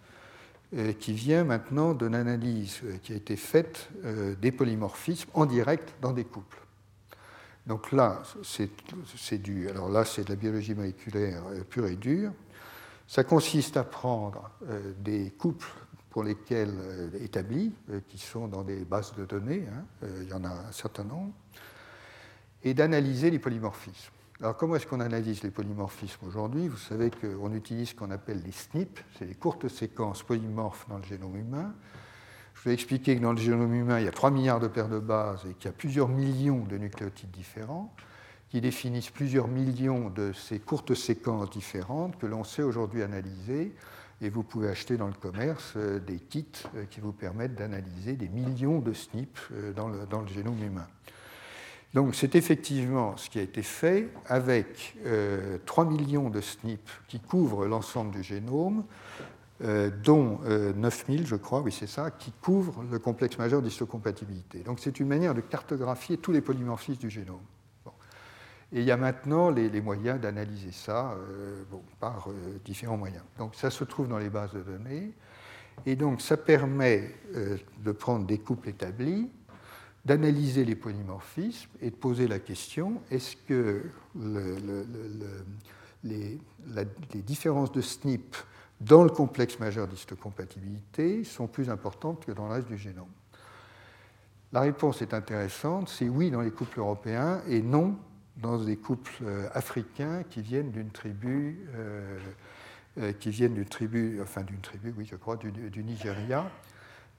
euh, 0.77 0.93
qui 0.93 1.15
vient 1.15 1.45
maintenant 1.45 1.95
d'une 1.95 2.15
analyse 2.15 2.83
qui 3.03 3.15
a 3.15 3.17
été 3.17 3.37
faite 3.37 3.89
des 4.41 4.53
polymorphismes 4.53 5.31
en 5.33 5.47
direct 5.47 5.95
dans 6.03 6.13
des 6.13 6.25
couples. 6.25 6.59
Donc 7.67 7.93
là, 7.93 8.23
c'est 8.43 9.39
du, 9.39 9.69
alors 9.69 9.89
là, 9.89 10.05
c'est 10.05 10.25
de 10.25 10.31
la 10.31 10.37
biologie 10.37 10.75
moléculaire 10.75 11.43
pure 11.69 11.87
et 11.87 11.97
dure. 11.97 12.33
Ça 13.09 13.25
consiste 13.25 13.79
à 13.79 13.85
prendre 13.85 14.51
euh, 14.69 14.93
des 14.99 15.31
couples 15.31 15.73
pour 16.11 16.23
lesquels 16.23 16.75
euh, 16.79 17.25
établis, 17.25 17.73
euh, 17.89 18.01
qui 18.07 18.19
sont 18.19 18.49
dans 18.49 18.63
des 18.63 18.85
bases 18.85 19.15
de 19.17 19.25
données, 19.25 19.65
hein, 19.73 20.07
il 20.21 20.29
y 20.29 20.33
en 20.35 20.45
a 20.45 20.51
un 20.51 20.73
certain 20.73 21.05
nombre, 21.05 21.33
et 22.63 22.75
d'analyser 22.75 23.31
les 23.31 23.39
polymorphismes. 23.39 24.13
Alors 24.41 24.59
comment 24.59 24.77
est-ce 24.77 24.87
qu'on 24.87 25.01
analyse 25.01 25.43
les 25.43 25.51
polymorphismes 25.51 26.27
aujourd'hui? 26.27 26.69
Vous 26.69 26.77
savez 26.77 27.11
qu'on 27.11 27.55
utilise 27.55 27.89
ce 27.89 27.95
qu'on 27.95 28.11
appelle 28.11 28.43
les 28.45 28.53
SNP, 28.53 29.03
c'est 29.19 29.25
les 29.25 29.35
courtes 29.35 29.69
séquences 29.69 30.23
polymorphes 30.23 30.87
dans 30.91 30.99
le 30.99 31.05
génome 31.05 31.37
humain. 31.37 31.75
Je 32.55 32.63
vous 32.63 32.71
ai 32.71 32.75
expliqué 32.75 33.17
que 33.17 33.23
dans 33.23 33.33
le 33.33 33.39
génome 33.39 33.75
humain, 33.75 34.01
il 34.01 34.05
y 34.05 34.09
a 34.09 34.13
3 34.13 34.31
milliards 34.31 34.61
de 34.61 34.69
paires 34.69 34.91
de 34.91 34.99
bases 34.99 35.47
et 35.49 35.55
qu'il 35.55 35.65
y 35.65 35.69
a 35.69 35.77
plusieurs 35.77 36.09
millions 36.09 36.63
de 36.65 36.77
nucléotides 36.77 37.31
différents 37.31 37.95
qui 38.51 38.61
définissent 38.61 39.11
plusieurs 39.11 39.49
millions 39.49 40.11
de 40.11 40.33
ces 40.33 40.59
courtes 40.59 40.95
séquences 40.95 41.51
différentes 41.51 42.19
que 42.19 42.27
l'on 42.27 42.45
sait 42.45 42.63
aujourd'hui 42.63 43.03
analyser. 43.03 43.75
Et 44.21 44.31
vous 44.31 44.43
pouvez 44.43 44.69
acheter 44.69 44.97
dans 44.97 45.07
le 45.07 45.13
commerce 45.13 45.75
euh, 45.77 46.01
des 46.01 46.19
kits 46.19 46.45
euh, 46.75 46.87
qui 46.91 47.01
vous 47.01 47.13
permettent 47.13 47.55
d'analyser 47.55 48.15
des 48.15 48.29
millions 48.29 48.81
de 48.81 48.93
SNP 48.93 49.29
euh, 49.53 49.73
dans 49.73 49.89
le, 49.89 50.27
génome 50.27 50.61
humain. 50.61 50.89
Donc 51.95 52.15
c'est 52.15 52.35
effectivement 52.35 53.17
ce 53.17 53.31
qui 53.31 53.39
a 53.39 53.43
été 53.43 53.63
fait 53.63 54.09
avec 54.27 54.99
3 55.65 55.87
millions 55.87 56.29
de 56.29 56.43
SNP 56.43 56.79
qui 57.07 57.19
couvrent 57.19 57.65
l'ensemble 57.65 58.11
du 58.11 58.23
génome, 58.23 58.85
dont 60.05 60.39
9000, 60.77 61.27
je 61.27 61.37
crois, 61.37 61.63
oui 61.63 61.73
c'est 61.73 61.87
ça, 61.87 62.11
qui 62.11 62.31
couvrent 62.43 62.85
le 62.91 62.99
complexe 62.99 63.39
majeur 63.39 63.63
d'histocompatibilité. 63.63 64.59
Donc 64.59 64.81
c'est 64.81 65.01
une 65.01 65.09
manière 65.09 65.33
de 65.33 65.41
cartographier 65.41 66.19
tous 66.19 66.31
les 66.31 66.43
polymorphismes 66.43 67.01
du 67.01 67.09
génome. 67.09 67.41
Et 68.73 68.81
il 68.81 68.85
y 68.85 68.91
a 68.91 68.99
maintenant 68.99 69.51
les, 69.51 69.81
moyens 69.81 70.21
d'analyser 70.21 70.73
ça 70.73 71.13
euh, 71.13 71.65
par 72.01 72.29
euh, 72.29 72.59
différents 72.65 72.99
moyens. 72.99 73.23
Donc 73.39 73.55
ça 73.55 73.71
se 73.71 73.83
trouve 73.85 74.09
dans 74.09 74.19
les 74.19 74.29
bases 74.29 74.53
de 74.53 74.61
données. 74.61 75.13
Et 75.87 75.97
donc 75.97 76.21
ça 76.21 76.37
permet 76.37 77.15
euh, 77.35 77.57
de 77.83 77.93
prendre 77.93 78.27
des 78.27 78.39
couples 78.39 78.69
établis, 78.69 79.31
d'analyser 80.05 80.67
les 80.67 80.77
polymorphismes 80.77 81.71
et 81.81 81.91
de 81.91 81.97
poser 81.97 82.29
la 82.29 82.41
question 82.41 83.01
est-ce 83.11 83.37
que 83.37 83.85
les, 86.05 86.39
les, 87.15 87.23
différences 87.23 87.73
de 87.73 87.81
SNP 87.81 88.37
dans 88.81 89.03
le 89.03 89.11
complexe 89.11 89.59
majeur 89.59 89.89
d'histocompatibilité 89.89 91.25
sont 91.25 91.47
plus 91.47 91.71
importantes 91.71 92.25
que 92.25 92.33
dans 92.33 92.49
le 92.49 92.55
reste 92.55 92.69
du 92.69 92.77
génome? 92.77 93.09
La 94.53 94.61
réponse 94.61 95.01
est 95.01 95.15
intéressante 95.15 95.89
c'est 95.89 96.09
oui 96.09 96.31
dans 96.31 96.43
les 96.43 96.51
couples 96.51 96.81
européens 96.81 97.41
et 97.47 97.63
non 97.63 97.97
dans 98.41 98.59
des 98.59 98.77
couples 98.77 99.23
euh, 99.23 99.49
africains 99.53 100.23
qui 100.31 100.43
viennent 100.43 100.71
d'une 100.71 100.91
tribu, 100.91 101.69
euh, 101.75 102.19
euh, 102.99 103.13
qui 103.13 103.31
viennent 103.31 103.55
d'une 103.55 103.65
tribu, 103.65 104.21
enfin 104.23 104.43
d'une 104.43 104.61
tribu, 104.61 104.95
oui, 104.97 105.07
je 105.11 105.17
crois, 105.17 105.37
du, 105.37 105.85
Nigeria. 105.85 106.51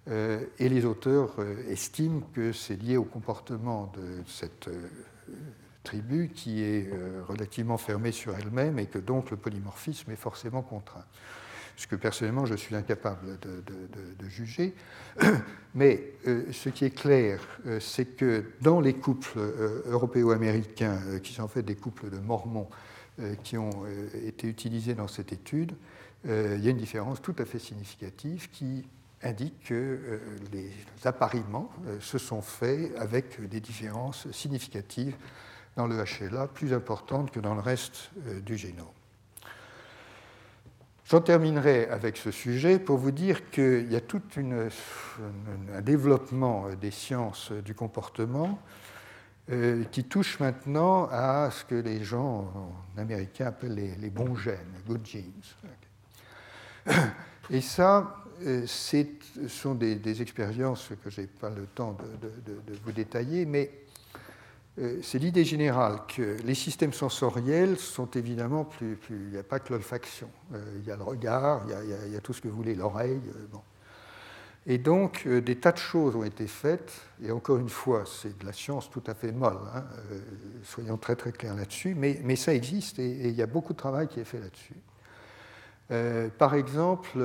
et 0.07 0.69
les 0.69 0.85
auteurs 0.85 1.35
estiment 1.67 2.21
que 2.33 2.51
c'est 2.51 2.75
lié 2.75 2.97
au 2.97 3.03
comportement 3.03 3.91
de 3.95 4.23
cette 4.25 4.69
tribu 5.83 6.29
qui 6.29 6.63
est 6.63 6.89
relativement 7.27 7.77
fermée 7.77 8.11
sur 8.11 8.35
elle-même 8.35 8.79
et 8.79 8.87
que 8.87 8.97
donc 8.97 9.29
le 9.29 9.37
polymorphisme 9.37 10.09
est 10.11 10.15
forcément 10.15 10.63
contraint 10.63 11.05
ce 11.79 11.87
que 11.87 11.95
personnellement 11.95 12.45
je 12.45 12.55
suis 12.55 12.75
incapable 12.75 13.39
de, 13.39 14.27
juger. 14.27 14.75
Mais 15.75 16.11
euh, 16.27 16.51
ce 16.51 16.67
qui 16.67 16.83
est 16.83 16.89
clair, 16.89 17.39
euh, 17.65 17.79
c'est 17.79 18.17
que 18.17 18.43
dans 18.61 18.81
les 18.81 18.95
couples 18.95 19.37
euh, 19.39 19.81
européo-américains, 19.85 20.99
qui 21.23 21.33
sont 21.33 21.43
en 21.43 21.47
fait 21.47 21.63
des 21.63 21.75
couples 21.75 22.09
de 22.09 22.19
mormons 22.19 22.67
qui 23.43 23.57
ont 23.57 23.85
été 24.25 24.47
utilisés 24.47 24.93
dans 24.93 25.09
cette 25.09 25.33
étude, 25.33 25.73
il 26.23 26.63
y 26.63 26.67
a 26.67 26.71
une 26.71 26.77
différence 26.77 27.21
tout 27.21 27.35
à 27.37 27.43
fait 27.43 27.59
significative 27.59 28.49
qui 28.49 28.87
indique 29.21 29.61
que 29.65 30.21
les 30.53 30.71
appariements 31.03 31.69
se 31.99 32.17
sont 32.17 32.41
faits 32.41 32.95
avec 32.97 33.45
des 33.49 33.59
différences 33.59 34.31
significatives 34.31 35.17
dans 35.75 35.85
le 35.85 35.97
HLA, 35.97 36.47
plus 36.47 36.71
importantes 36.71 37.29
que 37.29 37.41
dans 37.41 37.55
le 37.55 37.59
reste 37.59 38.11
du 38.45 38.55
génome. 38.55 38.87
J'en 41.09 41.21
terminerai 41.21 41.87
avec 41.87 42.17
ce 42.17 42.29
sujet 42.29 42.77
pour 42.77 42.99
vous 42.99 43.09
dire 43.09 43.49
qu'il 43.49 43.91
y 43.91 43.95
a 43.95 44.01
tout 44.01 44.21
un 44.37 45.81
développement 45.81 46.67
des 46.79 46.91
sciences 46.91 47.51
du 47.51 47.73
comportement 47.73 48.59
euh, 49.49 49.85
qui 49.85 50.03
touche 50.03 50.39
maintenant 50.39 51.07
à 51.11 51.49
ce 51.49 51.65
que 51.65 51.73
les 51.73 52.03
gens 52.03 52.73
en 52.95 53.01
américain 53.01 53.47
appellent 53.47 53.95
les, 53.99 54.09
bons 54.11 54.35
gènes, 54.35 54.59
les 54.77 54.83
good 54.87 55.03
genes. 55.03 55.33
Et 57.49 57.61
ça, 57.61 58.15
euh, 58.43 58.67
ce 58.67 59.03
sont 59.47 59.73
des, 59.73 60.21
expériences 60.21 60.91
que 61.03 61.09
je 61.09 61.21
n'ai 61.21 61.27
pas 61.27 61.49
le 61.49 61.65
temps 61.65 61.97
de, 62.21 62.73
vous 62.83 62.91
détailler, 62.91 63.47
mais 63.47 63.71
euh, 63.71 63.88
c'est 65.01 65.19
l'idée 65.19 65.43
générale 65.43 65.99
que 66.07 66.37
les 66.43 66.55
systèmes 66.55 66.93
sensoriels 66.93 67.77
sont 67.77 68.09
évidemment 68.11 68.63
plus. 68.63 68.97
il 69.09 69.31
n'y 69.31 69.37
a 69.37 69.43
pas 69.43 69.59
que 69.59 69.73
l'olfaction. 69.73 70.29
Euh, 70.53 70.79
il 70.79 70.87
y 70.87 70.91
a 70.91 70.95
le 70.95 71.03
regard, 71.03 71.63
il 71.67 72.13
y 72.13 72.15
a, 72.15 72.21
tout 72.21 72.33
ce 72.33 72.41
que 72.41 72.47
vous 72.47 72.55
voulez, 72.55 72.75
l'oreille. 72.75 73.19
Euh. 73.35 73.57
Et 74.67 74.77
donc, 74.77 75.27
des 75.27 75.55
tas 75.57 75.71
de 75.71 75.77
choses 75.77 76.15
ont 76.15 76.23
été 76.23 76.45
faites, 76.45 76.93
et 77.23 77.31
encore 77.31 77.57
une 77.57 77.69
fois, 77.69 78.03
c'est 78.05 78.37
de 78.37 78.45
la 78.45 78.53
science 78.53 78.89
tout 78.89 79.03
à 79.07 79.15
fait 79.15 79.31
molle, 79.31 79.57
hein, 79.73 79.83
soyons 80.63 80.97
très 80.97 81.15
très 81.15 81.31
clairs 81.31 81.55
là-dessus, 81.55 81.95
mais, 81.95 82.35
ça 82.35 82.53
existe 82.53 82.99
et, 82.99 83.29
il 83.29 83.33
y 83.33 83.41
a 83.41 83.47
beaucoup 83.47 83.73
de 83.73 83.77
travail 83.77 84.07
qui 84.07 84.19
est 84.19 84.25
fait 84.25 84.39
là-dessus. 84.39 84.75
par 86.37 86.53
exemple, 86.55 87.17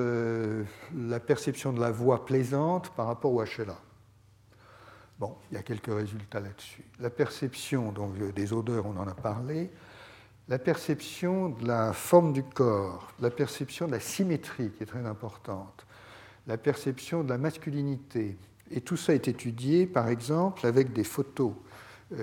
la 0.96 1.20
perception 1.20 1.72
de 1.72 1.80
la 1.80 1.90
voix 1.90 2.24
plaisante 2.24 2.90
par 2.90 3.08
rapport 3.08 3.32
au 3.32 3.42
HLA. 3.42 3.76
Bon, 5.18 5.36
il 5.50 5.54
y 5.54 5.58
a 5.58 5.62
quelques 5.62 5.94
résultats 5.94 6.40
là-dessus. 6.40 6.84
La 7.00 7.10
perception 7.10 7.94
des 8.34 8.52
odeurs, 8.52 8.86
on 8.86 8.96
en 8.96 9.06
a 9.06 9.14
parlé. 9.14 9.70
La 10.48 10.58
perception 10.58 11.50
de 11.50 11.66
la 11.66 11.92
forme 11.92 12.32
du 12.32 12.42
corps, 12.42 13.12
la 13.20 13.30
perception 13.30 13.86
de 13.86 13.92
la 13.92 14.00
symétrie 14.00 14.70
qui 14.70 14.82
est 14.82 14.86
très 14.86 15.06
importante, 15.06 15.86
la 16.46 16.58
perception 16.58 17.24
de 17.24 17.30
la 17.30 17.38
masculinité. 17.38 18.36
Et 18.70 18.80
tout 18.80 18.96
ça 18.96 19.14
est 19.14 19.28
étudié, 19.28 19.86
par 19.86 20.08
exemple, 20.08 20.66
avec 20.66 20.92
des 20.92 21.04
photos 21.04 21.52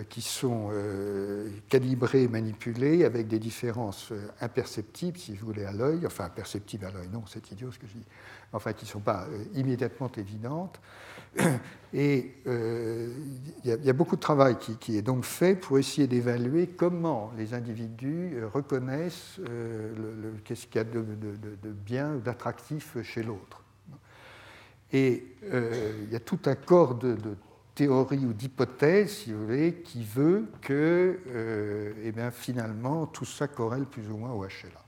qui 0.09 0.21
sont 0.21 0.69
euh, 0.71 1.49
calibrées, 1.67 2.27
manipulées, 2.27 3.03
avec 3.03 3.27
des 3.27 3.39
différences 3.39 4.11
euh, 4.11 4.27
imperceptibles, 4.39 5.17
si 5.17 5.35
vous 5.35 5.47
voulez, 5.47 5.65
à 5.65 5.71
l'œil, 5.71 6.05
enfin 6.05 6.25
imperceptibles 6.25 6.85
à 6.85 6.91
l'œil, 6.91 7.09
non, 7.11 7.23
c'est 7.25 7.51
idiot 7.51 7.71
ce 7.71 7.79
que 7.79 7.87
je 7.87 7.93
dis, 7.93 8.05
enfin 8.53 8.73
qui 8.73 8.85
ne 8.85 8.89
sont 8.89 8.99
pas 8.99 9.27
immédiatement 9.55 10.11
évidentes. 10.15 10.79
Et 11.93 12.35
il 12.45 13.51
y, 13.65 13.89
a 13.89 13.93
beaucoup 13.93 14.15
de 14.15 14.21
travail 14.21 14.57
qui, 14.57 14.97
est 14.97 15.01
donc 15.01 15.25
fait 15.25 15.55
pour 15.55 15.77
essayer 15.77 16.07
d'évaluer 16.07 16.67
comment 16.67 17.33
les 17.37 17.53
individus 17.53 18.37
reconnaissent 18.53 19.41
qu'est-ce 20.45 20.67
qu'il 20.67 20.77
y 20.77 20.79
a 20.79 20.85
de, 20.85 21.03
bien 21.85 22.15
ou 22.15 22.19
d'attractif 22.21 22.95
chez 23.03 23.23
l'autre. 23.23 23.61
Et 24.93 25.35
il 25.51 26.09
y 26.09 26.15
a 26.15 26.21
tout 26.21 26.39
un 26.45 26.55
corps 26.55 26.95
de, 26.95 27.17
théorie 27.75 28.25
ou 28.25 28.33
d'hypothèse, 28.33 29.09
si 29.09 29.33
vous 29.33 29.45
voulez, 29.45 29.75
qui 29.83 30.03
veut 30.03 30.47
que 30.61 31.19
euh, 31.27 31.93
eh 32.03 32.11
bien, 32.11 32.31
finalement 32.31 33.05
tout 33.05 33.25
ça 33.25 33.47
corrèle 33.47 33.85
plus 33.85 34.09
ou 34.09 34.17
moins 34.17 34.31
au 34.31 34.43
HLA. 34.43 34.81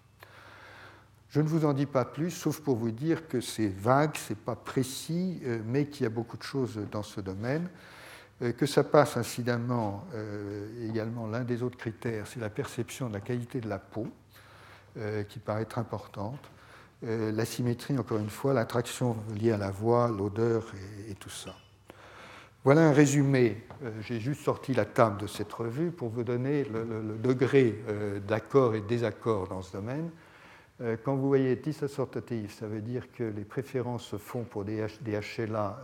Je 1.30 1.42
ne 1.42 1.48
vous 1.48 1.66
en 1.66 1.74
dis 1.74 1.88
pas 1.88 2.06
plus, 2.06 2.30
sauf 2.30 2.60
pour 2.60 2.76
vous 2.76 2.92
dire 2.92 3.28
que 3.28 3.42
c'est 3.42 3.70
vague, 3.70 4.16
c'est 4.16 4.38
pas 4.38 4.56
précis, 4.56 5.42
euh, 5.46 5.60
mais 5.66 5.88
qu'il 5.88 6.04
y 6.04 6.06
a 6.06 6.10
beaucoup 6.10 6.38
de 6.38 6.44
choses 6.44 6.80
dans 6.92 7.04
ce 7.04 7.22
domaine. 7.22 7.70
Euh, 8.42 8.52
que 8.52 8.66
ça 8.66 8.84
passe 8.84 9.18
incidemment 9.18 10.06
également, 10.84 11.28
l'un 11.28 11.44
des 11.44 11.64
autres 11.64 11.78
critères, 11.78 12.28
c'est 12.28 12.40
la 12.40 12.50
perception 12.50 13.08
de 13.08 13.14
la 13.14 13.22
qualité 13.22 13.62
de 13.62 13.70
la 13.70 13.80
peau, 13.80 14.08
qui 15.28 15.40
paraît 15.40 15.64
être 15.64 15.80
importante. 15.80 16.52
la 17.02 17.46
symétrie, 17.46 17.98
encore 17.98 18.20
une 18.20 18.30
fois, 18.30 18.54
l'attraction 18.54 19.18
liée 19.36 19.52
à 19.52 19.58
la 19.58 19.72
voix, 19.72 20.08
l'odeur 20.08 20.72
et 21.10 21.16
tout 21.16 21.32
ça. 21.32 21.56
Voilà 22.64 22.88
un 22.88 22.94
résumé. 22.94 23.58
Euh, 23.84 23.92
j'ai 24.00 24.22
juste 24.22 24.42
sorti 24.42 24.74
la 24.74 24.86
table 24.86 25.20
de 25.20 25.28
cette 25.28 25.52
revue 25.52 25.92
pour 25.92 26.08
vous 26.08 26.24
donner 26.24 26.64
le, 26.64 27.18
degré 27.22 27.84
euh, 27.90 28.22
d'accord 28.22 28.74
et 28.74 28.80
désaccord 28.80 29.50
dans 29.50 29.62
ce 29.62 29.74
domaine. 29.74 30.10
Euh, 30.80 30.96
quand 31.04 31.14
vous 31.14 31.28
voyez 31.28 31.58
disassortatif, 31.58 32.58
ça 32.58 32.68
veut 32.68 32.80
dire 32.80 33.12
que 33.12 33.26
les 33.26 33.44
préférences 33.44 34.06
se 34.06 34.16
font 34.16 34.44
pour 34.46 34.64
des, 34.64 34.78
HLA 34.78 35.82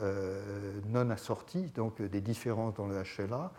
non 0.88 1.10
assortis, 1.10 1.70
donc 1.76 2.02
des 2.02 2.22
différences 2.22 2.76
dans 2.76 2.88
le 2.88 2.96
HLA. 2.96 3.52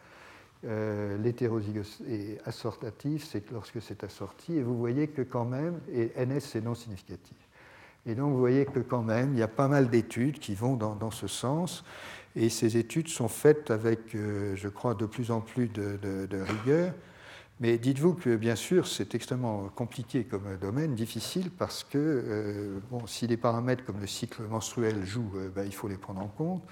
Est 0.65 2.39
assortatif, 2.47 3.25
c'est 3.25 3.51
lorsque 3.51 3.83
c'est 3.83 4.03
assorti, 4.03 4.57
et 4.57 4.63
vous 4.63 4.79
voyez 4.79 5.09
que 5.09 5.21
quand 5.21 5.45
même, 5.45 5.79
et 5.93 6.11
NS 6.17 6.41
c'est 6.41 6.65
non 6.65 6.75
significatif. 6.75 7.37
Et 8.07 8.15
donc 8.15 8.33
vous 8.33 8.39
voyez 8.39 8.65
que 8.65 8.81
quand 8.81 9.03
même, 9.03 9.35
il 9.35 9.39
y 9.39 9.43
a 9.43 9.49
pas 9.49 9.69
mal 9.69 9.91
d'études 9.91 10.39
qui 10.39 10.55
vont 10.55 10.75
dans 10.77 11.11
ce 11.11 11.27
sens. 11.27 11.85
Et 12.37 12.49
ces 12.49 12.77
études 12.77 13.09
sont 13.09 13.29
faites 13.29 13.71
avec, 13.71 14.15
euh, 14.15 14.55
je 14.55 14.69
crois, 14.69 14.95
de 14.95 15.07
plus 15.07 15.31
en 15.31 15.41
plus 15.41 15.69
de, 15.69 16.29
rigueur. 16.33 16.93
Mais 17.59 17.77
dites-vous 17.77 18.15
que, 18.15 18.37
bien 18.37 18.55
sûr, 18.55 18.87
c'est 18.87 19.15
extrêmement 19.15 19.69
compliqué 19.69 20.25
comme 20.25 20.57
domaine, 20.59 20.95
difficile, 20.95 21.51
parce 21.51 21.85
que 21.85 21.99
euh, 21.99 22.79
bon, 22.91 23.07
si 23.07 23.27
des 23.27 23.37
paramètres 23.37 23.85
comme 23.85 24.01
le 24.01 24.07
cycle 24.07 24.43
menstruel 24.45 25.05
jouent, 25.05 25.33
euh, 25.37 25.51
ben, 25.55 25.67
il 25.67 25.75
faut 25.75 25.89
les 25.89 25.99
prendre 25.99 26.21
en 26.23 26.29
compte. 26.29 26.63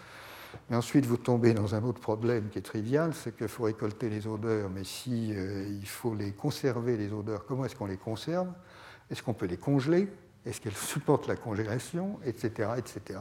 Mais 0.70 0.76
ensuite, 0.76 1.05
vous 1.05 1.18
tombez 1.18 1.52
dans 1.52 1.74
un 1.74 1.82
autre 1.82 2.01
problème 2.01 2.48
qui 2.48 2.59
est 2.59 2.62
trivial, 2.62 3.12
c'est 3.12 3.36
qu'il 3.36 3.48
faut 3.48 3.64
récolter 3.64 4.09
les 4.09 4.26
odeurs, 4.26 4.70
mais 4.70 4.82
si 4.82 5.28
il 5.28 5.86
faut 5.86 6.14
les 6.14 6.32
conserver, 6.32 6.97
les 6.97 7.12
odeurs, 7.12 7.44
comment 7.44 7.66
est-ce 7.66 7.76
qu'on 7.76 7.85
les 7.85 7.98
conserve? 7.98 8.48
Est-ce 9.10 9.22
qu'on 9.22 9.35
peut 9.35 9.44
les 9.44 9.59
congeler? 9.59 10.09
Est-ce 10.47 10.62
qu'elles 10.62 10.72
supportent 10.76 11.26
la 11.26 11.36
congélation? 11.36 12.18
Etc. 12.24 12.70
etc. 12.78 13.20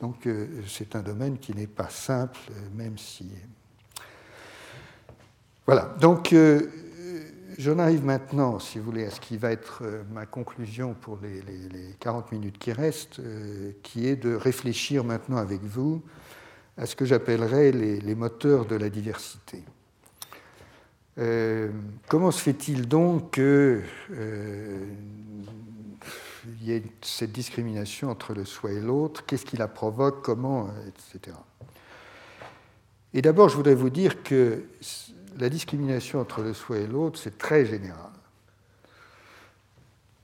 Donc 0.00 0.26
euh, 0.26 0.46
c'est 0.66 0.94
un 0.94 1.02
domaine 1.02 1.38
qui 1.38 1.54
n'est 1.54 1.66
pas 1.66 1.88
simple, 1.88 2.38
euh, 2.50 2.54
même 2.74 2.98
si... 2.98 3.30
Voilà, 5.64 5.94
donc 6.00 6.32
euh, 6.32 6.60
j'en 7.58 7.78
arrive 7.78 8.04
maintenant, 8.04 8.58
si 8.58 8.78
vous 8.78 8.84
voulez, 8.84 9.06
à 9.06 9.10
ce 9.10 9.20
qui 9.20 9.36
va 9.36 9.50
être 9.50 9.82
ma 10.12 10.26
conclusion 10.26 10.94
pour 10.94 11.18
les, 11.20 11.96
40 11.98 12.30
minutes 12.30 12.58
qui 12.58 12.72
restent, 12.72 13.20
qui 13.82 14.06
est 14.06 14.14
de 14.14 14.34
réfléchir 14.34 15.02
maintenant 15.02 15.38
avec 15.38 15.62
vous 15.62 16.02
à 16.76 16.86
ce 16.86 16.94
que 16.94 17.04
j'appellerais 17.04 17.72
les, 17.72 18.14
moteurs 18.14 18.66
de 18.66 18.76
la 18.76 18.88
diversité. 18.90 19.64
comment 22.06 22.30
se 22.30 22.42
fait-il 22.42 22.86
donc 22.86 23.32
que 23.32 23.82
il 26.60 26.66
y 26.66 26.72
ait 26.72 26.82
cette 27.02 27.32
discrimination 27.32 28.10
entre 28.10 28.34
le 28.34 28.44
soi 28.44 28.72
et 28.72 28.80
l'autre, 28.80 29.24
qu'est-ce 29.26 29.44
qui 29.44 29.56
la 29.56 29.68
provoque, 29.68 30.22
comment, 30.22 30.68
etc. 30.86 31.36
Et 33.14 33.22
d'abord, 33.22 33.48
je 33.48 33.56
voudrais 33.56 33.74
vous 33.74 33.90
dire 33.90 34.22
que 34.22 34.64
la 35.38 35.48
discrimination 35.48 36.20
entre 36.20 36.42
le 36.42 36.54
soi 36.54 36.78
et 36.78 36.86
l'autre, 36.86 37.18
c'est 37.18 37.38
très 37.38 37.64
général. 37.66 38.10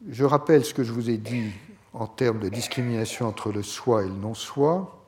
Je 0.09 0.25
rappelle 0.25 0.65
ce 0.65 0.75
que 0.75 0.83
je 0.83 0.93
vous 0.93 1.11
ai 1.11 1.17
dit 1.17 1.53
en 1.93 2.07
termes 2.07 2.41
de 2.41 2.49
discrimination 2.49 3.27
entre 3.29 3.53
le 3.53 3.63
soi 3.63 4.03
et 4.03 4.09
le 4.09 4.15
non-soi, 4.15 5.07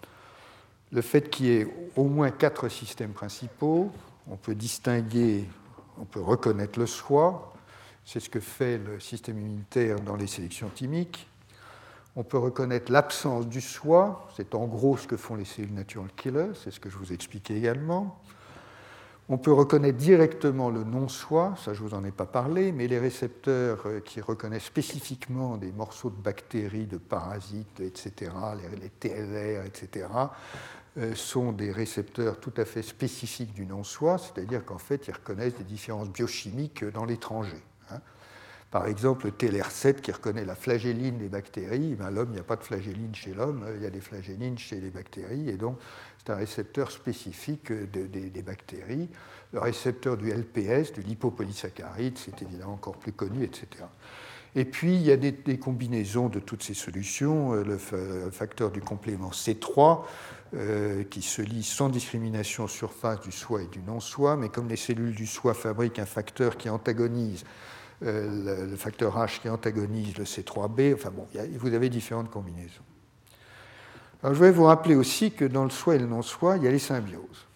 le 0.93 1.03
fait 1.03 1.31
qu'il 1.31 1.47
y 1.47 1.51
ait 1.51 1.67
au 1.97 2.05
moins 2.05 2.31
quatre 2.31 2.69
systèmes 2.69 3.13
principaux, 3.13 3.91
on 4.29 4.37
peut 4.37 4.55
distinguer, 4.55 5.45
on 5.99 6.05
peut 6.05 6.21
reconnaître 6.21 6.79
le 6.79 6.87
soi, 6.87 7.54
c'est 8.05 8.21
ce 8.21 8.29
que 8.29 8.41
fait 8.41 8.79
le 8.79 9.01
système 9.01 9.39
immunitaire 9.39 10.01
dans 10.01 10.17
les 10.17 10.27
sélections 10.27 10.69
thymiques. 10.69 11.27
On 12.17 12.23
peut 12.23 12.39
reconnaître 12.39 12.93
l'absence 12.93 13.49
du 13.49 13.61
soi, 13.61 14.29
c'est 14.37 14.55
en 14.55 14.67
gros 14.67 14.97
ce 14.97 15.07
que 15.07 15.17
font 15.17 15.35
les 15.35 15.45
cellules 15.45 15.75
natural 15.75 16.09
killers, 16.17 16.53
c'est 16.63 16.71
ce 16.71 16.79
que 16.79 16.89
je 16.89 16.97
vous 16.97 17.11
ai 17.11 17.15
expliqué 17.15 17.57
également. 17.57 18.21
On 19.31 19.39
peut 19.39 19.53
reconnaître 19.53 19.97
directement 19.97 20.69
le 20.69 20.85
non-soi, 20.85 21.55
ça 21.57 21.73
je 21.73 21.83
ne 21.83 21.89
vous 21.89 21.95
en 21.95 22.05
ai 22.05 22.11
pas 22.11 22.27
parlé, 22.27 22.73
mais 22.73 22.87
les 22.87 22.99
récepteurs 22.99 23.83
euh, 23.87 24.01
qui 24.01 24.21
reconnaissent 24.21 24.65
spécifiquement 24.65 25.57
des 25.57 25.73
morceaux 25.73 26.11
de 26.11 26.23
bactéries, 26.23 26.87
de 26.87 26.99
parasites, 26.99 27.81
etc., 27.81 28.31
les 28.81 28.91
TLR, 28.91 29.65
etc., 29.65 30.07
euh, 30.99 31.15
sont 31.15 31.53
des 31.53 31.73
récepteurs 31.73 32.39
tout 32.39 32.53
à 32.59 32.67
fait 32.67 32.83
spécifiques 32.83 33.55
du 33.55 33.65
non-soi, 33.65 34.19
c'est-à-dire 34.19 34.65
qu'en 34.65 34.79
fait 34.79 35.09
ils 35.09 35.15
reconnaissent 35.15 35.57
des 35.57 35.65
différences 35.65 36.11
biochimiques 36.11 36.85
dans 36.85 37.07
l'étranger. 37.07 37.63
Par 38.75 38.89
exemple, 38.89 39.27
le 39.27 39.31
TLR7 39.31 40.01
qui 40.01 40.11
reconnaît 40.11 40.45
la 40.45 40.57
flagelline 40.57 41.17
des 41.17 41.29
bactéries, 41.29 41.95
ben, 41.95 42.11
l'homme, 42.11 42.31
il 42.31 42.35
n'y 42.35 42.41
a 42.41 42.43
pas 42.43 42.57
de 42.57 42.65
flagelline 42.65 43.15
chez 43.15 43.33
l'homme, 43.33 43.65
il 43.77 43.81
y 43.85 43.87
a 43.87 43.91
des 43.91 44.01
flagellines 44.01 44.59
chez 44.59 44.81
les 44.81 44.91
bactéries, 44.91 45.49
et 45.49 45.57
donc 45.57 45.79
c'est 46.19 46.33
un 46.33 46.35
récepteur 46.35 46.91
spécifique 46.91 47.71
des 47.73 48.43
bactéries. 48.43 49.09
Le 49.53 49.61
récepteur 49.61 50.17
du 50.17 50.29
LPS, 50.33 50.93
du 50.93 51.03
lipopolysaccharide, 51.03 52.19
c'est 52.19 52.43
évidemment 52.43 52.73
encore 52.73 52.97
plus 52.97 53.13
connu, 53.13 53.45
etc. 53.45 53.85
Et 54.57 54.65
puis, 54.65 54.97
il 54.97 55.03
y 55.03 55.13
a 55.13 55.17
des, 55.17 55.33
combinaisons 55.57 56.29
de 56.29 56.41
toutes 56.41 56.65
ces 56.65 56.75
solutions. 56.75 57.55
Euh, 57.55 57.63
le, 57.63 57.79
facteur 58.33 58.73
du 58.73 58.81
complément 58.81 59.31
C3, 59.31 60.03
euh, 60.55 61.05
qui 61.05 61.23
se 61.23 61.43
lie 61.43 61.63
sans 61.63 61.91
discrimination 61.91 62.67
surface 62.67 63.21
du 63.21 63.31
soi 63.31 63.63
et 63.63 63.67
du 63.69 63.83
non-soi, 63.83 64.37
mais 64.37 64.49
comme 64.49 64.69
les 64.69 64.77
cellules 64.77 65.15
du 65.15 65.29
soi 65.29 65.55
fabriquent 65.55 66.01
un 66.01 66.07
facteur 66.07 66.57
qui 66.57 66.69
antagonise 66.69 67.45
euh, 68.05 68.67
le, 68.67 68.77
facteur 68.77 69.17
H 69.17 69.41
qui 69.41 69.49
antagonise 69.49 70.19
le 70.19 70.25
C3b. 70.25 70.95
Enfin 70.95 71.11
bon, 71.11 71.27
vous 71.57 71.73
avez 71.73 71.89
différentes 71.89 72.31
combinaisons. 72.31 72.83
Alors, 74.23 74.35
je 74.35 74.41
vais 74.41 74.51
vous 74.51 74.65
rappeler 74.65 74.95
aussi 74.95 75.33
que 75.33 75.45
dans 75.45 75.65
le 75.65 75.71
soi 75.71 75.95
et 75.95 75.99
le 75.99 76.07
non-soi, 76.07 76.59
il 76.59 76.65
y 76.65 76.69
a 76.69 76.71
les 76.71 76.79
symbioses. 76.79 77.47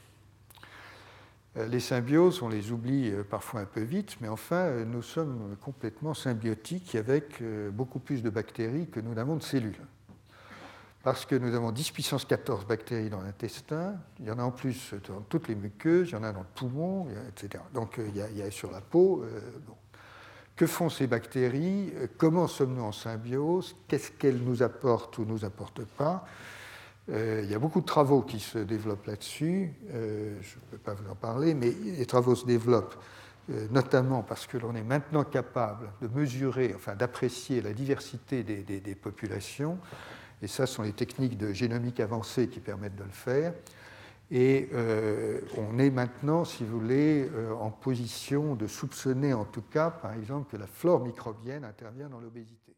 Euh, 1.56 1.66
les 1.66 1.80
symbioses, 1.80 2.40
on 2.42 2.48
les 2.48 2.72
oublie 2.72 3.10
euh, 3.10 3.24
parfois 3.24 3.60
un 3.60 3.64
peu 3.66 3.82
vite, 3.82 4.16
mais 4.20 4.28
enfin, 4.28 4.70
nous 4.86 5.02
sommes 5.02 5.56
complètement 5.60 6.14
symbiotiques 6.14 6.94
avec 6.94 7.42
beaucoup 7.72 7.98
plus 7.98 8.22
de 8.22 8.30
bactéries 8.30 8.88
que 8.88 9.00
nous 9.00 9.14
n'avons 9.14 9.36
de 9.36 9.42
cellules. 9.42 9.84
Parce 11.02 11.26
que 11.26 11.34
nous 11.34 11.54
avons 11.54 11.72
10 11.72 11.90
puissance 11.90 12.24
14 12.24 12.66
bactéries 12.66 13.10
dans 13.10 13.20
l'intestin, 13.20 13.96
il 14.18 14.26
y 14.26 14.30
en 14.30 14.38
a 14.38 14.42
en 14.42 14.50
plus 14.50 14.94
dans 15.08 15.20
toutes 15.20 15.48
les 15.48 15.54
muqueuses, 15.54 16.08
il 16.08 16.12
y 16.12 16.16
en 16.16 16.22
a 16.22 16.32
dans 16.32 16.40
le 16.40 16.46
poumon, 16.54 17.06
etc. 17.28 17.62
Donc 17.72 17.98
il 17.98 18.16
y 18.16 18.42
a, 18.42 18.50
sur 18.50 18.70
la 18.70 18.80
peau. 18.80 19.24
Que 20.58 20.66
font 20.66 20.90
ces 20.90 21.06
bactéries? 21.06 21.92
Comment 22.16 22.48
sommes-nous 22.48 22.82
en 22.82 22.90
symbiose? 22.90 23.76
Qu'est-ce 23.86 24.10
qu'elles 24.10 24.42
nous 24.42 24.64
apportent 24.64 25.16
ou 25.18 25.24
nous 25.24 25.44
apportent 25.44 25.84
pas? 25.84 26.26
Euh, 27.10 27.42
Il 27.44 27.50
y 27.50 27.54
a 27.54 27.60
beaucoup 27.60 27.80
de 27.80 27.86
travaux 27.86 28.22
qui 28.22 28.40
se 28.40 28.58
développent 28.58 29.06
là-dessus. 29.06 29.72
Euh, 29.92 30.36
je 30.42 30.56
ne 30.56 30.60
peux 30.72 30.78
pas 30.78 30.94
vous 30.94 31.08
en 31.08 31.14
parler, 31.14 31.54
mais 31.54 31.70
les 31.70 32.06
travaux 32.06 32.34
se 32.34 32.44
développent 32.44 32.96
euh, 33.50 33.68
notamment 33.70 34.24
parce 34.24 34.48
que 34.48 34.58
l'on 34.58 34.74
est 34.74 34.82
maintenant 34.82 35.22
capable 35.22 35.90
de 36.02 36.08
mesurer, 36.08 36.72
enfin 36.74 36.96
d'apprécier 36.96 37.62
la 37.62 37.72
diversité 37.72 38.42
des, 38.42 38.94
populations. 38.96 39.78
Et 40.42 40.48
ça, 40.48 40.66
ce 40.66 40.74
sont 40.74 40.82
les 40.82 40.92
techniques 40.92 41.38
de 41.38 41.52
génomique 41.52 42.00
avancée 42.00 42.48
qui 42.48 42.58
permettent 42.58 42.96
de 42.96 43.04
le 43.04 43.10
faire. 43.10 43.54
Et 44.30 44.68
euh, 44.74 45.40
on 45.56 45.78
est 45.78 45.88
maintenant, 45.90 46.44
si 46.44 46.62
vous 46.64 46.80
voulez, 46.80 47.30
euh, 47.34 47.54
en 47.54 47.70
position 47.70 48.54
de 48.54 48.66
soupçonner 48.66 49.32
en 49.32 49.46
tout 49.46 49.62
cas, 49.62 49.90
par 49.90 50.12
exemple, 50.12 50.50
que 50.50 50.58
la 50.58 50.66
flore 50.66 51.00
microbienne 51.00 51.64
intervient 51.64 52.10
dans 52.10 52.20
l'obésité. 52.20 52.76